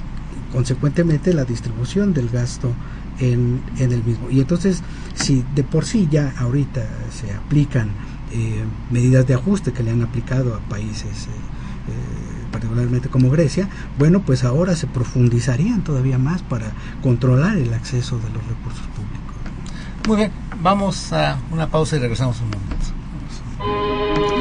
consecuentemente 0.53 1.33
la 1.33 1.45
distribución 1.45 2.13
del 2.13 2.29
gasto 2.29 2.71
en, 3.19 3.59
en 3.79 3.91
el 3.91 4.03
mismo. 4.03 4.29
Y 4.29 4.39
entonces, 4.39 4.83
si 5.15 5.43
de 5.55 5.63
por 5.63 5.83
sí 5.83 6.07
ya 6.11 6.31
ahorita 6.37 6.87
se 7.09 7.33
aplican 7.33 7.89
eh, 8.33 8.63
medidas 8.89 9.27
de 9.27 9.33
ajuste 9.33 9.73
que 9.73 9.83
le 9.83 9.91
han 9.91 10.01
aplicado 10.01 10.55
a 10.55 10.59
países, 10.69 11.27
eh, 11.27 11.29
eh, 11.29 12.47
particularmente 12.51 13.09
como 13.09 13.29
Grecia, 13.29 13.69
bueno, 13.97 14.21
pues 14.21 14.43
ahora 14.43 14.75
se 14.75 14.87
profundizarían 14.87 15.83
todavía 15.83 16.17
más 16.17 16.41
para 16.41 16.71
controlar 17.01 17.57
el 17.57 17.73
acceso 17.73 18.17
de 18.17 18.29
los 18.29 18.47
recursos 18.47 18.85
públicos. 18.87 19.35
Muy 20.07 20.17
bien, 20.17 20.31
vamos 20.61 21.11
a 21.13 21.37
una 21.51 21.67
pausa 21.67 21.97
y 21.97 21.99
regresamos 21.99 22.41
un 22.41 22.49
momento. 22.51 24.40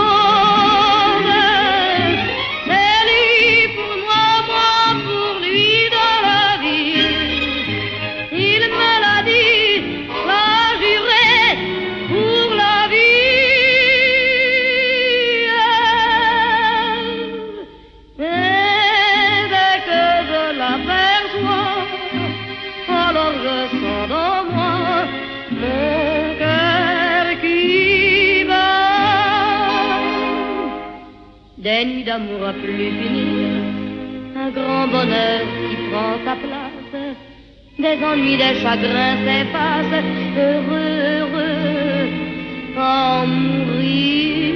D'amour 32.11 32.45
à 32.45 32.53
plus 32.63 32.91
finir, 32.99 33.63
un 34.43 34.49
grand 34.57 34.85
bonheur 34.95 35.41
qui 35.57 35.75
prend 35.87 36.15
sa 36.25 36.35
place, 36.43 36.95
des 37.83 37.97
ennuis, 38.09 38.37
des 38.43 38.55
chagrins 38.61 39.17
s'effacent, 39.25 40.03
heureux, 40.47 40.93
heureux, 41.15 42.09
en 42.77 43.27
mourir. 43.27 44.55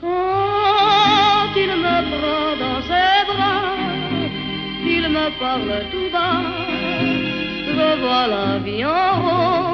Quand 0.00 1.52
il 1.64 1.72
me 1.84 1.96
prend 2.12 2.50
dans 2.64 2.80
ses 2.90 3.20
bras, 3.30 3.74
qu'il 4.84 5.06
me 5.18 5.26
parle 5.42 5.74
tout 5.92 6.10
bas, 6.16 6.42
je 7.76 7.86
vois 8.02 8.26
la 8.34 8.58
vie 8.64 8.84
en 8.84 9.12
rose. 9.24 9.73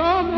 Adam. 0.00 0.37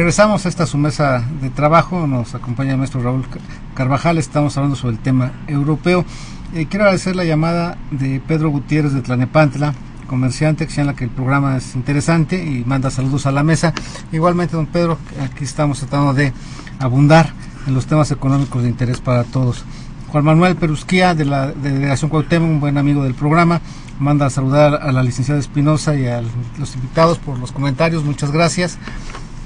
Regresamos 0.00 0.46
a 0.46 0.48
esta 0.48 0.64
su 0.64 0.78
mesa 0.78 1.22
de 1.42 1.50
trabajo, 1.50 2.06
nos 2.06 2.34
acompaña 2.34 2.74
nuestro 2.74 3.02
Raúl 3.02 3.26
Carvajal, 3.74 4.16
estamos 4.16 4.56
hablando 4.56 4.74
sobre 4.74 4.94
el 4.94 5.02
tema 5.02 5.30
europeo. 5.46 6.06
Eh, 6.54 6.68
quiero 6.70 6.84
agradecer 6.84 7.14
la 7.14 7.24
llamada 7.26 7.76
de 7.90 8.18
Pedro 8.18 8.48
Gutiérrez 8.48 8.94
de 8.94 9.02
Tlanepantla, 9.02 9.74
comerciante, 10.06 10.66
que 10.66 10.72
señala 10.72 10.96
que 10.96 11.04
el 11.04 11.10
programa 11.10 11.58
es 11.58 11.74
interesante 11.74 12.42
y 12.42 12.64
manda 12.64 12.90
saludos 12.90 13.26
a 13.26 13.30
la 13.30 13.42
mesa. 13.42 13.74
Igualmente, 14.10 14.56
don 14.56 14.68
Pedro, 14.68 14.96
aquí 15.22 15.44
estamos 15.44 15.80
tratando 15.80 16.14
de 16.14 16.32
abundar 16.78 17.34
en 17.66 17.74
los 17.74 17.84
temas 17.84 18.10
económicos 18.10 18.62
de 18.62 18.70
interés 18.70 19.02
para 19.02 19.24
todos. 19.24 19.66
Juan 20.08 20.24
Manuel 20.24 20.56
Perusquía, 20.56 21.14
de 21.14 21.26
la 21.26 21.48
Delegación 21.48 22.08
Cuauhtémoc, 22.08 22.48
un 22.48 22.60
buen 22.60 22.78
amigo 22.78 23.04
del 23.04 23.12
programa, 23.12 23.60
manda 23.98 24.24
a 24.24 24.30
saludar 24.30 24.80
a 24.82 24.92
la 24.92 25.02
licenciada 25.02 25.38
Espinosa 25.38 25.94
y 25.94 26.06
a 26.06 26.22
los 26.58 26.74
invitados 26.74 27.18
por 27.18 27.38
los 27.38 27.52
comentarios, 27.52 28.02
muchas 28.02 28.30
gracias. 28.30 28.78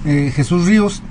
Eh, 0.05 0.31
Jesús 0.35 0.67
Ríos, 0.67 1.03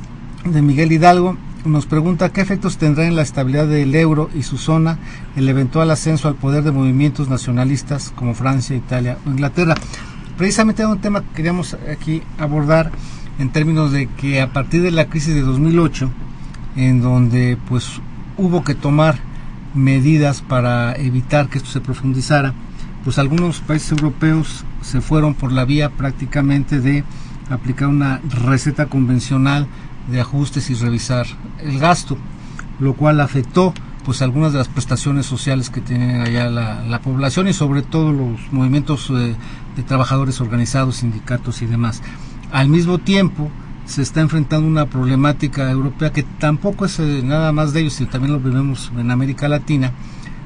de 0.46 0.62
Miguel 0.62 0.92
Hidalgo, 0.92 1.36
nos 1.66 1.88
pregunta 1.88 2.32
qué 2.32 2.42
efectos 2.42 2.78
tendrá 2.78 3.08
en 3.08 3.16
la 3.16 3.24
estabilidad 3.24 3.68
del 3.68 3.96
euro 3.96 4.30
y 4.36 4.44
su 4.44 4.60
zona 4.60 5.00
el 5.36 5.50
eventual 5.50 5.90
ascenso 5.90 6.28
al 6.28 6.36
poder 6.36 6.64
de 6.64 6.72
movimientos 6.72 7.28
nacionalistas 7.28 8.14
como 8.16 8.36
Francia, 8.36 8.76
Italia 8.76 9.18
o 9.26 9.32
Inglaterra. 9.32 9.74
Precisamente 10.38 10.86
un 10.86 11.00
tema 11.00 11.22
que 11.22 11.36
queríamos 11.36 11.76
aquí 11.92 12.22
abordar 12.38 12.92
en 13.40 13.50
términos 13.52 13.92
de 13.92 14.08
que 14.08 14.42
a 14.42 14.54
partir 14.54 14.84
de 14.84 14.92
la 14.92 15.06
crisis 15.06 15.34
de 15.34 15.42
2008, 15.42 16.12
en 16.76 17.02
donde 17.02 17.58
pues 17.68 18.00
hubo 18.38 18.64
que 18.64 18.76
tomar 18.76 19.18
medidas 19.74 20.42
para 20.42 20.94
evitar 20.98 21.50
que 21.50 21.58
esto 21.58 21.72
se 21.72 21.82
profundizara, 21.82 22.54
pues 23.04 23.18
algunos 23.18 23.60
países 23.62 23.92
europeos 23.92 24.66
se 24.82 25.02
fueron 25.02 25.34
por 25.34 25.52
la 25.52 25.66
vía 25.66 25.90
prácticamente 25.90 26.80
de 26.80 27.04
aplicar 27.50 27.88
una 27.88 28.22
receta 28.30 28.88
convencional 28.88 29.68
de 30.10 30.22
ajustes 30.22 30.70
y 30.70 30.74
revisar 30.76 31.26
el 31.60 31.80
gasto, 31.80 32.18
lo 32.80 32.94
cual 32.94 33.22
afectó 33.22 33.74
pues 34.04 34.22
algunas 34.22 34.52
de 34.52 34.60
las 34.60 34.68
prestaciones 34.68 35.26
sociales 35.26 35.70
que 35.70 35.82
tiene 35.82 36.22
allá 36.22 36.50
la, 36.50 37.00
población 37.00 37.48
y 37.48 37.54
sobre 37.54 37.82
todo 37.82 38.12
los 38.12 38.52
movimientos 38.52 39.10
eh, 39.10 39.36
de 39.76 39.84
trabajadores 39.84 40.42
organizados, 40.42 40.98
sindicatos 40.98 41.62
y 41.62 41.66
demás. 41.66 42.02
Al 42.52 42.70
mismo 42.70 42.98
tiempo 42.98 43.50
se 43.86 44.02
está 44.02 44.22
enfrentando 44.22 44.68
una 44.68 44.86
problemática 44.86 45.70
europea 45.70 46.12
que 46.12 46.24
tampoco 46.24 46.86
es 46.86 47.00
eh, 47.00 47.22
nada 47.24 47.52
más 47.52 47.74
de 47.74 47.82
ellos, 47.82 47.94
sino 47.94 48.10
también 48.10 48.34
lo 48.34 48.40
vemos 48.40 48.92
en 48.98 49.12
América 49.12 49.48
Latina, 49.48 49.92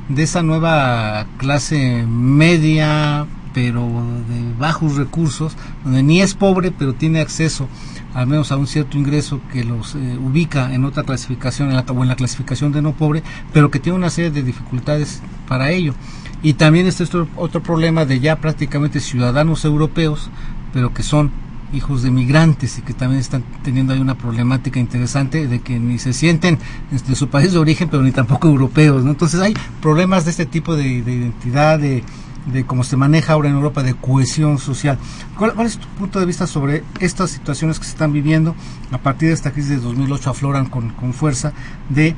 de 0.09 0.23
esa 0.23 0.41
nueva 0.41 1.25
clase 1.37 2.05
media 2.07 3.25
pero 3.57 3.81
de 3.81 4.53
bajos 4.59 4.97
recursos, 4.97 5.57
donde 5.83 6.03
ni 6.03 6.21
es 6.21 6.35
pobre 6.35 6.69
pero 6.69 6.93
tiene 6.93 7.21
acceso 7.21 7.67
al 8.13 8.27
menos 8.27 8.51
a 8.51 8.57
un 8.57 8.67
cierto 8.67 8.99
ingreso 8.99 9.41
que 9.51 9.63
los 9.63 9.95
eh, 9.95 10.19
ubica 10.23 10.71
en 10.75 10.85
otra 10.85 11.01
clasificación, 11.01 11.71
o 11.71 12.03
en 12.03 12.07
la 12.07 12.15
clasificación 12.15 12.71
de 12.71 12.83
no 12.83 12.93
pobre, 12.93 13.23
pero 13.53 13.71
que 13.71 13.79
tiene 13.79 13.97
una 13.97 14.11
serie 14.11 14.29
de 14.29 14.43
dificultades 14.43 15.23
para 15.47 15.71
ello. 15.71 15.95
Y 16.43 16.53
también 16.53 16.85
este 16.85 17.03
otro, 17.35 17.63
problema 17.63 18.05
de 18.05 18.19
ya 18.19 18.35
prácticamente 18.35 18.99
ciudadanos 18.99 19.65
europeos, 19.65 20.29
pero 20.71 20.93
que 20.93 21.01
son 21.01 21.31
hijos 21.73 22.03
de 22.03 22.11
migrantes 22.11 22.77
y 22.77 22.83
que 22.83 22.93
también 22.93 23.19
están 23.19 23.43
teniendo 23.63 23.91
ahí 23.91 23.99
una 23.99 24.19
problemática 24.19 24.79
interesante 24.79 25.47
de 25.47 25.61
que 25.61 25.79
ni 25.79 25.97
se 25.97 26.13
sienten 26.13 26.59
de 26.91 27.15
su 27.15 27.27
país 27.27 27.53
de 27.53 27.57
origen, 27.57 27.89
pero 27.89 28.03
ni 28.03 28.11
tampoco 28.11 28.47
europeos. 28.47 29.03
¿no? 29.03 29.09
Entonces 29.09 29.39
hay 29.39 29.55
problemas 29.81 30.25
de 30.25 30.31
este 30.31 30.45
tipo 30.45 30.75
de 30.75 30.87
identidad, 30.87 31.79
de, 31.79 32.03
de 32.51 32.65
cómo 32.65 32.83
se 32.83 32.97
maneja 32.97 33.33
ahora 33.33 33.49
en 33.49 33.55
Europa 33.55 33.83
de 33.83 33.93
cohesión 33.93 34.57
social. 34.57 34.97
¿Cuál, 35.37 35.53
es 35.65 35.77
tu 35.77 35.87
punto 35.89 36.19
de 36.19 36.25
vista 36.25 36.47
sobre 36.47 36.83
estas 36.99 37.31
situaciones 37.31 37.79
que 37.79 37.85
se 37.85 37.91
están 37.91 38.13
viviendo 38.13 38.55
a 38.91 38.97
partir 38.97 39.29
de 39.29 39.35
esta 39.35 39.51
crisis 39.51 39.69
de 39.71 39.77
2008 39.77 40.29
afloran 40.29 40.65
con, 40.67 40.89
con 40.89 41.13
fuerza 41.13 41.53
de 41.89 42.15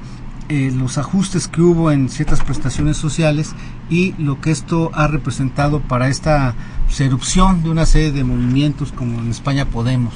eh, 0.52 0.72
los 0.76 0.98
ajustes 0.98 1.48
que 1.48 1.62
hubo 1.62 1.92
en 1.92 2.10
ciertas 2.10 2.44
prestaciones 2.44 2.98
sociales 2.98 3.52
y 3.88 4.14
lo 4.18 4.42
que 4.42 4.50
esto 4.50 4.90
ha 4.96 5.08
representado 5.08 5.80
para 5.80 6.10
esta 6.10 6.56
erupción 6.98 7.62
de 7.62 7.70
una 7.70 7.86
serie 7.86 8.12
de 8.12 8.24
movimientos 8.24 8.92
como 8.92 9.20
en 9.20 9.30
España 9.30 9.66
Podemos? 9.66 10.16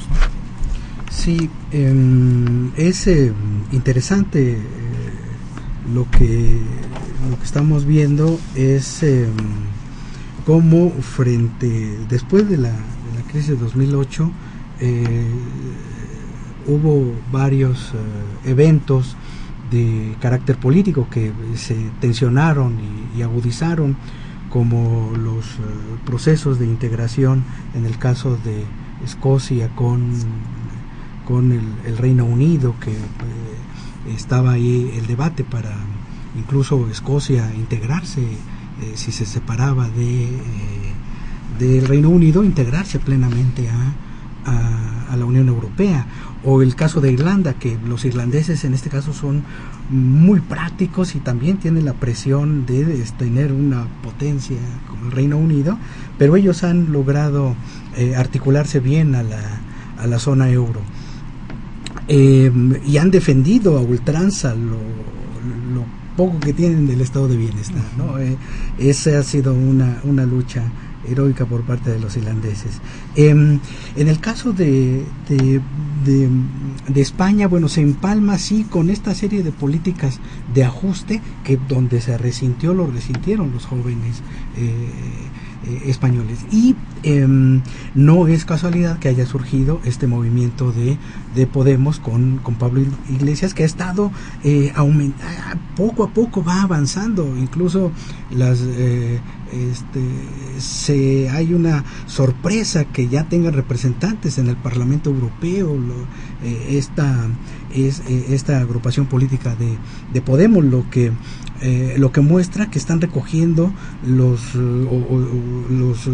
Sí, 1.12 1.52
em, 1.72 2.72
es 2.76 3.06
eh, 3.06 3.32
interesante 3.72 4.54
eh, 4.54 4.60
lo 5.94 6.10
que 6.10 6.60
estamos 7.44 7.86
viendo 7.86 8.40
es 8.56 9.04
cómo 10.46 10.92
frente, 11.02 12.00
después 12.10 12.50
de 12.50 12.58
la, 12.58 12.72
de 12.72 13.16
la 13.16 13.32
crisis 13.32 13.50
de 13.50 13.56
2008, 13.58 14.32
eh, 14.80 15.28
hubo 16.68 17.14
varios 17.32 17.94
eh, 17.94 18.50
eventos 18.50 19.16
de 19.72 20.16
carácter 20.20 20.58
político 20.58 21.08
que 21.10 21.32
se 21.56 21.76
tensionaron 22.00 22.78
y, 23.16 23.22
agudizaron, 23.22 23.96
como 24.50 25.14
los 25.18 25.46
eh, 25.46 25.62
procesos 26.06 26.60
de 26.60 26.66
integración 26.66 27.44
en 27.74 27.86
el 27.86 27.98
caso 27.98 28.38
de 28.44 28.66
Escocia 29.04 29.70
con, 29.76 30.12
con 31.26 31.52
el, 31.52 31.98
Reino 31.98 32.26
Unido, 32.26 32.76
que 32.80 32.96
estaba 34.14 34.52
ahí 34.52 34.94
el 34.98 35.08
debate 35.08 35.44
para 35.44 35.74
incluso 36.36 36.90
Escocia 36.90 37.54
integrarse 37.56 38.22
eh, 38.84 38.94
si 38.96 39.12
se 39.12 39.26
separaba 39.26 39.88
de, 39.90 40.26
eh, 40.26 40.30
del 41.60 41.88
Reino 41.88 42.10
Unido, 42.10 42.44
integrarse 42.44 43.00
plenamente 43.00 43.70
a, 43.70 45.12
a, 45.12 45.16
la 45.16 45.26
Unión 45.26 45.48
Europea. 45.48 46.06
O 46.44 46.62
el 46.62 46.76
caso 46.76 47.00
de 47.00 47.12
Irlanda, 47.12 47.54
que 47.54 47.78
los 47.88 48.04
irlandeses 48.04 48.66
en 48.66 48.74
este 48.74 48.90
caso 48.90 49.14
son 49.14 49.44
muy 49.90 50.42
prácticos 50.42 51.16
y 51.16 51.20
también 51.20 51.58
tienen 51.58 51.86
la 51.86 51.94
presión 51.94 52.66
de, 52.66 52.84
tener 53.18 53.54
una 53.54 53.86
potencia 54.04 54.58
como 54.90 55.06
el 55.06 55.12
Reino 55.12 55.38
Unido, 55.38 55.78
pero 56.18 56.36
ellos 56.36 56.64
han 56.64 56.92
logrado 56.92 57.56
eh, 57.96 58.16
articularse 58.16 58.80
bien 58.80 59.16
a 59.16 59.24
la, 59.24 59.62
a 59.98 60.08
la 60.08 60.20
zona 60.20 60.50
euro. 60.50 60.82
y 62.08 62.98
han 62.98 63.12
defendido 63.12 63.78
a 63.78 63.82
ultranza 63.82 64.54
lo, 64.56 64.80
lo 65.74 66.03
poco 66.16 66.40
que 66.40 66.54
tienen 66.54 66.88
del 66.88 67.02
estado 67.02 67.28
de 67.28 67.38
bienestar. 67.38 67.84
¿no? 67.98 68.20
Eh, 68.20 68.38
esa 68.78 69.20
ha 69.20 69.24
sido 69.24 69.54
una, 69.54 70.02
una 70.04 70.26
lucha 70.26 70.64
heroica 71.10 71.46
por 71.46 71.64
parte 71.64 71.92
de 71.92 72.00
los 72.00 72.16
irlandeses. 72.18 72.80
Em, 73.16 73.60
en 73.96 74.08
el 74.08 74.20
caso 74.20 74.54
de, 74.54 75.04
de, 75.28 75.62
de, 76.06 77.02
España, 77.02 77.48
bueno, 77.48 77.68
se 77.68 77.82
empalma 77.82 78.38
sí 78.38 78.66
con 78.70 78.90
esta 78.90 79.14
serie 79.14 79.44
de 79.44 79.52
políticas 79.52 80.20
de 80.54 80.64
ajuste 80.64 81.22
que 81.44 81.58
donde 81.68 82.02
se 82.02 82.18
resintió, 82.18 82.74
lo 82.74 82.88
resintieron 82.88 83.52
los 83.52 83.66
jóvenes. 83.66 84.22
Eh, 84.58 84.90
eh, 85.66 85.84
españoles. 85.86 86.40
Y 86.52 86.76
em, 87.04 87.62
no 87.96 88.28
es 88.28 88.46
casualidad 88.46 89.00
que 89.00 89.10
haya 89.10 89.26
surgido 89.26 89.80
este 89.86 90.08
movimiento 90.08 90.72
de, 90.72 90.98
de 91.36 91.48
Podemos 91.48 92.00
con, 92.00 92.40
con, 92.40 92.56
Pablo 92.56 92.82
Iglesias, 93.10 93.54
que 93.54 93.64
ha 93.64 93.66
estado 93.66 94.12
eh, 94.44 94.74
poco 95.76 96.04
a 96.04 96.10
poco 96.10 96.44
va 96.44 96.62
avanzando, 96.64 97.36
incluso 97.38 97.92
las 98.30 98.60
eh, 98.62 99.20
este, 99.54 100.02
se 100.60 101.30
hay 101.30 101.54
una 101.54 101.84
sorpresa 102.08 102.86
que 102.86 103.08
ya 103.08 103.26
tengan 103.26 103.54
representantes 103.54 104.38
en 104.38 104.48
el 104.48 104.58
Parlamento 104.58 105.10
Europeo 105.10 105.78
eh, 106.44 106.78
esta 106.78 107.28
es 107.74 108.02
esta 108.08 108.60
agrupación 108.60 109.06
política 109.06 109.56
de, 109.56 109.78
de 110.12 110.22
Podemos 110.22 110.64
lo 110.64 110.90
que 110.90 111.12
eh, 111.62 111.96
lo 111.98 112.12
que 112.12 112.22
muestra 112.22 112.70
que 112.70 112.80
están 112.80 113.00
recogiendo 113.00 113.72
los, 114.06 114.56
los, 114.56 116.10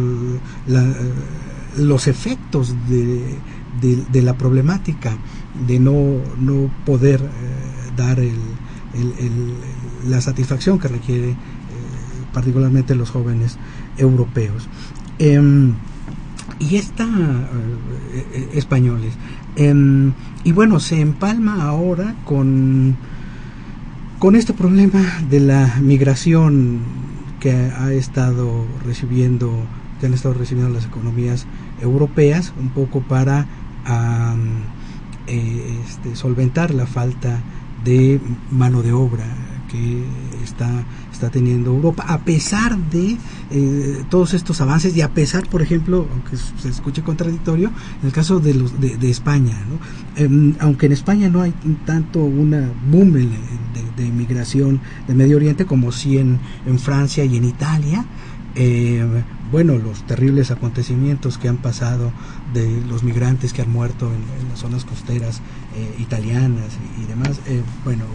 los 1.78 2.08
efectos 2.08 2.76
de, 2.88 3.36
de, 4.12 4.22
la 4.22 4.36
problemática 4.38 5.18
de 5.66 5.80
no, 5.80 6.18
no 6.40 6.70
poder 6.86 7.22
eh, 7.22 7.92
dar 7.96 8.20
el, 8.20 8.36
la 10.08 10.22
satisfacción 10.22 10.78
que 10.78 10.88
requiere 10.88 11.32
eh, 11.32 11.36
particularmente 12.34 12.94
los 12.94 13.10
jóvenes 13.10 13.58
europeos. 13.98 14.68
Em, 15.18 15.74
y 16.60 16.76
está 16.76 17.08
españoles. 18.54 19.14
Em, 19.56 20.12
y 20.44 20.52
bueno, 20.52 20.80
se 20.80 21.00
empalma 21.00 21.64
ahora 21.64 22.16
con 22.26 22.98
con 24.20 24.36
este 24.36 24.53
problema 24.53 25.01
de 25.30 25.39
la 25.39 25.78
migración 25.82 26.82
que 27.39 27.51
ha 27.51 27.93
estado 27.93 28.65
recibiendo, 28.86 29.49
que 29.99 30.07
han 30.07 30.13
estado 30.13 30.34
recibiendo 30.34 30.74
las 30.74 30.86
economías 30.86 31.47
europeas, 31.82 32.53
un 32.59 32.70
poco 32.70 32.99
para 32.99 33.47
eh, 35.28 35.80
este, 35.86 36.17
solventar 36.17 36.74
la 36.74 36.86
falta 36.86 37.39
de 37.86 38.20
mano 38.51 38.82
de 38.82 38.91
obra 38.91 39.26
que 39.72 40.03
está, 40.43 40.84
está 41.20 41.30
teniendo 41.30 41.72
Europa, 41.72 42.05
a 42.07 42.20
pesar 42.20 42.78
de 42.78 43.17
eh, 43.51 44.05
todos 44.09 44.34
estos 44.34 44.61
avances 44.61 44.95
y 44.95 45.01
a 45.01 45.09
pesar, 45.09 45.47
por 45.49 45.61
ejemplo, 45.61 46.07
aunque 46.13 46.38
se 46.38 46.70
escuche 46.70 47.03
contradictorio, 47.03 47.72
en 48.01 48.07
el 48.07 48.13
caso 48.13 48.39
de, 48.39 48.53
los, 48.53 48.80
de, 48.80 48.95
de 48.95 49.09
España, 49.09 49.61
¿no? 49.70 50.24
Em, 50.24 50.55
aunque 50.59 50.86
en 50.86 50.93
España 50.93 51.28
no 51.28 51.41
hay 51.41 51.53
tanto 51.86 52.20
una 52.24 52.72
boom 52.89 53.11
de, 53.11 53.20
de, 53.22 53.28
de 53.97 54.05
inmigración 54.05 54.80
de 55.07 55.13
Medio 55.13 55.36
Oriente 55.36 55.65
como 55.65 55.91
sí 55.91 56.17
en, 56.17 56.39
en 56.65 56.80
Francia 56.80 57.26
y 57.26 57.36
en 57.36 57.43
Italia, 57.43 58.05
eh, 58.55 59.05
bueno, 59.51 59.78
los 59.78 60.05
terribles 60.05 60.51
acontecimientos 60.51 61.38
que 61.38 61.49
han 61.49 61.57
pasado 61.57 62.11
de 62.53 62.82
los 62.88 63.03
migrantes 63.03 63.51
que 63.51 63.61
han 63.61 63.72
muerto 63.72 64.07
en, 64.07 64.41
en 64.41 64.49
las 64.49 64.59
zonas 64.59 64.86
costeras 64.86 65.41
eh, 65.76 65.95
italianas 65.99 66.78
y, 66.97 67.03
y 67.03 67.05
demás, 67.05 67.39
eh, 67.47 67.61
bueno, 67.84 68.05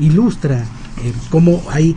ilustra 0.00 0.64
eh, 1.02 1.12
cómo 1.30 1.62
hay 1.70 1.96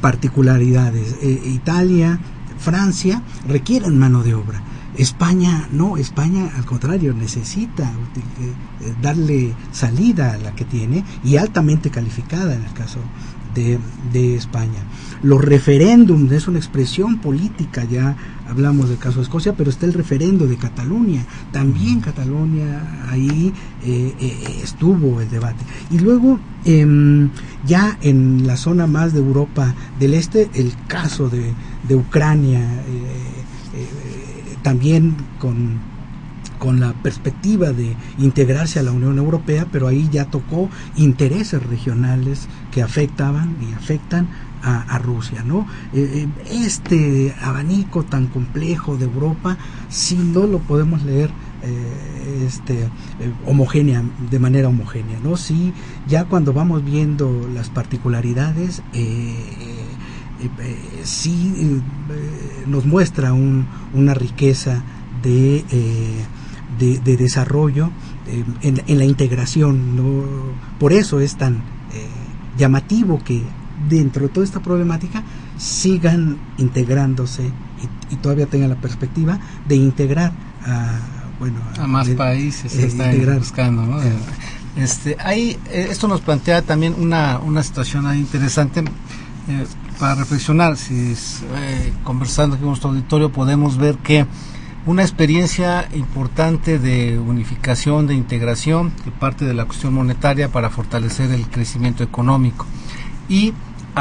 particularidades. 0.00 1.16
Eh, 1.22 1.40
Italia, 1.46 2.18
Francia 2.58 3.22
requieren 3.46 3.98
mano 3.98 4.22
de 4.22 4.34
obra. 4.34 4.62
España 4.96 5.68
no, 5.70 5.96
España 5.96 6.50
al 6.56 6.64
contrario 6.64 7.14
necesita 7.14 7.84
eh, 7.84 8.94
darle 9.00 9.54
salida 9.70 10.32
a 10.32 10.38
la 10.38 10.54
que 10.54 10.64
tiene 10.64 11.04
y 11.22 11.36
altamente 11.36 11.90
calificada 11.90 12.54
en 12.54 12.64
el 12.64 12.72
caso 12.72 12.98
de 13.54 14.36
España. 14.36 14.84
Los 15.22 15.44
referéndums 15.44 16.30
es 16.32 16.48
una 16.48 16.58
expresión 16.58 17.18
política, 17.18 17.84
ya 17.84 18.16
hablamos 18.48 18.88
del 18.88 18.98
caso 18.98 19.16
de 19.16 19.22
Escocia, 19.22 19.54
pero 19.54 19.70
está 19.70 19.86
el 19.86 19.92
referendo 19.92 20.46
de 20.46 20.56
Cataluña. 20.56 21.24
También 21.52 22.00
Cataluña 22.00 23.08
ahí 23.10 23.52
eh, 23.84 24.14
eh, 24.20 24.60
estuvo 24.62 25.20
el 25.20 25.28
debate. 25.28 25.64
Y 25.90 25.98
luego, 25.98 26.38
em, 26.64 27.30
ya 27.66 27.98
en 28.00 28.46
la 28.46 28.56
zona 28.56 28.86
más 28.86 29.12
de 29.12 29.18
Europa 29.18 29.74
del 29.98 30.14
Este, 30.14 30.50
el 30.54 30.72
caso 30.86 31.28
de, 31.28 31.52
de 31.88 31.94
Ucrania, 31.96 32.60
eh, 32.60 33.84
también 34.62 35.16
con 35.38 35.98
con 36.58 36.80
la 36.80 36.92
perspectiva 36.92 37.72
de 37.72 37.96
integrarse 38.18 38.78
a 38.78 38.82
la 38.82 38.92
Unión 38.92 39.18
Europea, 39.18 39.66
pero 39.70 39.86
ahí 39.86 40.08
ya 40.10 40.26
tocó 40.26 40.68
intereses 40.96 41.62
regionales 41.62 42.48
que 42.72 42.82
afectaban 42.82 43.56
y 43.62 43.72
afectan 43.74 44.28
a, 44.62 44.98
Rusia, 44.98 45.42
¿no? 45.44 45.66
Eh, 45.92 46.26
eh, 46.26 46.28
este 46.50 47.34
abanico 47.40 48.04
tan 48.04 48.26
complejo 48.26 48.96
de 48.96 49.04
Europa, 49.04 49.56
si 49.88 50.16
no 50.16 50.46
lo 50.46 50.58
podemos 50.58 51.02
leer 51.02 51.30
eh, 51.62 52.44
este 52.46 52.82
eh, 52.82 52.88
homogénea 53.46 54.02
de 54.30 54.38
manera 54.38 54.68
homogénea, 54.68 55.18
¿no? 55.22 55.36
Sí, 55.36 55.72
ya 56.06 56.24
cuando 56.24 56.52
vamos 56.52 56.84
viendo 56.84 57.48
las 57.52 57.68
particularidades 57.70 58.82
sí 61.02 61.82
nos 62.66 62.86
muestra 62.86 63.32
un, 63.32 63.66
una 63.92 64.14
riqueza 64.14 64.82
de, 65.22 65.64
de, 66.78 66.98
de 67.00 67.16
desarrollo 67.16 67.90
en, 68.62 68.82
en 68.86 68.98
la 68.98 69.04
integración. 69.04 69.96
¿no? 69.96 70.24
Por 70.78 70.92
eso 70.92 71.18
es 71.18 71.36
tan 71.36 71.62
llamativo 72.56 73.20
que 73.24 73.42
dentro 73.88 74.22
de 74.22 74.28
toda 74.28 74.44
esta 74.44 74.60
problemática 74.60 75.22
sigan 75.56 76.38
integrándose 76.58 77.42
y, 78.10 78.14
y 78.14 78.16
todavía 78.16 78.46
tengan 78.46 78.70
la 78.70 78.76
perspectiva 78.76 79.38
de 79.66 79.76
integrar 79.76 80.32
a, 80.66 80.98
bueno, 81.38 81.56
a 81.78 81.86
más 81.86 82.06
de- 82.06 82.14
países 82.14 82.72
se 82.72 82.82
eh, 82.82 82.86
está 82.86 83.12
integrar. 83.12 83.38
buscando 83.38 83.82
¿no? 83.86 84.02
Eh, 84.02 84.12
este 84.76 85.16
hay 85.20 85.58
eh, 85.70 85.88
esto 85.90 86.08
nos 86.08 86.20
plantea 86.20 86.62
también 86.62 86.94
una, 86.98 87.38
una 87.38 87.62
situación 87.62 88.06
ahí 88.06 88.18
interesante 88.20 88.80
eh, 88.80 89.66
para 89.98 90.14
reflexionar 90.14 90.76
si 90.76 91.12
es, 91.12 91.42
eh, 91.56 91.92
conversando 92.04 92.54
aquí 92.54 92.60
con 92.62 92.70
nuestro 92.70 92.90
auditorio 92.90 93.32
podemos 93.32 93.76
ver 93.76 93.96
que 93.98 94.26
una 94.86 95.02
experiencia 95.02 95.88
importante 95.94 96.78
de 96.78 97.18
unificación, 97.18 98.06
de 98.06 98.14
integración, 98.14 98.90
que 99.04 99.10
parte 99.10 99.44
de 99.44 99.52
la 99.52 99.66
cuestión 99.66 99.92
monetaria 99.92 100.48
para 100.50 100.70
fortalecer 100.70 101.30
el 101.32 101.46
crecimiento 101.48 102.02
económico. 102.04 102.64
Y 103.28 103.52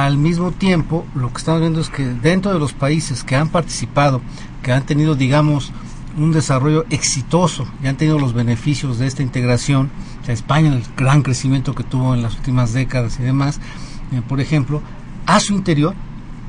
al 0.05 0.17
mismo 0.17 0.51
tiempo, 0.51 1.05
lo 1.15 1.31
que 1.31 1.37
estamos 1.39 1.61
viendo 1.61 1.79
es 1.81 1.89
que 1.89 2.05
dentro 2.05 2.53
de 2.53 2.59
los 2.59 2.73
países 2.73 3.23
que 3.23 3.35
han 3.35 3.49
participado, 3.49 4.21
que 4.61 4.71
han 4.71 4.85
tenido, 4.85 5.15
digamos, 5.15 5.71
un 6.17 6.31
desarrollo 6.31 6.85
exitoso 6.89 7.65
y 7.83 7.87
han 7.87 7.97
tenido 7.97 8.17
los 8.19 8.33
beneficios 8.33 8.97
de 8.99 9.07
esta 9.07 9.23
integración, 9.23 9.89
o 10.21 10.25
sea, 10.25 10.33
España, 10.33 10.73
el 10.73 10.83
gran 10.95 11.21
crecimiento 11.21 11.73
que 11.75 11.83
tuvo 11.83 12.13
en 12.13 12.21
las 12.23 12.35
últimas 12.35 12.73
décadas 12.73 13.19
y 13.19 13.23
demás, 13.23 13.59
eh, 14.11 14.21
por 14.27 14.39
ejemplo, 14.41 14.81
a 15.25 15.39
su 15.39 15.53
interior 15.53 15.93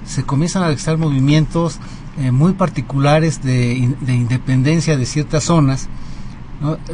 se 0.07 0.23
comienzan 0.25 0.63
a 0.63 0.69
registrar 0.69 0.97
movimientos 0.97 1.79
eh, 2.19 2.31
muy 2.33 2.53
particulares 2.53 3.43
de, 3.43 3.75
in- 3.75 3.97
de 4.01 4.15
independencia 4.15 4.97
de 4.97 5.05
ciertas 5.07 5.45
zonas, 5.45 5.89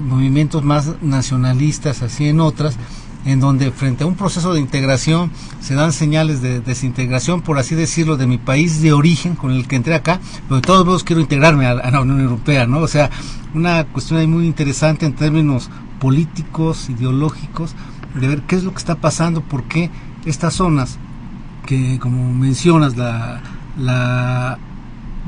movimientos 0.03 0.63
más 0.63 0.91
nacionalistas 1.01 2.03
así 2.03 2.27
en 2.29 2.41
otras, 2.41 2.77
en 3.25 3.41
donde 3.41 3.71
frente 3.71 4.05
a 4.05 4.07
un 4.07 4.15
proceso 4.15 4.53
de 4.53 4.61
integración 4.61 5.31
se 5.61 5.75
dan 5.75 5.93
señales 5.93 6.43
de 6.43 6.61
desintegración, 6.61 7.43
por 7.43 7.59
así 7.59 7.75
decirlo, 7.75 8.17
de 8.17 8.27
mi 8.27 8.39
país 8.39 8.83
de 8.83 8.93
origen 8.93 9.35
con 9.35 9.51
el 9.51 9.67
que 9.67 9.77
entré 9.77 9.95
acá, 9.95 10.21
pero 10.49 10.57
de 10.57 10.63
todos 10.63 10.85
modos 10.85 11.05
quiero 11.05 11.21
integrarme 11.21 11.67
a, 11.67 11.75
la 11.75 12.01
Unión 12.01 12.21
Europea, 12.21 12.67
¿no? 12.67 12.81
O 12.81 12.89
sea, 12.89 13.11
una 13.55 13.85
cuestión 13.85 14.21
ahí 14.21 14.27
muy 14.27 14.47
interesante 14.47 15.07
en 15.07 15.15
términos 15.15 15.71
políticos, 16.01 16.91
ideológicos, 16.91 17.75
de 18.15 18.29
ver 18.29 18.43
qué 18.43 18.57
es 18.57 18.65
lo 18.65 18.73
que 18.73 18.79
está 18.79 18.97
pasando, 18.97 19.41
por 19.41 19.65
qué 19.65 19.91
estas 20.25 20.55
zonas 20.55 20.99
que 21.67 21.99
como 21.99 22.33
mencionas 22.33 22.97
la, 22.97 23.41
la 23.79 24.59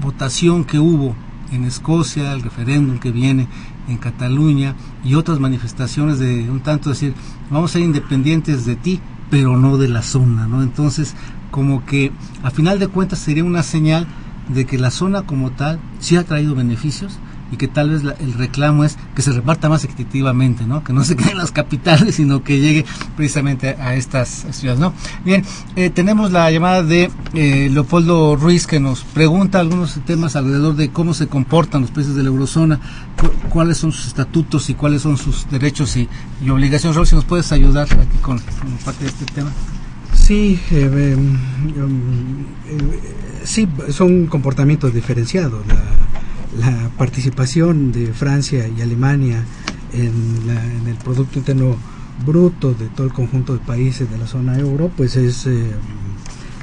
votación 0.02 0.64
que 0.64 0.78
hubo 0.78 1.16
en 1.52 1.64
Escocia, 1.64 2.32
el 2.32 2.42
referéndum 2.42 2.98
que 2.98 3.10
viene 3.10 3.48
en 3.88 3.98
Cataluña 3.98 4.74
y 5.04 5.14
otras 5.14 5.38
manifestaciones 5.40 6.18
de 6.18 6.50
un 6.50 6.60
tanto 6.60 6.90
decir, 6.90 7.14
vamos 7.50 7.70
a 7.70 7.72
ser 7.74 7.82
independientes 7.82 8.64
de 8.66 8.76
ti, 8.76 9.00
pero 9.30 9.56
no 9.56 9.76
de 9.76 9.88
la 9.88 10.02
zona, 10.02 10.46
¿no? 10.46 10.62
Entonces, 10.62 11.14
como 11.50 11.84
que 11.84 12.12
a 12.42 12.50
final 12.50 12.78
de 12.78 12.88
cuentas 12.88 13.18
sería 13.18 13.44
una 13.44 13.62
señal 13.62 14.06
de 14.48 14.64
que 14.66 14.78
la 14.78 14.90
zona 14.90 15.22
como 15.22 15.50
tal 15.50 15.80
sí 15.98 16.16
ha 16.16 16.24
traído 16.24 16.54
beneficios 16.54 17.18
y 17.52 17.56
que 17.56 17.68
tal 17.68 17.90
vez 17.90 18.02
la- 18.04 18.12
el 18.14 18.34
reclamo 18.34 18.84
es 18.84 18.96
que 19.14 19.22
se 19.22 19.32
reparta 19.32 19.68
más 19.68 19.84
equitativamente, 19.84 20.64
¿no? 20.66 20.82
Que 20.84 20.92
no 20.92 21.04
se 21.04 21.16
quede 21.16 21.32
en 21.32 21.38
las 21.38 21.52
capitales, 21.52 22.16
sino 22.16 22.42
que 22.42 22.58
llegue 22.60 22.84
precisamente 23.16 23.76
a 23.80 23.94
estas 23.94 24.46
ciudades, 24.50 24.80
¿no? 24.80 24.92
Bien, 25.24 25.44
eh, 25.76 25.90
tenemos 25.90 26.32
la 26.32 26.50
llamada 26.50 26.82
de 26.82 27.10
eh, 27.34 27.68
Leopoldo 27.72 28.36
Ruiz 28.36 28.66
que 28.66 28.80
nos 28.80 29.04
pregunta 29.04 29.60
algunos 29.60 29.94
temas 30.04 30.36
alrededor 30.36 30.76
de 30.76 30.90
cómo 30.90 31.14
se 31.14 31.28
comportan 31.28 31.82
los 31.82 31.90
países 31.90 32.14
de 32.14 32.22
la 32.22 32.28
eurozona, 32.28 32.80
cu- 33.20 33.30
cuáles 33.48 33.78
son 33.78 33.92
sus 33.92 34.06
estatutos 34.08 34.68
y 34.70 34.74
cuáles 34.74 35.02
son 35.02 35.16
sus 35.16 35.48
derechos 35.50 35.96
y, 35.96 36.08
obligaciones. 36.50 36.96
Raúl, 36.96 37.06
si 37.06 37.14
nos 37.14 37.24
puedes 37.24 37.52
ayudar 37.52 37.86
aquí 37.92 38.18
con, 38.22 38.40
parte 38.84 39.04
de 39.04 39.10
este 39.10 39.24
tema. 39.26 39.50
Sí, 40.14 40.58
eh, 40.70 40.90
eh, 40.92 41.16
um, 41.16 42.44
eh, 42.68 43.00
sí, 43.44 43.68
son 43.90 44.26
comportamientos 44.26 44.92
diferenciados. 44.92 45.64
La, 45.66 45.74
la 46.58 46.90
participación 46.96 47.92
de 47.92 48.12
Francia 48.12 48.68
y 48.68 48.80
Alemania 48.80 49.44
en, 49.92 50.46
la- 50.46 50.64
en 50.64 50.86
el 50.88 50.96
Producto 50.96 51.38
Interno 51.38 51.76
Bruto 52.24 52.72
de 52.74 52.86
todo 52.88 53.06
el 53.06 53.12
conjunto 53.12 53.52
de 53.52 53.58
países 53.60 54.10
de 54.10 54.16
la 54.18 54.26
zona 54.26 54.58
euro, 54.58 54.90
pues 54.96 55.16
es, 55.16 55.46
eh, 55.46 55.70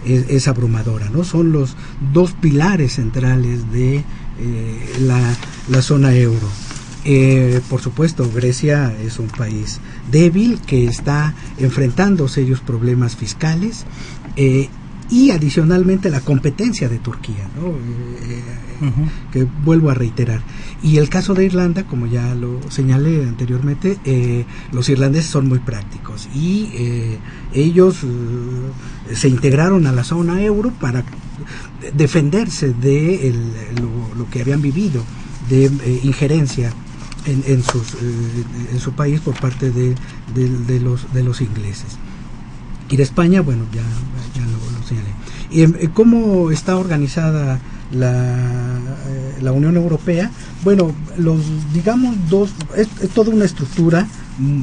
es, 0.06 0.48
abrumadora, 0.48 1.10
¿no? 1.10 1.24
Son 1.24 1.52
los 1.52 1.76
dos 2.12 2.32
pilares 2.34 2.94
centrales 2.94 3.72
de 3.72 3.98
eh, 3.98 4.96
la, 5.02 5.20
la 5.70 5.82
zona 5.84 6.14
euro. 6.16 6.48
Eh, 7.06 7.62
por 7.70 7.82
supuesto, 7.82 8.30
Grecia 8.34 8.94
es 9.06 9.20
un 9.20 9.28
país 9.28 9.80
débil 10.12 10.60
que 10.66 10.86
está 10.86 11.34
enfrentando 11.60 12.28
serios 12.28 12.62
problemas 12.62 13.16
fiscales 13.16 13.86
y 15.10 15.32
adicionalmente 15.32 16.10
la 16.10 16.22
competencia 16.22 16.90
de 16.90 16.98
Turquía, 17.00 17.48
¿no? 17.56 17.68
Eh, 17.70 18.42
que 19.32 19.48
vuelvo 19.64 19.90
a 19.90 19.94
reiterar. 19.94 20.42
Y 20.82 20.98
el 20.98 21.08
caso 21.10 21.34
de 21.34 21.46
Irlanda, 21.46 21.84
como 21.86 22.06
ya 22.08 22.36
lo 22.36 22.60
señalé 22.70 23.24
anteriormente, 23.24 23.98
eh, 24.04 24.46
los 24.72 24.90
irlandeses 24.90 25.30
son 25.32 25.48
muy 25.48 25.60
prácticos 25.60 26.28
y 26.36 26.70
eh, 26.74 27.18
ellos 27.54 28.04
eh, 28.04 29.16
se 29.16 29.30
integraron 29.30 29.88
a 29.88 29.92
la 29.94 30.04
zona 30.04 30.42
euro 30.42 30.72
para 30.72 31.04
defenderse 31.96 32.74
de 32.74 33.28
el- 33.30 33.52
lo, 33.82 34.16
lo 34.18 34.30
que 34.30 34.42
habían 34.42 34.62
vivido 34.62 35.04
de 35.50 35.66
eh, 35.66 36.00
injerencia 36.04 36.72
en, 37.26 37.44
en, 37.48 37.64
sus, 37.64 37.94
eh, 37.94 38.44
en 38.74 38.80
su 38.80 38.94
país 38.94 39.20
por 39.22 39.40
parte 39.40 39.72
de, 39.72 39.96
de- 40.36 40.50
de 40.68 40.80
los, 40.80 41.12
de 41.14 41.24
los 41.24 41.42
ingleses. 41.42 41.98
Y 42.90 42.98
de 42.98 43.04
España, 43.04 43.42
bueno, 43.42 43.64
ya, 43.74 43.82
ya 44.36 44.46
lo, 44.46 44.58
lo 44.84 44.88
señalé. 44.90 45.10
Eh, 45.84 45.90
¿Cómo 45.94 46.52
está 46.52 46.78
organizada 46.78 47.60
la, 47.92 48.78
eh, 49.08 49.38
la 49.42 49.52
Unión 49.52 49.76
Europea? 49.76 50.30
Bueno, 50.64 50.92
los 51.18 51.42
digamos 51.74 52.16
dos 52.30 52.54
es, 52.76 52.88
toda 53.14 53.32
una 53.32 53.46
estructura 53.46 54.08
mm, 54.40 54.62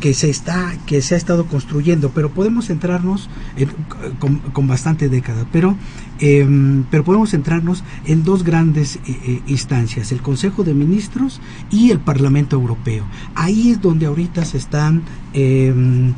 que 0.00 0.14
se 0.14 0.30
está 0.30 0.72
que 0.86 1.00
se 1.00 1.14
ha 1.14 1.18
estado 1.18 1.46
construyendo, 1.46 2.10
pero 2.10 2.30
podemos 2.30 2.66
centrarnos 2.66 3.28
en- 3.56 3.70
con, 4.18 4.38
con 4.38 4.66
bastante 4.66 5.08
década, 5.08 5.46
pero 5.52 5.76
em, 6.18 6.84
pero 6.90 7.04
podemos 7.04 7.30
centrarnos 7.30 7.84
en 8.04 8.24
dos 8.24 8.42
grandes 8.42 8.96
eh, 8.96 9.00
eh, 9.06 9.42
instancias, 9.46 10.10
el 10.10 10.22
Consejo 10.22 10.64
de 10.64 10.74
Ministros 10.74 11.40
y 11.70 11.90
el 11.92 12.00
Parlamento 12.00 12.56
Europeo. 12.56 13.04
Ahí 13.34 13.70
es 13.70 13.80
donde 13.80 14.06
ahorita 14.06 14.44
se 14.44 14.58
están 14.58 15.02
em, 15.34 16.14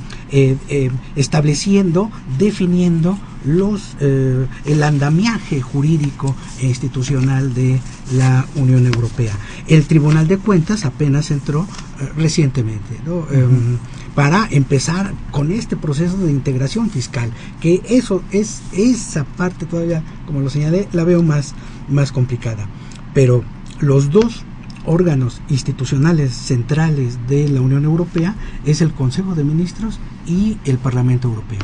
estableciendo, 1.16 2.10
definiendo 2.38 3.18
los 3.44 3.96
eh, 4.00 4.46
el 4.64 4.82
andamiaje 4.82 5.60
jurídico 5.60 6.34
e 6.60 6.66
institucional 6.66 7.54
de 7.54 7.80
la 8.12 8.46
Unión 8.56 8.86
Europea. 8.86 9.34
El 9.66 9.86
Tribunal 9.86 10.28
de 10.28 10.38
Cuentas 10.38 10.84
apenas 10.84 11.30
entró 11.30 11.66
eh, 12.00 12.08
recientemente, 12.16 13.00
¿no? 13.06 13.26
Em, 13.30 13.78
para 14.14 14.46
empezar 14.50 15.12
con 15.32 15.50
este 15.50 15.76
proceso 15.76 16.16
de 16.18 16.30
integración 16.30 16.88
fiscal, 16.88 17.32
que 17.60 17.82
eso 17.88 18.22
es 18.30 18.62
esa 18.72 19.24
parte 19.24 19.66
todavía, 19.66 20.04
como 20.26 20.40
lo 20.40 20.50
señalé, 20.50 20.88
la 20.92 21.04
veo 21.04 21.22
más 21.22 21.54
más 21.88 22.12
complicada. 22.12 22.68
Pero 23.12 23.44
los 23.80 24.10
dos 24.10 24.44
órganos 24.86 25.40
institucionales 25.48 26.32
centrales 26.32 27.18
de 27.28 27.48
la 27.48 27.60
Unión 27.60 27.84
Europea 27.84 28.34
es 28.64 28.80
el 28.80 28.92
Consejo 28.92 29.34
de 29.34 29.44
Ministros 29.44 29.98
y 30.26 30.58
el 30.64 30.78
Parlamento 30.78 31.28
Europeo. 31.28 31.60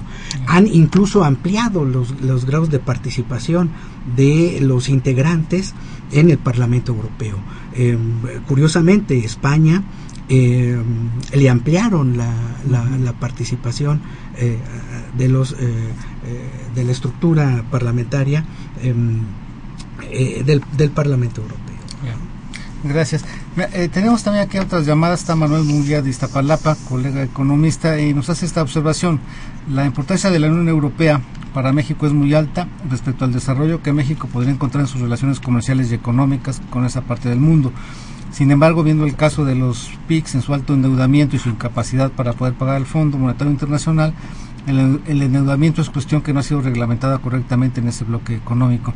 Han 0.46 0.66
incluso 0.66 1.24
ampliado 1.24 1.84
los, 1.84 2.20
los 2.20 2.44
grados 2.44 2.70
de 2.70 2.78
participación 2.78 3.70
de 4.16 4.58
los 4.62 4.88
integrantes 4.88 5.74
en 6.12 6.30
el 6.30 6.38
Parlamento 6.38 6.92
Europeo. 6.92 7.36
Eh, 7.74 7.96
curiosamente, 8.48 9.18
España 9.18 9.82
eh, 10.28 10.80
le 11.34 11.50
ampliaron 11.50 12.16
la, 12.16 12.32
la, 12.70 12.84
la 12.98 13.12
participación 13.18 14.00
eh, 14.36 14.58
de 15.18 15.28
los 15.28 15.52
eh, 15.52 15.56
eh, 15.58 16.50
de 16.74 16.84
la 16.84 16.92
estructura 16.92 17.64
parlamentaria 17.70 18.44
em, 18.82 19.20
del, 20.44 20.62
del 20.76 20.90
Parlamento 20.90 21.42
Europeo. 21.42 21.69
Gracias. 22.82 23.24
Eh, 23.74 23.88
tenemos 23.92 24.22
también 24.22 24.46
aquí 24.46 24.58
otras 24.58 24.86
llamadas. 24.86 25.20
Está 25.20 25.36
Manuel 25.36 25.64
Munguía 25.64 26.00
de 26.00 26.10
Iztapalapa, 26.10 26.76
colega 26.88 27.22
economista, 27.22 28.00
y 28.00 28.14
nos 28.14 28.30
hace 28.30 28.46
esta 28.46 28.62
observación. 28.62 29.20
La 29.70 29.84
importancia 29.84 30.30
de 30.30 30.38
la 30.38 30.48
Unión 30.48 30.68
Europea 30.68 31.20
para 31.52 31.72
México 31.72 32.06
es 32.06 32.12
muy 32.12 32.32
alta 32.32 32.68
respecto 32.88 33.24
al 33.24 33.32
desarrollo 33.32 33.82
que 33.82 33.92
México 33.92 34.28
podría 34.32 34.52
encontrar 34.52 34.82
en 34.82 34.88
sus 34.88 35.00
relaciones 35.00 35.40
comerciales 35.40 35.90
y 35.90 35.94
económicas 35.94 36.62
con 36.70 36.86
esa 36.86 37.02
parte 37.02 37.28
del 37.28 37.40
mundo. 37.40 37.72
Sin 38.32 38.50
embargo, 38.50 38.82
viendo 38.82 39.04
el 39.04 39.16
caso 39.16 39.44
de 39.44 39.56
los 39.56 39.90
PICs 40.06 40.36
en 40.36 40.42
su 40.42 40.54
alto 40.54 40.72
endeudamiento 40.72 41.36
y 41.36 41.38
su 41.40 41.48
incapacidad 41.48 42.12
para 42.12 42.32
poder 42.32 42.54
pagar 42.54 42.76
el 42.76 42.86
Fondo 42.86 43.18
Monetario 43.18 43.52
Internacional, 43.52 44.14
el, 44.66 45.00
el 45.06 45.22
endeudamiento 45.22 45.82
es 45.82 45.90
cuestión 45.90 46.22
que 46.22 46.32
no 46.32 46.40
ha 46.40 46.42
sido 46.44 46.60
reglamentada 46.60 47.18
correctamente 47.18 47.80
en 47.80 47.88
ese 47.88 48.04
bloque 48.04 48.36
económico. 48.36 48.94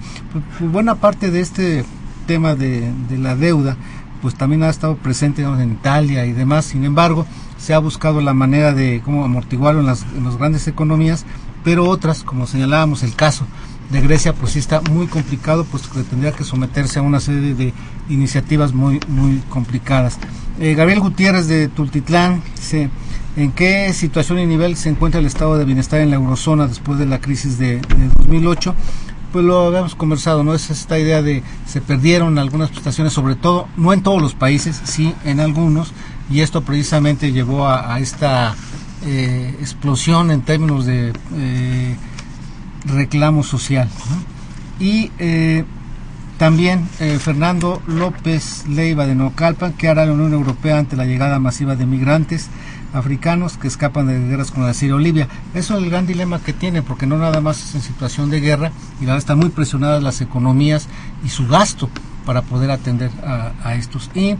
Buena 0.60 0.94
parte 0.94 1.30
de 1.30 1.40
este 1.40 1.84
tema 2.24 2.54
de, 2.54 2.92
la 3.18 3.36
deuda 3.36 3.76
pues 4.22 4.34
también 4.34 4.62
ha 4.62 4.70
estado 4.70 4.96
presente 4.96 5.42
digamos, 5.42 5.60
en 5.60 5.72
Italia 5.72 6.24
y 6.24 6.32
demás. 6.32 6.64
Sin 6.64 6.84
embargo, 6.84 7.26
se 7.58 7.74
ha 7.74 7.78
buscado 7.78 8.22
la 8.22 8.32
manera 8.32 8.72
de 8.72 9.02
cómo 9.04 9.24
amortiguarlo 9.24 9.80
en 9.80 9.86
las, 9.86 10.06
en 10.16 10.24
las 10.24 10.38
grandes 10.38 10.66
economías, 10.66 11.26
pero 11.62 11.86
otras, 11.86 12.22
como 12.22 12.46
señalábamos, 12.46 13.02
el 13.02 13.14
caso 13.14 13.46
de 13.90 14.00
Grecia, 14.00 14.32
pues 14.32 14.52
sí 14.52 14.58
está 14.58 14.80
muy 14.80 15.06
complicado, 15.06 15.64
pues 15.64 15.86
que 15.86 16.02
tendría 16.02 16.32
que 16.32 16.44
someterse 16.44 16.98
a 16.98 17.02
una 17.02 17.20
serie 17.20 17.54
de 17.54 17.72
iniciativas 18.08 18.72
muy, 18.72 19.00
muy 19.08 19.42
complicadas. 19.48 20.18
Eh, 20.60 20.74
Gabriel 20.74 21.00
Gutiérrez 21.00 21.48
de 21.48 21.68
Tultitlán 21.68 22.42
dice, 22.56 22.90
¿en 23.36 23.52
qué 23.52 23.92
situación 23.92 24.38
y 24.38 24.46
nivel 24.46 24.76
se 24.76 24.88
encuentra 24.88 25.20
el 25.20 25.26
estado 25.26 25.58
de 25.58 25.64
bienestar 25.64 26.00
en 26.00 26.10
la 26.10 26.16
eurozona 26.16 26.66
después 26.66 26.98
de 26.98 27.06
la 27.06 27.20
crisis 27.20 27.58
de, 27.58 27.76
de 27.80 28.08
2008? 28.18 28.74
Pues 29.34 29.44
lo 29.44 29.66
habíamos 29.66 29.96
conversado, 29.96 30.44
¿no? 30.44 30.54
Es 30.54 30.70
esta 30.70 30.96
idea 30.96 31.20
de 31.20 31.42
se 31.66 31.80
perdieron 31.80 32.38
algunas 32.38 32.70
prestaciones, 32.70 33.12
sobre 33.12 33.34
todo, 33.34 33.66
no 33.76 33.92
en 33.92 34.00
todos 34.00 34.22
los 34.22 34.32
países, 34.32 34.80
sí 34.84 35.12
en 35.24 35.40
algunos, 35.40 35.92
y 36.30 36.42
esto 36.42 36.62
precisamente 36.62 37.32
llevó 37.32 37.66
a, 37.66 37.98
esta 37.98 38.54
eh, 39.04 39.56
explosión 39.58 40.30
en 40.30 40.42
términos 40.42 40.86
de 40.86 41.12
eh, 41.34 41.96
reclamo 42.84 43.42
social. 43.42 43.88
Y 44.78 45.10
eh, 45.18 45.64
también 46.38 46.86
Fernando 47.18 47.82
López 47.88 48.68
Leiva 48.68 49.04
de 49.04 49.16
Nocalpan, 49.16 49.72
que 49.72 49.88
hará 49.88 50.06
la 50.06 50.12
Unión 50.12 50.32
Europea 50.32 50.78
ante 50.78 50.94
la 50.94 51.06
llegada 51.06 51.40
masiva 51.40 51.74
de 51.74 51.86
migrantes 51.86 52.50
africanos 52.94 53.58
que 53.58 53.68
escapan 53.68 54.06
de 54.06 54.18
guerras 54.28 54.50
como 54.50 54.66
la 54.66 54.74
Siria 54.74 54.94
o 54.94 54.98
Libia. 54.98 55.28
Eso 55.52 55.76
es 55.76 55.82
el 55.82 55.90
gran 55.90 56.06
dilema 56.06 56.38
que 56.38 56.52
tiene, 56.52 56.82
porque 56.82 57.06
no 57.06 57.18
nada 57.18 57.40
más 57.40 57.62
es 57.62 57.74
en 57.74 57.82
situación 57.82 58.30
de 58.30 58.40
guerra, 58.40 58.72
y 59.00 59.04
verdad 59.04 59.18
están 59.18 59.38
muy 59.38 59.50
presionadas 59.50 60.02
las 60.02 60.20
economías 60.20 60.88
y 61.24 61.28
su 61.28 61.46
gasto 61.46 61.90
para 62.24 62.42
poder 62.42 62.70
atender 62.70 63.10
a, 63.26 63.52
a 63.62 63.74
estos. 63.74 64.10
Y 64.14 64.36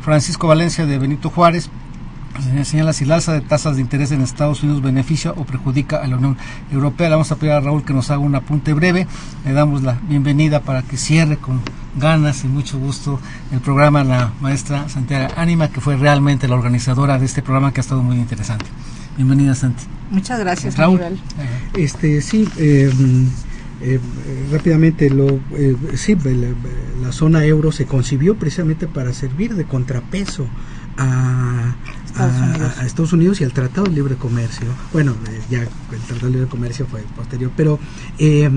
Francisco 0.00 0.46
Valencia 0.46 0.86
de 0.86 0.98
Benito 0.98 1.30
Juárez 1.30 1.68
señala 2.64 2.92
si 2.92 3.04
la 3.04 3.16
alza 3.16 3.32
de 3.32 3.40
tasas 3.40 3.76
de 3.76 3.82
interés 3.82 4.12
en 4.12 4.20
Estados 4.20 4.62
Unidos 4.62 4.82
beneficia 4.82 5.32
o 5.32 5.44
perjudica 5.44 5.96
a 5.98 6.06
la 6.06 6.16
Unión 6.16 6.36
Europea. 6.70 7.08
Le 7.08 7.14
vamos 7.14 7.32
a 7.32 7.36
pedir 7.36 7.52
a 7.52 7.60
Raúl 7.60 7.84
que 7.84 7.92
nos 7.92 8.10
haga 8.10 8.20
un 8.20 8.34
apunte 8.34 8.72
breve. 8.72 9.06
Le 9.44 9.52
damos 9.52 9.82
la 9.82 9.98
bienvenida 10.08 10.60
para 10.60 10.82
que 10.82 10.96
cierre 10.96 11.36
con 11.36 11.60
ganas 11.96 12.44
y 12.44 12.48
mucho 12.48 12.78
gusto 12.78 13.18
el 13.52 13.60
programa 13.60 14.04
la 14.04 14.32
maestra 14.40 14.88
Santiago 14.88 15.32
Ánima, 15.36 15.68
que 15.68 15.80
fue 15.80 15.96
realmente 15.96 16.48
la 16.48 16.56
organizadora 16.56 17.18
de 17.18 17.26
este 17.26 17.42
programa 17.42 17.72
que 17.72 17.80
ha 17.80 17.82
estado 17.82 18.02
muy 18.02 18.16
interesante. 18.16 18.66
Bienvenida, 19.16 19.54
Santi. 19.54 19.84
Muchas 20.10 20.38
gracias, 20.38 20.76
Raúl. 20.76 21.00
Aníbal. 21.02 21.20
Este 21.74 22.20
sí, 22.20 22.46
eh, 22.58 22.90
eh, 23.80 24.00
rápidamente 24.52 25.08
lo 25.10 25.40
eh, 25.52 25.76
sí, 25.94 26.16
la, 26.22 26.48
la 27.02 27.12
zona 27.12 27.44
euro 27.44 27.72
se 27.72 27.86
concibió 27.86 28.36
precisamente 28.36 28.86
para 28.86 29.12
servir 29.12 29.54
de 29.54 29.64
contrapeso 29.64 30.46
a 30.98 31.74
Estados 32.16 32.40
a- 32.40 32.44
Unidos. 32.44 32.78
a 32.78 32.86
Estados 32.86 33.12
Unidos 33.12 33.40
y 33.40 33.44
al 33.44 33.52
Tratado 33.52 33.86
de 33.86 33.92
Libre 33.94 34.16
Comercio. 34.16 34.66
Bueno, 34.92 35.12
eh, 35.28 35.40
ya 35.50 35.62
el 35.62 35.68
Tratado 36.06 36.26
de 36.26 36.32
Libre 36.32 36.48
Comercio 36.48 36.86
fue 36.86 37.02
posterior, 37.14 37.50
pero 37.56 37.78
eh, 38.18 38.50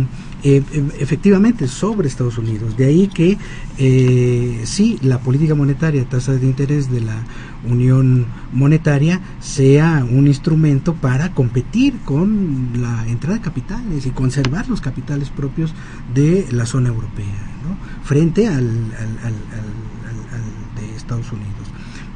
eh, 0.44 0.64
efectivamente 1.00 1.68
sobre 1.68 2.08
Estados 2.08 2.38
Unidos. 2.38 2.78
De 2.78 2.86
ahí 2.86 3.08
que 3.08 3.38
eh, 3.78 4.62
sí, 4.66 4.98
la 5.02 5.20
política 5.20 5.56
monetaria, 5.56 6.06
tasas 6.06 6.40
de 6.40 6.48
interés 6.48 6.90
de 6.90 7.02
la 7.02 7.24
Unión 7.68 8.26
Monetaria 8.54 9.20
sea 9.42 10.06
un 10.10 10.28
instrumento 10.28 10.94
para 10.96 11.34
competir 11.34 12.00
con 12.06 12.70
la 12.82 13.06
entrada 13.08 13.36
de 13.38 13.42
capitales 13.42 14.06
y 14.06 14.12
conservar 14.12 14.70
los 14.70 14.80
capitales 14.80 15.30
propios 15.30 15.74
de 16.14 16.48
la 16.52 16.66
zona 16.66 16.88
europea, 16.90 17.26
¿no? 17.64 17.78
frente 18.06 18.48
al- 18.48 18.56
al 18.56 19.34
de 20.80 20.96
Estados 20.96 21.32
Unidos. 21.34 21.59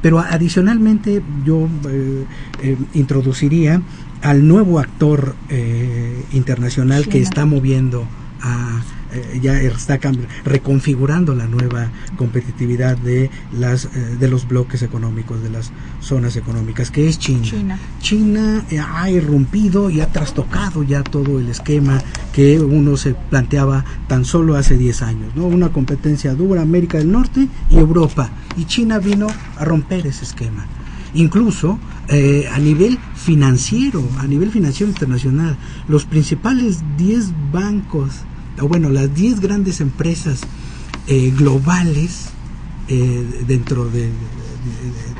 Pero 0.04 0.18
adicionalmente 0.18 1.22
yo 1.46 1.66
eh, 1.88 2.26
eh, 2.62 2.76
introduciría 2.92 3.80
al 4.20 4.46
nuevo 4.46 4.78
actor 4.78 5.34
eh, 5.48 6.22
internacional 6.34 7.08
que 7.08 7.22
está 7.22 7.46
moviendo 7.46 8.06
a 8.42 8.82
eh, 9.14 9.40
ya 9.40 9.60
está 9.60 9.98
reconfigurando 10.44 11.34
la 11.34 11.46
nueva 11.46 11.90
competitividad 12.16 12.96
de 12.96 13.30
las 13.52 13.86
eh, 13.86 14.16
de 14.18 14.28
los 14.28 14.48
bloques 14.48 14.82
económicos 14.82 15.42
de 15.42 15.50
las 15.50 15.70
zonas 16.00 16.36
económicas 16.36 16.90
que 16.90 17.08
es 17.08 17.18
China. 17.18 17.42
China. 17.42 17.78
China 18.00 18.64
ha 18.92 19.10
irrumpido 19.10 19.90
y 19.90 20.00
ha 20.00 20.12
trastocado 20.12 20.82
ya 20.82 21.02
todo 21.02 21.38
el 21.38 21.48
esquema 21.48 22.02
que 22.32 22.60
uno 22.60 22.96
se 22.96 23.14
planteaba 23.14 23.84
tan 24.08 24.24
solo 24.24 24.56
hace 24.56 24.76
10 24.76 25.02
años, 25.02 25.36
¿no? 25.36 25.46
Una 25.46 25.70
competencia 25.70 26.34
dura 26.34 26.62
América 26.62 26.98
del 26.98 27.12
Norte 27.12 27.48
y 27.70 27.76
Europa 27.76 28.30
y 28.56 28.64
China 28.64 28.98
vino 28.98 29.28
a 29.56 29.64
romper 29.64 30.06
ese 30.06 30.24
esquema. 30.24 30.66
Incluso 31.14 31.78
eh, 32.08 32.48
a 32.52 32.58
nivel 32.58 32.98
financiero, 33.14 34.02
a 34.18 34.26
nivel 34.26 34.50
financiero 34.50 34.90
internacional, 34.90 35.56
los 35.88 36.04
principales 36.04 36.82
10 36.98 37.32
bancos, 37.52 38.22
o 38.60 38.68
bueno, 38.68 38.88
las 38.90 39.14
10 39.14 39.40
grandes 39.40 39.80
empresas 39.80 40.40
eh, 41.06 41.32
globales 41.36 42.30
eh, 42.88 43.44
dentro 43.46 43.86
de, 43.86 44.10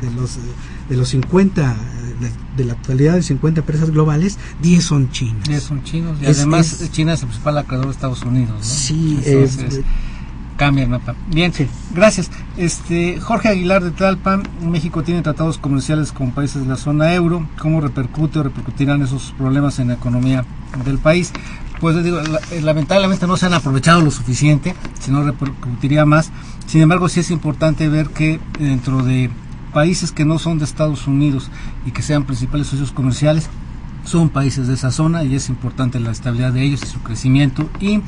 de- 0.01 0.11
los, 0.15 0.37
de 0.89 0.95
los 0.97 1.09
50, 1.09 1.61
eh, 1.71 1.75
de, 2.21 2.31
de 2.57 2.63
la 2.65 2.73
actualidad 2.73 3.13
de 3.15 3.23
50 3.23 3.61
empresas 3.61 3.89
globales, 3.91 4.37
10 4.61 4.83
son 4.83 5.09
chinas. 5.11 5.47
Ya 5.49 5.59
son 5.59 5.83
chinos 5.83 6.17
y 6.21 6.25
Es- 6.25 6.37
además 6.39 6.81
es- 6.81 6.91
China 6.91 7.13
es 7.13 7.21
el 7.21 7.27
principal 7.27 7.57
acreedor 7.57 7.87
de 7.87 7.91
Estados 7.91 8.21
Unidos. 8.23 8.51
¿no? 8.57 8.63
Sí, 8.63 9.19
Entonces, 9.25 9.79
eh, 9.79 9.83
cambia 10.57 10.83
el 10.85 10.89
mapa. 10.89 11.15
Bien, 11.31 11.51
Sí. 11.53 11.67
gracias. 11.93 12.29
Este 12.55 13.19
Jorge 13.19 13.49
Aguilar 13.49 13.83
de 13.83 13.91
Tlalpan, 13.91 14.43
México 14.61 15.03
tiene 15.03 15.21
tratados 15.21 15.57
comerciales 15.57 16.11
con 16.11 16.31
países 16.31 16.61
de 16.61 16.67
la 16.67 16.77
zona 16.77 17.13
euro. 17.15 17.47
¿Cómo 17.59 17.81
repercute 17.81 18.39
o 18.39 18.43
repercutirán 18.43 19.01
esos 19.01 19.33
problemas 19.37 19.79
en 19.79 19.89
la 19.89 19.95
economía 19.95 20.45
del 20.85 20.97
país? 20.99 21.31
Pues 21.79 22.01
digo, 22.03 22.19
eh, 22.19 22.61
lamentablemente 22.61 23.27
no 23.27 23.37
se 23.37 23.45
han 23.45 23.53
aprovechado 23.53 24.01
lo 24.01 24.11
suficiente, 24.11 24.75
si 24.99 25.11
no 25.11 25.23
repercutiría 25.23 26.05
más. 26.05 26.31
Sin 26.67 26.81
embargo, 26.81 27.09
sí 27.09 27.19
es 27.19 27.31
importante 27.31 27.89
ver 27.89 28.09
que 28.09 28.39
dentro 28.59 29.03
de 29.03 29.29
países 29.73 30.11
que 30.11 30.25
no 30.25 30.39
son 30.39 30.57
de 30.57 30.65
Estados 30.65 31.05
Unidos 31.07 31.51
y 31.85 31.91
que 31.91 32.01
sean 32.01 32.23
principales 32.23 32.67
socios 32.67 32.91
comerciales, 32.91 33.49
son 34.05 34.29
países 34.29 34.67
de 34.67 34.75
esa 34.75 34.91
zona 34.91 35.23
y 35.23 35.35
es 35.35 35.49
importante 35.49 35.99
la 35.99 36.11
estabilidad 36.11 36.53
de 36.53 36.63
ellos 36.63 36.81
y 36.83 36.87
su 36.87 36.99
crecimiento. 37.01 37.69
Y 37.79 38.01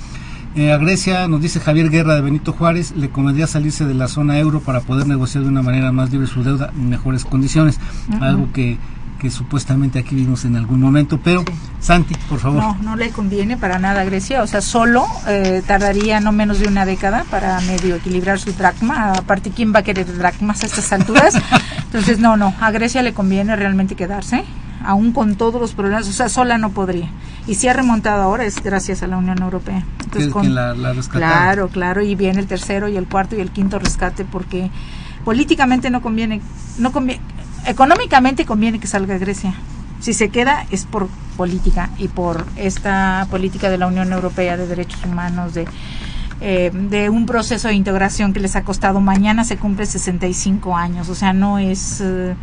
eh, 0.55 0.71
a 0.71 0.77
Grecia, 0.77 1.27
nos 1.27 1.41
dice 1.41 1.59
Javier 1.59 1.89
Guerra 1.89 2.15
de 2.15 2.21
Benito 2.21 2.53
Juárez, 2.53 2.93
le 2.95 3.09
convendría 3.09 3.47
salirse 3.47 3.85
de 3.85 3.93
la 3.93 4.07
zona 4.07 4.39
euro 4.39 4.61
para 4.61 4.81
poder 4.81 5.07
negociar 5.07 5.43
de 5.43 5.49
una 5.49 5.61
manera 5.61 5.91
más 5.91 6.11
libre 6.11 6.27
su 6.27 6.43
deuda 6.43 6.71
en 6.75 6.89
mejores 6.89 7.25
condiciones, 7.25 7.79
algo 8.21 8.51
que, 8.53 8.77
que 9.17 9.29
supuestamente 9.29 9.99
aquí 9.99 10.15
vimos 10.15 10.45
en 10.45 10.55
algún 10.55 10.79
momento. 10.79 11.19
Pero, 11.23 11.43
Santi, 11.79 12.15
por 12.29 12.39
favor. 12.39 12.61
No, 12.61 12.77
no 12.81 12.95
le 12.95 13.09
conviene 13.09 13.57
para 13.57 13.79
nada 13.79 14.01
a 14.01 14.03
Grecia. 14.05 14.43
O 14.43 14.47
sea, 14.47 14.61
solo 14.61 15.05
eh, 15.27 15.61
tardaría 15.65 16.19
no 16.19 16.31
menos 16.31 16.59
de 16.59 16.67
una 16.67 16.85
década 16.85 17.25
para 17.29 17.59
medio 17.61 17.95
equilibrar 17.95 18.39
su 18.39 18.53
dracma. 18.53 19.13
Aparte, 19.13 19.51
¿quién 19.51 19.73
va 19.73 19.79
a 19.79 19.83
querer 19.83 20.15
dracmas 20.17 20.63
a 20.63 20.65
estas 20.67 20.91
alturas? 20.93 21.35
Entonces, 21.85 22.19
no, 22.19 22.37
no. 22.37 22.53
A 22.59 22.71
Grecia 22.71 23.01
le 23.01 23.13
conviene 23.13 23.55
realmente 23.55 23.95
quedarse, 23.95 24.43
aún 24.83 25.11
con 25.11 25.35
todos 25.35 25.59
los 25.59 25.73
problemas. 25.73 26.07
O 26.07 26.13
sea, 26.13 26.29
sola 26.29 26.57
no 26.57 26.71
podría. 26.71 27.09
Y 27.47 27.55
si 27.55 27.67
ha 27.67 27.73
remontado 27.73 28.21
ahora 28.21 28.43
es 28.43 28.61
gracias 28.61 29.03
a 29.03 29.07
la 29.07 29.17
Unión 29.17 29.41
Europea. 29.41 29.83
que 30.11 30.23
es 30.23 30.27
quien 30.27 30.53
la, 30.53 30.73
la. 30.75 30.93
Claro, 30.93 31.69
claro, 31.69 32.01
y 32.03 32.15
viene 32.15 32.39
el 32.39 32.47
tercero 32.47 32.89
y 32.89 32.97
el 32.97 33.07
cuarto 33.07 33.35
y 33.35 33.39
el 33.39 33.51
quinto 33.51 33.79
rescate 33.79 34.25
porque 34.25 34.69
políticamente 35.23 35.89
no 35.89 36.01
conviene, 36.01 36.41
no 36.77 36.91
conviene, 36.91 37.21
económicamente 37.67 38.45
conviene 38.45 38.79
que 38.79 38.87
salga 38.87 39.17
Grecia. 39.17 39.53
Si 39.99 40.13
se 40.13 40.29
queda 40.29 40.65
es 40.71 40.85
por 40.85 41.07
política 41.35 41.89
y 41.97 42.07
por 42.07 42.45
esta 42.55 43.27
política 43.29 43.69
de 43.69 43.77
la 43.77 43.87
Unión 43.87 44.11
Europea 44.11 44.57
de 44.57 44.67
derechos 44.67 45.03
humanos, 45.05 45.53
de, 45.53 45.67
eh, 46.41 46.71
de 46.73 47.09
un 47.09 47.25
proceso 47.25 47.67
de 47.67 47.73
integración 47.73 48.33
que 48.33 48.39
les 48.39 48.55
ha 48.55 48.63
costado. 48.63 48.99
Mañana 49.01 49.43
se 49.43 49.57
cumple 49.57 49.85
65 49.85 50.75
años, 50.75 51.09
o 51.09 51.15
sea, 51.15 51.33
no 51.33 51.59
es... 51.59 52.01
eh, 52.01 52.35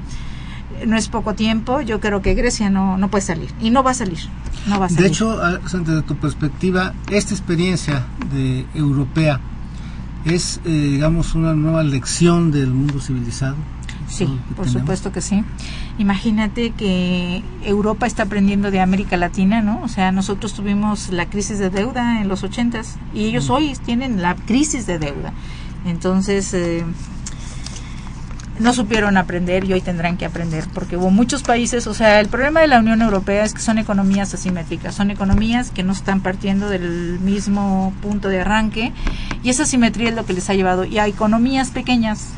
no 0.87 0.97
es 0.97 1.09
poco 1.09 1.35
tiempo, 1.35 1.81
yo 1.81 2.01
creo 2.01 2.21
que 2.21 2.35
Grecia 2.35 2.69
no, 2.69 2.99
no 2.99 3.09
puede 3.09 3.23
salir 3.23 3.51
y 3.61 3.71
no 3.71 3.85
va 3.85 3.93
a 3.93 3.95
salir, 3.95 4.19
no 4.67 4.81
va 4.81 4.87
a 4.87 4.89
salir. 4.89 5.05
De 5.05 5.09
hecho, 5.09 5.39
desde 5.61 6.03
tu 6.03 6.17
perspectiva, 6.17 6.93
esta 7.11 7.33
experiencia 7.33 8.05
de 8.33 8.67
europea 8.75 9.41
es, 10.25 10.61
eh, 10.65 10.71
digamos, 10.71 11.35
una 11.35 11.55
nueva 11.55 11.83
lección 11.85 12.51
del 12.51 12.71
mundo 12.71 13.01
civilizado. 13.01 13.57
Sí, 14.09 14.27
por 14.27 14.67
tenemos. 14.67 14.73
supuesto 14.73 15.13
que 15.13 15.21
sí. 15.21 15.43
Imagínate 15.99 16.71
que 16.71 17.43
Europa 17.63 18.07
está 18.07 18.25
aprendiendo 18.25 18.71
de 18.71 18.81
América 18.81 19.17
Latina, 19.17 19.63
¿no? 19.63 19.81
O 19.83 19.89
sea, 19.89 20.13
nosotros 20.13 20.53
tuvimos 20.55 21.11
la 21.11 21.27
crisis 21.27 21.59
de 21.59 21.71
deuda 21.71 22.21
en 22.21 22.29
los 22.29 22.43
ochentas 22.43 22.97
y 23.15 23.25
ellos 23.25 23.51
hoy 23.51 23.77
tienen 23.85 24.23
la 24.23 24.35
crisis 24.35 24.87
de 24.87 24.99
deuda. 24.99 25.33
Entonces, 25.87 26.53
eh, 26.55 26.85
no 28.59 28.73
supieron 28.73 29.17
aprender 29.17 29.65
y 29.65 29.73
hoy 29.73 29.81
tendrán 29.81 30.17
que 30.17 30.25
aprender 30.25 30.65
porque 30.73 30.97
hubo 30.97 31.11
muchos 31.11 31.43
países, 31.43 31.87
o 31.87 31.95
sea, 31.95 32.21
el 32.21 32.29
problema 32.29 32.61
de 32.61 32.69
la 32.69 32.79
Unión 32.79 33.03
Europea 33.03 33.45
es 33.45 33.53
que 33.53 33.61
son 33.61 33.79
economías 33.79 34.33
asimétricas, 34.33 34.95
son 34.95 35.11
economías 35.11 35.71
que 35.71 35.83
no 35.83 35.93
están 35.93 36.21
partiendo 36.21 36.69
del 36.69 37.19
mismo 37.21 37.93
punto 38.01 38.29
de 38.29 38.41
arranque 38.41 38.93
y 39.43 39.51
esa 39.51 39.65
asimetría 39.65 40.11
es 40.11 40.15
lo 40.15 40.25
que 40.25 40.35
les 40.35 40.49
ha 40.51 40.55
llevado 40.55 40.85
y 40.85 40.99
a 40.99 41.07
economías 41.09 41.71
pequeñas 41.71 42.29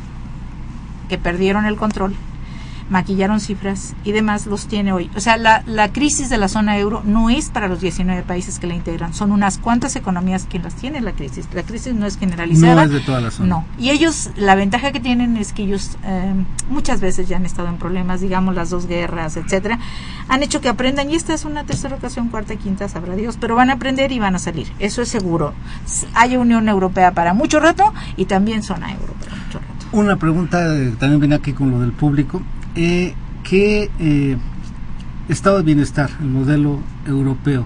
que 1.09 1.18
perdieron 1.18 1.66
el 1.66 1.76
control, 1.76 2.14
maquillaron 2.88 3.40
cifras 3.40 3.94
y 4.04 4.12
demás 4.12 4.46
los 4.46 4.66
tiene 4.66 4.92
hoy. 4.92 5.11
O 5.16 5.20
sea, 5.20 5.36
la, 5.36 5.62
la 5.66 5.92
crisis 5.92 6.28
de 6.28 6.38
la 6.38 6.48
zona 6.48 6.78
euro 6.78 7.02
no 7.04 7.30
es 7.30 7.50
para 7.50 7.68
los 7.68 7.80
19 7.80 8.22
países 8.22 8.59
que 8.59 8.66
la 8.66 8.74
integran, 8.74 9.14
son 9.14 9.32
unas 9.32 9.59
cuantas 9.59 9.96
economías 9.96 10.46
que 10.46 10.59
las 10.59 10.74
tiene 10.74 11.00
la 11.00 11.12
crisis. 11.12 11.48
La 11.52 11.62
crisis 11.62 11.94
no 11.94 12.07
es 12.07 12.18
generalizada. 12.18 12.74
No 12.74 12.82
es 12.82 12.90
de 12.90 13.00
toda 13.00 13.20
la 13.20 13.30
zona. 13.30 13.48
No. 13.48 13.64
Y 13.78 13.90
ellos, 13.90 14.30
la 14.36 14.54
ventaja 14.54 14.92
que 14.92 15.00
tienen 15.00 15.36
es 15.36 15.52
que 15.52 15.62
ellos 15.64 15.96
eh, 16.04 16.34
muchas 16.70 17.00
veces 17.00 17.28
ya 17.28 17.36
han 17.36 17.46
estado 17.46 17.68
en 17.68 17.76
problemas, 17.78 18.20
digamos 18.20 18.54
las 18.54 18.70
dos 18.70 18.86
guerras, 18.86 19.36
etcétera, 19.36 19.78
han 20.28 20.42
hecho 20.42 20.61
que 20.61 20.68
aprendan 20.68 21.11
y 21.11 21.16
esta 21.16 21.34
es 21.34 21.44
una 21.44 21.64
tercera 21.64 21.96
ocasión, 21.96 22.28
cuarta, 22.28 22.57
quinta, 22.57 22.88
sabrá 22.88 23.14
Dios, 23.16 23.36
pero 23.40 23.57
van 23.57 23.70
a 23.70 23.74
aprender 23.74 24.12
y 24.12 24.18
van 24.18 24.36
a 24.36 24.38
salir. 24.38 24.68
Eso 24.78 25.02
es 25.02 25.09
seguro. 25.09 25.54
Hay 26.14 26.36
Unión 26.36 26.68
Europea 26.68 27.12
para 27.12 27.34
mucho 27.34 27.61
rato 27.61 27.92
y 28.16 28.26
también 28.26 28.62
zona 28.62 28.92
euro. 28.92 29.14
Una 29.97 30.16
pregunta 30.16 30.76
eh, 30.76 30.92
también 30.99 31.20
viene 31.20 31.34
aquí 31.36 31.55
con 31.55 31.70
lo 31.70 31.80
del 31.80 31.92
público. 31.92 32.42
Eh, 32.74 33.14
¿Qué 33.42 33.90
eh, 33.99 34.36
estado 35.30 35.57
de 35.57 35.62
bienestar, 35.62 36.11
el 36.20 36.28
modelo 36.28 36.80
europeo? 37.07 37.64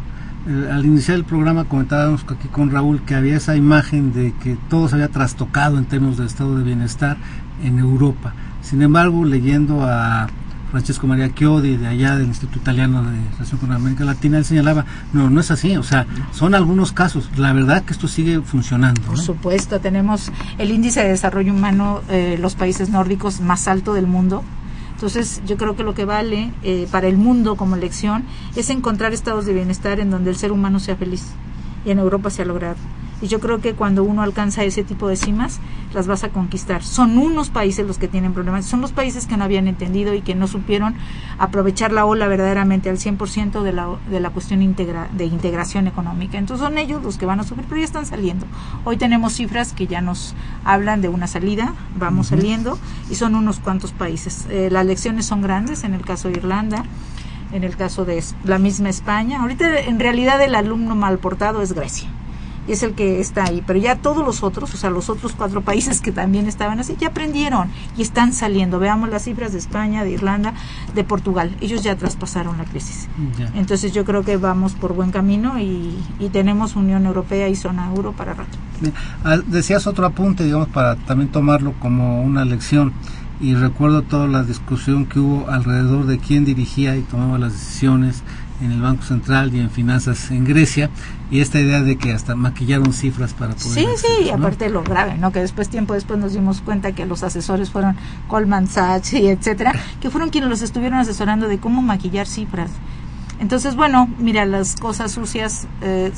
Al 0.71 0.87
iniciar 0.87 1.17
el 1.17 1.25
programa 1.25 1.65
comentábamos 1.65 2.25
aquí 2.29 2.47
con 2.47 2.71
Raúl 2.71 3.03
que 3.03 3.17
había 3.17 3.37
esa 3.37 3.57
imagen 3.57 4.13
de 4.13 4.33
que 4.45 4.57
todo 4.69 4.89
se 4.89 4.95
había 4.95 5.09
trastocado 5.09 5.77
en 5.77 5.87
términos 5.87 6.19
de 6.19 6.27
estado 6.27 6.57
de 6.57 6.63
bienestar 6.63 7.17
en 7.65 7.81
Europa. 7.81 8.33
Sin 8.63 8.81
embargo, 8.83 9.25
leyendo 9.25 9.85
a 9.85 10.29
Francesco 10.71 11.07
María 11.07 11.35
Chiodi 11.35 11.77
de 11.77 11.87
allá 11.87 12.17
del 12.17 12.29
Instituto 12.29 12.61
Italiano 12.61 13.03
de 13.03 13.31
Relación 13.33 13.59
con 13.59 13.73
América 13.73 14.05
Latina, 14.05 14.39
él 14.39 14.45
señalaba, 14.45 14.85
no, 15.13 15.29
no 15.29 15.41
es 15.41 15.51
así, 15.51 15.77
o 15.77 15.83
sea, 15.83 16.07
son 16.33 16.55
algunos 16.55 16.93
casos. 16.93 17.29
La 17.37 17.53
verdad 17.53 17.83
que 17.83 17.93
esto 17.93 18.09
sigue 18.09 18.41
funcionando. 18.41 19.03
Por 19.03 19.19
supuesto, 19.19 19.81
tenemos 19.81 20.31
el 20.59 20.71
índice 20.71 21.03
de 21.03 21.09
desarrollo 21.09 21.53
humano, 21.53 22.03
eh, 22.09 22.39
los 22.41 22.55
países 22.55 22.89
nórdicos 22.89 23.41
más 23.41 23.69
alto 23.69 23.95
del 23.95 24.07
mundo. 24.07 24.45
Entonces, 24.95 25.43
yo 25.47 25.57
creo 25.57 25.77
que 25.77 25.83
lo 25.83 25.95
que 25.95 26.05
vale 26.05 26.53
eh, 26.63 26.87
para 26.91 27.09
el 27.09 27.17
mundo 27.17 27.57
como 27.57 27.77
lección 27.77 28.25
es 28.55 28.69
encontrar 28.71 29.13
estados 29.13 29.47
de 29.47 29.55
bienestar 29.55 29.99
en 29.99 30.11
donde 30.11 30.31
el 30.31 30.37
ser 30.37 30.53
humano 30.53 30.79
sea 30.79 30.97
feliz. 30.97 31.25
Y 31.85 31.91
en 31.91 31.99
Europa 31.99 32.29
se 32.31 32.43
ha 32.43 32.45
logrado. 32.45 32.77
Y 33.23 33.29
yo 33.29 33.41
creo 33.41 33.61
que 33.61 33.75
cuando 33.75 34.03
uno 34.03 34.23
alcanza 34.23 34.65
ese 34.65 34.83
tipo 34.83 35.09
de 35.09 35.17
cimas, 35.17 35.61
las 35.93 36.07
vas 36.07 36.25
a 36.25 36.31
conquistar. 36.31 36.83
Son 36.83 37.19
unos 37.19 37.51
países 37.51 37.87
los 37.87 37.99
que 37.99 38.09
tienen 38.09 38.33
problemas, 38.33 38.65
son 38.65 38.81
los 38.81 38.93
países 38.93 39.27
que 39.27 39.37
no 39.37 39.45
habían 39.45 39.69
entendido 39.69 40.15
y 40.15 40.23
que 40.23 40.35
no 40.35 40.47
supieron 40.47 40.95
aprovechar 41.39 41.93
la 41.93 42.05
ola 42.07 42.29
verdaderamente 42.29 42.89
al 42.89 42.99
100% 42.99 43.63
de 43.63 43.73
la, 43.73 43.89
de 44.11 44.21
la 44.21 44.31
cuestión 44.31 44.63
integra, 44.63 45.09
de 45.13 45.27
integración 45.27 45.87
económica. 45.87 46.39
Entonces 46.39 46.65
son 46.65 46.79
ellos 46.79 47.03
los 47.03 47.19
que 47.19 47.27
van 47.27 47.41
a 47.41 47.45
sufrir, 47.45 47.67
pero 47.69 47.81
ya 47.81 47.85
están 47.85 48.07
saliendo. 48.07 48.47
Hoy 48.85 48.97
tenemos 48.97 49.35
cifras 49.35 49.73
que 49.73 49.87
ya 49.87 50.01
nos 50.01 50.35
hablan 50.65 51.03
de 51.03 51.09
una 51.09 51.27
salida, 51.27 51.75
vamos 51.97 52.29
saliendo, 52.29 52.79
y 53.11 53.17
son 53.17 53.35
unos 53.35 53.59
cuantos 53.59 53.93
países. 53.93 54.47
Eh, 54.49 54.69
las 54.71 54.87
lecciones 54.87 55.27
son 55.27 55.43
grandes, 55.43 55.85
en 55.85 55.95
el 55.95 56.03
caso 56.03 56.29
de 56.29 56.39
Irlanda, 56.39 56.85
en 57.53 57.65
el 57.65 57.77
caso 57.77 58.05
de 58.05 58.23
la 58.45 58.59
misma 58.59 58.89
España. 58.89 59.43
Ahorita 59.43 59.81
en 59.81 59.99
realidad 59.99 60.41
el 60.43 60.55
alumno 60.55 60.95
mal 60.95 61.19
portado 61.19 61.63
es 61.63 61.73
Grecia 61.73 62.09
y 62.69 62.73
es 62.73 62.83
el 62.83 62.95
que 62.95 63.21
está 63.21 63.45
ahí, 63.45 63.63
pero 63.67 63.79
ya 63.79 63.97
todos 63.97 64.25
los 64.25 64.43
otros, 64.43 64.73
o 64.75 64.77
sea, 64.77 64.91
los 64.91 65.09
otros 65.09 65.33
cuatro 65.37 65.63
países 65.63 66.01
que 66.01 66.13
también 66.13 66.47
estaban 66.47 66.79
así, 66.79 66.97
ya 66.99 67.09
aprendieron 67.09 67.69
y 67.97 68.03
están 68.03 68.33
saliendo. 68.33 68.79
Veamos 68.79 69.09
las 69.09 69.25
cifras 69.25 69.53
de 69.53 69.59
España, 69.59 70.05
de 70.05 70.11
Irlanda, 70.11 70.55
de 70.95 71.05
Portugal. 71.05 71.57
Ellos 71.61 71.83
ya 71.83 71.97
traspasaron 71.97 72.59
la 72.59 72.65
crisis. 72.65 73.09
Ya. 73.39 73.51
Entonces 73.55 73.93
yo 73.93 74.05
creo 74.05 74.23
que 74.23 74.37
vamos 74.37 74.75
por 74.75 74.95
buen 74.95 75.11
camino 75.11 75.59
y, 75.59 75.99
y 76.19 76.29
tenemos 76.29 76.77
Unión 76.77 77.07
Europea 77.07 77.49
y 77.49 77.57
zona 77.57 77.89
euro 77.95 78.13
para 78.13 78.35
rato. 78.35 78.59
Bien. 78.81 78.95
Ah, 79.25 79.39
Decías 79.47 79.87
otro 79.87 80.07
apunte, 80.07 80.45
digamos, 80.45 80.69
para 80.69 80.97
también 80.97 81.31
tomarlo 81.31 81.73
como 81.81 82.23
una 82.23 82.45
lección. 82.45 82.93
Y 83.41 83.55
recuerdo 83.55 84.03
toda 84.03 84.29
la 84.29 84.43
discusión 84.43 85.07
que 85.07 85.19
hubo 85.19 85.49
alrededor 85.49 86.05
de 86.05 86.19
quién 86.19 86.45
dirigía 86.45 86.97
y 86.97 87.01
tomaba 87.01 87.39
las 87.39 87.55
decisiones 87.55 88.23
en 88.61 88.73
el 88.73 88.81
Banco 88.81 89.03
Central 89.03 89.55
y 89.55 89.61
en 89.61 89.71
finanzas 89.71 90.31
en 90.31 90.45
Grecia. 90.45 90.91
Y 91.31 91.41
esta 91.41 91.61
idea 91.61 91.83
de 91.83 91.97
que 91.97 92.13
hasta 92.13 92.35
maquillaron 92.35 92.93
cifras 92.93 93.35
para 93.35 93.55
poder. 93.55 93.71
Sí, 93.71 93.87
hacer 93.87 94.11
sí, 94.19 94.25
y 94.27 94.31
aparte 94.31 94.69
lo 94.69 94.83
grave, 94.83 95.17
¿no? 95.17 95.33
Que 95.33 95.41
después, 95.41 95.69
tiempo 95.69 95.95
después 95.95 96.19
nos 96.19 96.33
dimos 96.33 96.61
cuenta 96.61 96.93
que 96.93 97.07
los 97.07 97.23
asesores 97.23 97.71
fueron 97.71 97.97
Goldman 98.29 98.67
Sachs 98.67 99.13
y 99.15 99.29
etcétera, 99.29 99.73
que 100.01 100.11
fueron 100.11 100.31
quienes 100.31 100.51
los 100.51 100.63
estuvieron 100.63 100.99
asesorando 100.99 101.49
de 101.49 101.59
cómo 101.59 101.83
maquillar 101.83 102.27
cifras. 102.27 102.71
Entonces, 103.39 103.75
bueno, 103.75 104.09
mira, 104.19 104.45
las 104.45 104.77
cosas 104.77 105.13
sucias 105.13 105.67
eh, 105.81 106.13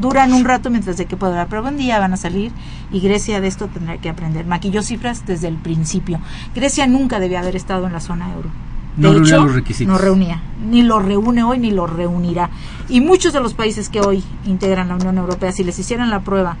duran 0.00 0.32
un 0.32 0.44
rato 0.44 0.70
mientras 0.70 0.96
de 0.96 1.04
que 1.04 1.16
pueda 1.16 1.32
durar, 1.32 1.48
pero 1.48 1.62
un 1.62 1.76
día 1.76 1.98
van 1.98 2.14
a 2.14 2.16
salir 2.16 2.50
y 2.90 3.00
Grecia 3.00 3.40
de 3.40 3.48
esto 3.48 3.68
tendrá 3.68 3.98
que 3.98 4.08
aprender. 4.08 4.46
Maquilló 4.46 4.82
cifras 4.82 5.26
desde 5.26 5.48
el 5.48 5.56
principio. 5.56 6.18
Grecia 6.54 6.86
nunca 6.86 7.20
debía 7.20 7.40
haber 7.40 7.56
estado 7.56 7.86
en 7.86 7.92
la 7.92 8.00
zona 8.00 8.32
euro. 8.32 8.50
De 8.96 9.02
No 9.08 9.12
reunía 9.14 9.34
hecho, 9.36 9.44
los 9.44 9.54
requisitos. 9.54 9.92
No 9.92 9.98
reunía, 9.98 10.42
ni 10.68 10.82
lo 10.82 10.98
reúne 11.00 11.42
hoy 11.42 11.58
ni 11.58 11.70
lo 11.70 11.86
reunirá. 11.86 12.50
Y 12.88 13.00
muchos 13.00 13.32
de 13.32 13.40
los 13.40 13.54
países 13.54 13.88
que 13.88 14.00
hoy 14.00 14.22
integran 14.44 14.88
la 14.88 14.96
Unión 14.96 15.16
Europea, 15.18 15.50
si 15.52 15.64
les 15.64 15.78
hicieran 15.78 16.10
la 16.10 16.20
prueba 16.20 16.56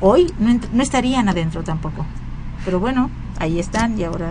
hoy, 0.00 0.32
no, 0.38 0.58
no 0.72 0.82
estarían 0.82 1.28
adentro 1.28 1.62
tampoco. 1.62 2.04
Pero 2.64 2.80
bueno, 2.80 3.10
ahí 3.38 3.58
están 3.58 3.98
y 3.98 4.04
ahora 4.04 4.28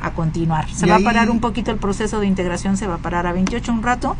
a 0.00 0.12
continuar. 0.12 0.68
Se 0.70 0.86
Y 0.86 0.90
va 0.90 0.96
ahí- 0.96 1.02
a 1.02 1.06
parar 1.06 1.30
un 1.30 1.40
poquito 1.40 1.70
el 1.72 1.78
proceso 1.78 2.20
de 2.20 2.26
integración, 2.26 2.76
se 2.76 2.86
va 2.86 2.94
a 2.96 2.98
parar 2.98 3.26
a 3.26 3.32
28 3.32 3.72
un 3.72 3.82
rato, 3.82 4.16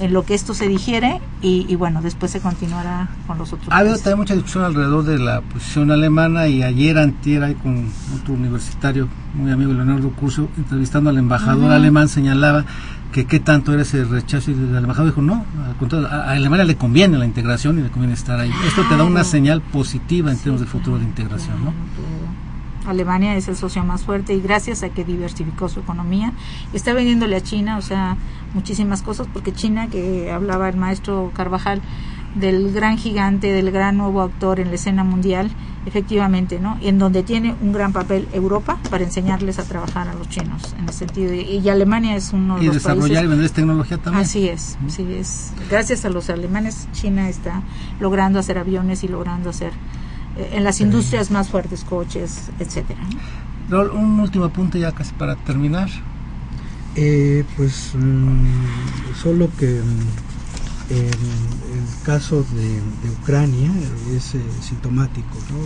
en 0.00 0.12
lo 0.12 0.24
que 0.24 0.34
esto 0.34 0.54
se 0.54 0.68
digiere 0.68 1.20
y, 1.42 1.66
y 1.68 1.74
bueno, 1.76 2.02
después 2.02 2.30
se 2.30 2.40
continuará 2.40 3.08
con 3.26 3.38
los 3.38 3.52
otros. 3.52 3.68
Ha 3.70 3.78
habido 3.78 3.92
países. 3.92 4.04
también 4.04 4.18
mucha 4.18 4.34
discusión 4.34 4.64
alrededor 4.64 5.04
de 5.04 5.18
la 5.18 5.40
posición 5.40 5.90
alemana 5.90 6.48
y 6.48 6.62
ayer 6.62 6.98
antier 6.98 7.42
ahí 7.44 7.54
con 7.54 7.88
otro 8.20 8.34
universitario, 8.34 9.08
muy 9.34 9.50
amigo 9.50 9.72
Leonardo 9.72 10.10
Curcio, 10.10 10.48
entrevistando 10.56 11.10
al 11.10 11.18
embajador 11.18 11.72
alemán, 11.72 12.08
señalaba 12.08 12.64
que 13.12 13.24
qué 13.26 13.40
tanto 13.40 13.72
era 13.72 13.82
ese 13.82 14.04
rechazo 14.04 14.50
y 14.50 14.54
el 14.54 14.76
embajador 14.76 15.10
dijo, 15.10 15.22
no, 15.22 15.44
al 15.66 15.76
contrario, 15.76 16.08
a 16.08 16.24
a 16.26 16.32
Alemania 16.32 16.64
le 16.64 16.76
conviene 16.76 17.16
la 17.16 17.24
integración 17.24 17.78
y 17.78 17.82
le 17.82 17.88
conviene 17.88 18.14
estar 18.14 18.38
ahí. 18.38 18.50
Esto 18.66 18.82
te 18.88 18.96
da 18.96 19.04
una 19.04 19.24
señal 19.24 19.62
positiva 19.62 20.30
en 20.30 20.36
términos 20.36 20.60
de 20.60 20.66
futuro 20.66 20.98
de 20.98 21.04
integración, 21.04 21.64
¿no? 21.64 21.72
Alemania 22.90 23.36
es 23.36 23.48
el 23.48 23.56
socio 23.56 23.84
más 23.84 24.04
fuerte 24.04 24.34
y 24.34 24.40
gracias 24.40 24.82
a 24.82 24.88
que 24.88 25.04
diversificó 25.04 25.68
su 25.68 25.80
economía, 25.80 26.32
está 26.72 26.92
vendiéndole 26.92 27.36
a 27.36 27.40
China, 27.40 27.78
o 27.78 27.82
sea, 27.82 28.16
muchísimas 28.54 29.02
cosas, 29.02 29.26
porque 29.32 29.52
China, 29.52 29.88
que 29.88 30.30
hablaba 30.30 30.68
el 30.68 30.76
maestro 30.76 31.30
Carvajal, 31.34 31.82
del 32.34 32.72
gran 32.72 32.98
gigante, 32.98 33.52
del 33.52 33.70
gran 33.70 33.96
nuevo 33.96 34.20
actor 34.20 34.60
en 34.60 34.68
la 34.68 34.74
escena 34.74 35.04
mundial, 35.04 35.50
efectivamente, 35.86 36.60
¿no? 36.60 36.76
En 36.82 36.98
donde 36.98 37.22
tiene 37.22 37.54
un 37.62 37.72
gran 37.72 37.92
papel 37.92 38.28
Europa 38.32 38.78
para 38.90 39.04
enseñarles 39.04 39.58
a 39.58 39.64
trabajar 39.64 40.08
a 40.08 40.14
los 40.14 40.28
chinos, 40.28 40.74
en 40.78 40.88
ese 40.88 40.98
sentido. 40.98 41.32
Y, 41.32 41.58
y 41.58 41.68
Alemania 41.68 42.14
es 42.16 42.32
uno 42.32 42.56
de 42.56 42.64
Y 42.64 42.66
los 42.66 42.74
desarrollar 42.74 43.10
y 43.10 43.14
países 43.14 43.30
vender 43.30 43.50
tecnología 43.50 43.98
también. 43.98 44.24
Así 44.24 44.48
es, 44.48 44.76
así 44.86 45.06
es. 45.14 45.52
Gracias 45.70 46.04
a 46.04 46.10
los 46.10 46.28
alemanes, 46.28 46.88
China 46.92 47.28
está 47.28 47.62
logrando 48.00 48.38
hacer 48.38 48.58
aviones 48.58 49.02
y 49.04 49.08
logrando 49.08 49.50
hacer 49.50 49.72
en 50.52 50.64
las 50.64 50.80
industrias 50.80 51.30
más 51.30 51.48
fuertes 51.48 51.84
coches, 51.84 52.50
etcétera. 52.58 53.00
un 53.70 54.20
último 54.20 54.44
apunte 54.44 54.78
ya 54.78 54.92
casi 54.92 55.12
para 55.14 55.36
terminar. 55.36 55.88
Eh, 56.98 57.44
pues 57.56 57.92
mm, 57.94 59.14
solo 59.22 59.50
que 59.58 59.66
mm, 59.82 60.92
en 60.92 60.98
el 61.04 62.02
caso 62.04 62.42
de, 62.54 62.68
de 62.68 63.10
Ucrania 63.20 63.70
es 64.16 64.34
eh, 64.34 64.40
sintomático, 64.60 65.36
¿no? 65.50 65.58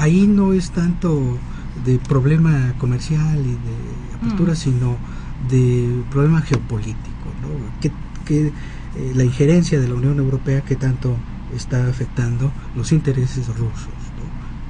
Ahí 0.00 0.26
no 0.26 0.52
es 0.54 0.70
tanto 0.70 1.36
de 1.84 1.98
problema 1.98 2.72
comercial 2.78 3.38
y 3.40 3.50
de 3.52 4.16
apertura, 4.16 4.52
Mm. 4.52 4.56
sino 4.56 4.96
de 5.50 6.02
problema 6.10 6.40
geopolítico, 6.40 7.26
¿no? 7.42 7.80
Que, 7.80 7.92
que, 8.24 8.46
eh, 8.46 9.12
la 9.14 9.24
injerencia 9.24 9.78
de 9.80 9.88
la 9.88 9.94
Unión 9.94 10.18
Europea 10.18 10.62
que 10.62 10.76
tanto 10.76 11.16
está 11.54 11.86
afectando 11.88 12.52
los 12.76 12.92
intereses 12.92 13.48
rusos. 13.48 13.94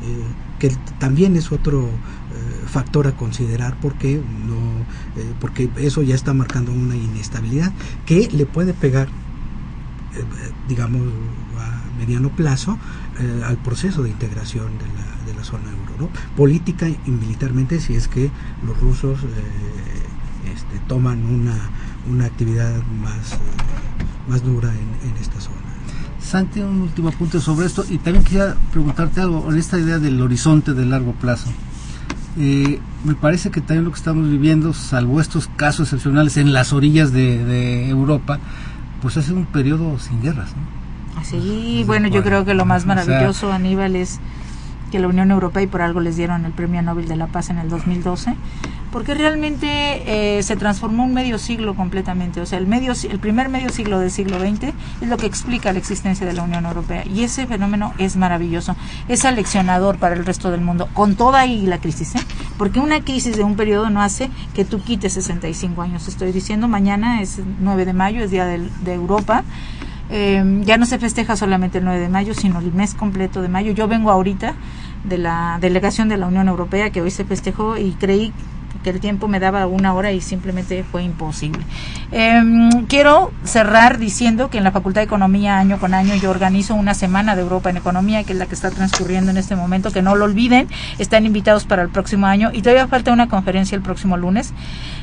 Eh, 0.05 0.25
que 0.59 0.71
también 0.99 1.35
es 1.35 1.51
otro 1.51 1.87
eh, 1.87 2.67
factor 2.67 3.07
a 3.07 3.13
considerar 3.13 3.77
porque 3.81 4.21
no 4.47 4.57
eh, 5.17 5.33
porque 5.41 5.71
eso 5.77 6.03
ya 6.03 6.15
está 6.15 6.35
marcando 6.35 6.73
una 6.73 6.95
inestabilidad 6.95 7.73
que 8.05 8.29
le 8.31 8.45
puede 8.45 8.75
pegar 8.75 9.09
digamos 10.69 11.03
a 11.59 11.99
mediano 11.99 12.29
plazo 12.31 12.79
al 13.45 13.57
proceso 13.59 14.03
de 14.03 14.11
integración 14.11 14.79
de 14.79 14.87
la, 14.87 15.27
de 15.27 15.35
la 15.35 15.43
zona 15.43 15.71
euro 15.71 15.95
¿no? 15.99 16.37
política 16.37 16.89
y 16.89 17.11
militarmente 17.11 17.81
si 17.81 17.95
es 17.95 18.07
que 18.07 18.31
los 18.65 18.79
rusos 18.79 19.21
este, 20.53 20.79
toman 20.87 21.25
una, 21.27 21.57
una 22.09 22.27
actividad 22.27 22.83
más 23.03 23.39
más 24.29 24.45
dura 24.45 24.73
en 24.73 25.17
esta 25.17 25.41
zona 25.41 25.64
Santi, 26.25 26.61
un 26.61 26.83
último 26.83 27.09
apunte 27.11 27.41
sobre 27.41 27.67
esto 27.67 27.85
y 27.89 27.99
también 27.99 28.25
quería 28.25 28.57
preguntarte 28.73 29.21
algo 29.21 29.47
en 29.53 29.59
esta 29.59 29.79
idea 29.79 29.99
del 29.99 30.21
horizonte 30.21 30.73
de 30.73 30.85
largo 30.87 31.13
plazo. 31.13 31.51
Eh, 32.39 32.81
me 33.05 33.15
parece 33.15 33.51
que 33.51 33.61
también 33.61 33.85
lo 33.85 33.91
que 33.93 33.99
estamos 33.99 34.29
viviendo, 34.29 34.73
salvo 34.73 35.21
estos 35.21 35.49
casos 35.57 35.89
excepcionales 35.89 36.37
en 36.37 36.53
las 36.53 36.73
orillas 36.73 37.13
de, 37.13 37.45
de 37.45 37.89
Europa, 37.89 38.39
pues 39.03 39.17
hace 39.17 39.33
un 39.33 39.45
periodo 39.45 39.99
sin 39.99 40.21
guerras. 40.23 40.51
¿no? 40.57 41.21
Así, 41.21 41.85
bueno, 41.87 42.09
yo 42.09 42.23
creo 42.25 42.45
que 42.45 42.55
lo 42.55 42.65
más 42.65 42.83
O 42.83 42.87
sea- 42.87 42.95
maravilloso, 42.97 43.53
Aníbal, 43.53 43.95
es 43.95 44.19
que 44.91 44.99
la 44.99 45.09
Unión 45.09 45.31
Europea, 45.31 45.63
y 45.63 45.67
por 45.67 45.83
algo 45.83 46.01
les 46.01 46.17
dieron 46.17 46.45
el 46.45 46.53
Premio 46.53 46.83
Nobel 46.83 47.07
de 47.07 47.17
la 47.17 47.27
Paz 47.29 47.51
en 47.51 47.59
el 47.59 47.69
2012, 47.69 48.35
porque 48.95 49.13
realmente 49.13 49.67
eh, 50.39 50.41
se 50.45 50.55
transformó 50.55 51.03
un 51.03 51.13
medio 51.13 51.37
siglo 51.37 51.75
completamente. 51.75 52.41
O 52.41 52.47
sea, 52.47 52.61
el, 52.61 52.69
medio, 52.69 52.93
el 52.93 53.19
primer 53.19 53.49
medio 53.49 53.69
siglo 53.71 53.99
del 53.99 54.13
siglo 54.13 54.39
XX 54.39 54.73
es 55.01 55.09
lo 55.09 55.17
que 55.17 55.27
explica 55.27 55.73
la 55.73 55.81
existencia 55.81 56.25
de 56.25 56.33
la 56.33 56.45
Unión 56.45 56.65
Europea. 56.65 57.03
Y 57.05 57.25
ese 57.25 57.49
fenómeno 57.49 57.93
es 57.99 58.15
maravilloso, 58.15 58.77
es 59.09 59.25
aleccionador 59.25 59.99
para 59.99 60.15
el 60.15 60.25
resto 60.25 60.53
del 60.53 60.61
mundo, 60.61 60.89
con 60.95 61.17
toda 61.17 61.45
y 61.45 61.67
la 61.67 61.79
crisis. 61.79 62.15
¿eh? 62.15 62.21
Porque 62.57 62.79
una 62.79 63.01
crisis 63.01 63.37
de 63.37 63.43
un 63.43 63.57
periodo 63.57 63.91
no 63.91 64.01
hace 64.01 64.31
que 64.55 64.65
tú 64.65 64.81
quites 64.81 65.15
65 65.15 65.83
años. 65.83 66.07
Estoy 66.07 66.31
diciendo, 66.31 66.69
mañana 66.69 67.21
es 67.21 67.41
9 67.59 67.87
de 67.87 67.95
mayo, 67.95 68.23
es 68.23 68.31
Día 68.31 68.47
de 68.47 68.95
Europa. 68.95 69.43
Eh, 70.09 70.63
ya 70.65 70.79
no 70.79 70.87
se 70.87 71.01
festeja 71.01 71.35
solamente 71.35 71.79
el 71.79 71.85
9 71.85 71.99
de 71.99 72.09
mayo, 72.09 72.33
sino 72.33 72.61
el 72.61 72.73
mes 72.73 72.95
completo 72.95 73.43
de 73.43 73.49
mayo. 73.49 73.73
Yo 73.73 73.89
vengo 73.89 74.13
ahorita 74.13 74.55
de 75.03 75.19
la 75.19 75.59
delegación 75.61 76.09
de 76.09 76.17
la 76.17 76.29
Unión 76.29 76.47
Europea 76.47 76.91
que 76.91 77.03
hoy 77.03 77.11
se 77.11 77.25
festejó 77.25 77.77
y 77.77 77.91
creí 77.99 78.33
que 78.85 78.91
el 78.91 79.01
tiempo 79.01 79.27
me 79.27 79.41
daba 79.41 79.67
una 79.67 79.95
hora 79.95 80.13
y 80.13 80.21
simplemente 80.21 80.85
fue 80.85 81.03
imposible. 81.03 81.61
Eh, 82.13 82.41
quiero 82.87 83.33
cerrar 83.43 83.99
diciendo 83.99 84.51
que 84.51 84.59
en 84.59 84.65
la 84.65 84.71
Facultad 84.71 85.01
de 85.01 85.07
Economía 85.07 85.59
año 85.59 85.81
con 85.81 85.95
año 85.95 86.15
yo 86.15 86.31
organizo 86.31 86.75
una 86.75 86.95
semana 86.95 87.35
de 87.35 87.43
Europa 87.43 87.71
en 87.71 87.79
Economía, 87.79 88.23
que 88.23 88.35
es 88.35 88.39
la 88.39 88.47
que 88.47 88.55
está 88.55 88.71
transcurriendo 88.71 89.31
en 89.31 89.39
este 89.39 89.57
momento, 89.57 89.91
que 89.91 90.03
no 90.03 90.15
lo 90.15 90.27
olviden, 90.27 90.69
están 90.99 91.27
invitados 91.27 91.65
para 91.65 91.83
el 91.83 91.89
próximo 91.89 92.27
año 92.27 92.51
y 92.53 92.63
todavía 92.63 92.87
falta 92.87 93.13
una 93.13 93.29
conferencia 93.29 93.75
el 93.75 93.83
próximo 93.83 94.17
lunes. 94.17 94.53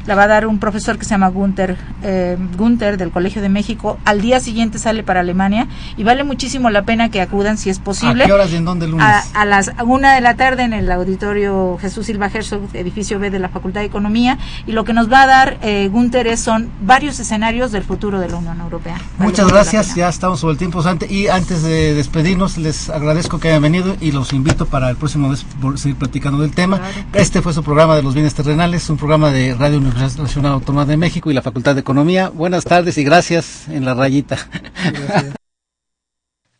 La 0.05 0.15
va 0.15 0.23
a 0.23 0.27
dar 0.27 0.47
un 0.47 0.59
profesor 0.59 0.97
que 0.97 1.05
se 1.05 1.11
llama 1.11 1.27
Gunther, 1.29 1.77
eh, 2.03 2.37
Gunther 2.57 2.97
del 2.97 3.11
Colegio 3.11 3.41
de 3.41 3.49
México. 3.49 3.97
Al 4.05 4.21
día 4.21 4.39
siguiente 4.39 4.79
sale 4.79 5.03
para 5.03 5.19
Alemania 5.21 5.67
y 5.97 6.03
vale 6.03 6.23
muchísimo 6.23 6.69
la 6.69 6.83
pena 6.83 7.09
que 7.09 7.21
acudan 7.21 7.57
si 7.57 7.69
es 7.69 7.79
posible 7.79 8.23
¿A 8.23 8.27
qué 8.27 8.33
horas 8.33 8.51
y 8.51 8.55
en 8.55 8.65
dónde 8.65 8.87
lunes? 8.87 9.05
a, 9.05 9.23
a 9.33 9.45
las 9.45 9.71
una 9.85 10.15
de 10.15 10.21
la 10.21 10.35
tarde 10.35 10.63
en 10.63 10.73
el 10.73 10.91
auditorio 10.91 11.77
Jesús 11.79 12.07
Silva 12.07 12.27
Herzog, 12.33 12.61
edificio 12.73 13.19
B 13.19 13.29
de 13.29 13.39
la 13.39 13.49
Facultad 13.49 13.81
de 13.81 13.87
Economía, 13.87 14.37
y 14.65 14.71
lo 14.71 14.83
que 14.83 14.93
nos 14.93 15.11
va 15.11 15.23
a 15.23 15.27
dar 15.27 15.57
eh, 15.61 15.87
Gunther 15.91 16.27
es- 16.27 16.39
son 16.41 16.69
varios 16.81 17.19
escenarios 17.19 17.71
del 17.71 17.83
futuro 17.83 18.19
de 18.19 18.27
la 18.29 18.37
Unión 18.37 18.59
Europea. 18.59 18.95
Vale 19.19 19.29
Muchas 19.31 19.47
gracias, 19.47 19.95
ya 19.95 20.09
estamos 20.09 20.39
sobre 20.39 20.53
el 20.53 20.57
tiempo. 20.57 20.81
Y 21.09 21.27
antes 21.27 21.61
de 21.63 21.93
despedirnos, 21.93 22.57
les 22.57 22.89
agradezco 22.89 23.39
que 23.39 23.49
hayan 23.49 23.61
venido 23.61 23.95
y 24.01 24.11
los 24.11 24.33
invito 24.33 24.65
para 24.65 24.89
el 24.89 24.95
próximo 24.95 25.29
mes 25.29 25.45
por 25.61 25.77
seguir 25.77 25.97
platicando 25.97 26.39
del 26.39 26.51
tema. 26.51 26.77
Claro. 26.79 26.93
Este 27.13 27.41
fue 27.41 27.53
su 27.53 27.61
programa 27.63 27.95
de 27.95 28.01
los 28.03 28.13
bienes 28.13 28.33
terrenales, 28.33 28.89
un 28.89 28.97
programa 28.97 29.29
de 29.31 29.53
Radio 29.53 29.77
Universidad 29.77 29.90
Nacional 29.95 30.53
Autónoma 30.53 30.85
de 30.85 30.97
México 30.97 31.29
y 31.29 31.33
la 31.33 31.41
Facultad 31.41 31.75
de 31.75 31.81
Economía. 31.81 32.29
Buenas 32.29 32.63
tardes 32.63 32.97
y 32.97 33.03
gracias 33.03 33.67
en 33.67 33.85
la 33.85 33.93
rayita. 33.93 34.37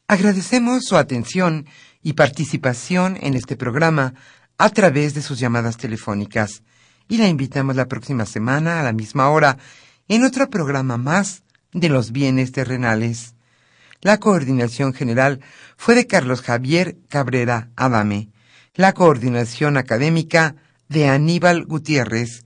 Agradecemos 0.07 0.83
su 0.83 0.97
atención 0.97 1.65
y 2.03 2.13
participación 2.13 3.17
en 3.21 3.33
este 3.35 3.55
programa 3.55 4.13
a 4.57 4.69
través 4.69 5.13
de 5.13 5.21
sus 5.21 5.39
llamadas 5.39 5.77
telefónicas 5.77 6.61
y 7.07 7.17
la 7.17 7.27
invitamos 7.27 7.75
la 7.75 7.87
próxima 7.87 8.25
semana 8.25 8.79
a 8.79 8.83
la 8.83 8.93
misma 8.93 9.29
hora 9.29 9.57
en 10.07 10.23
otro 10.23 10.49
programa 10.49 10.97
más 10.97 11.43
de 11.73 11.89
los 11.89 12.11
bienes 12.11 12.51
terrenales. 12.51 13.35
La 14.01 14.19
coordinación 14.19 14.93
general 14.93 15.39
fue 15.77 15.95
de 15.95 16.05
Carlos 16.05 16.41
Javier 16.41 16.97
Cabrera 17.07 17.69
Adame. 17.75 18.29
La 18.75 18.93
coordinación 18.93 19.77
académica 19.77 20.55
de 20.89 21.07
Aníbal 21.07 21.65
Gutiérrez, 21.65 22.45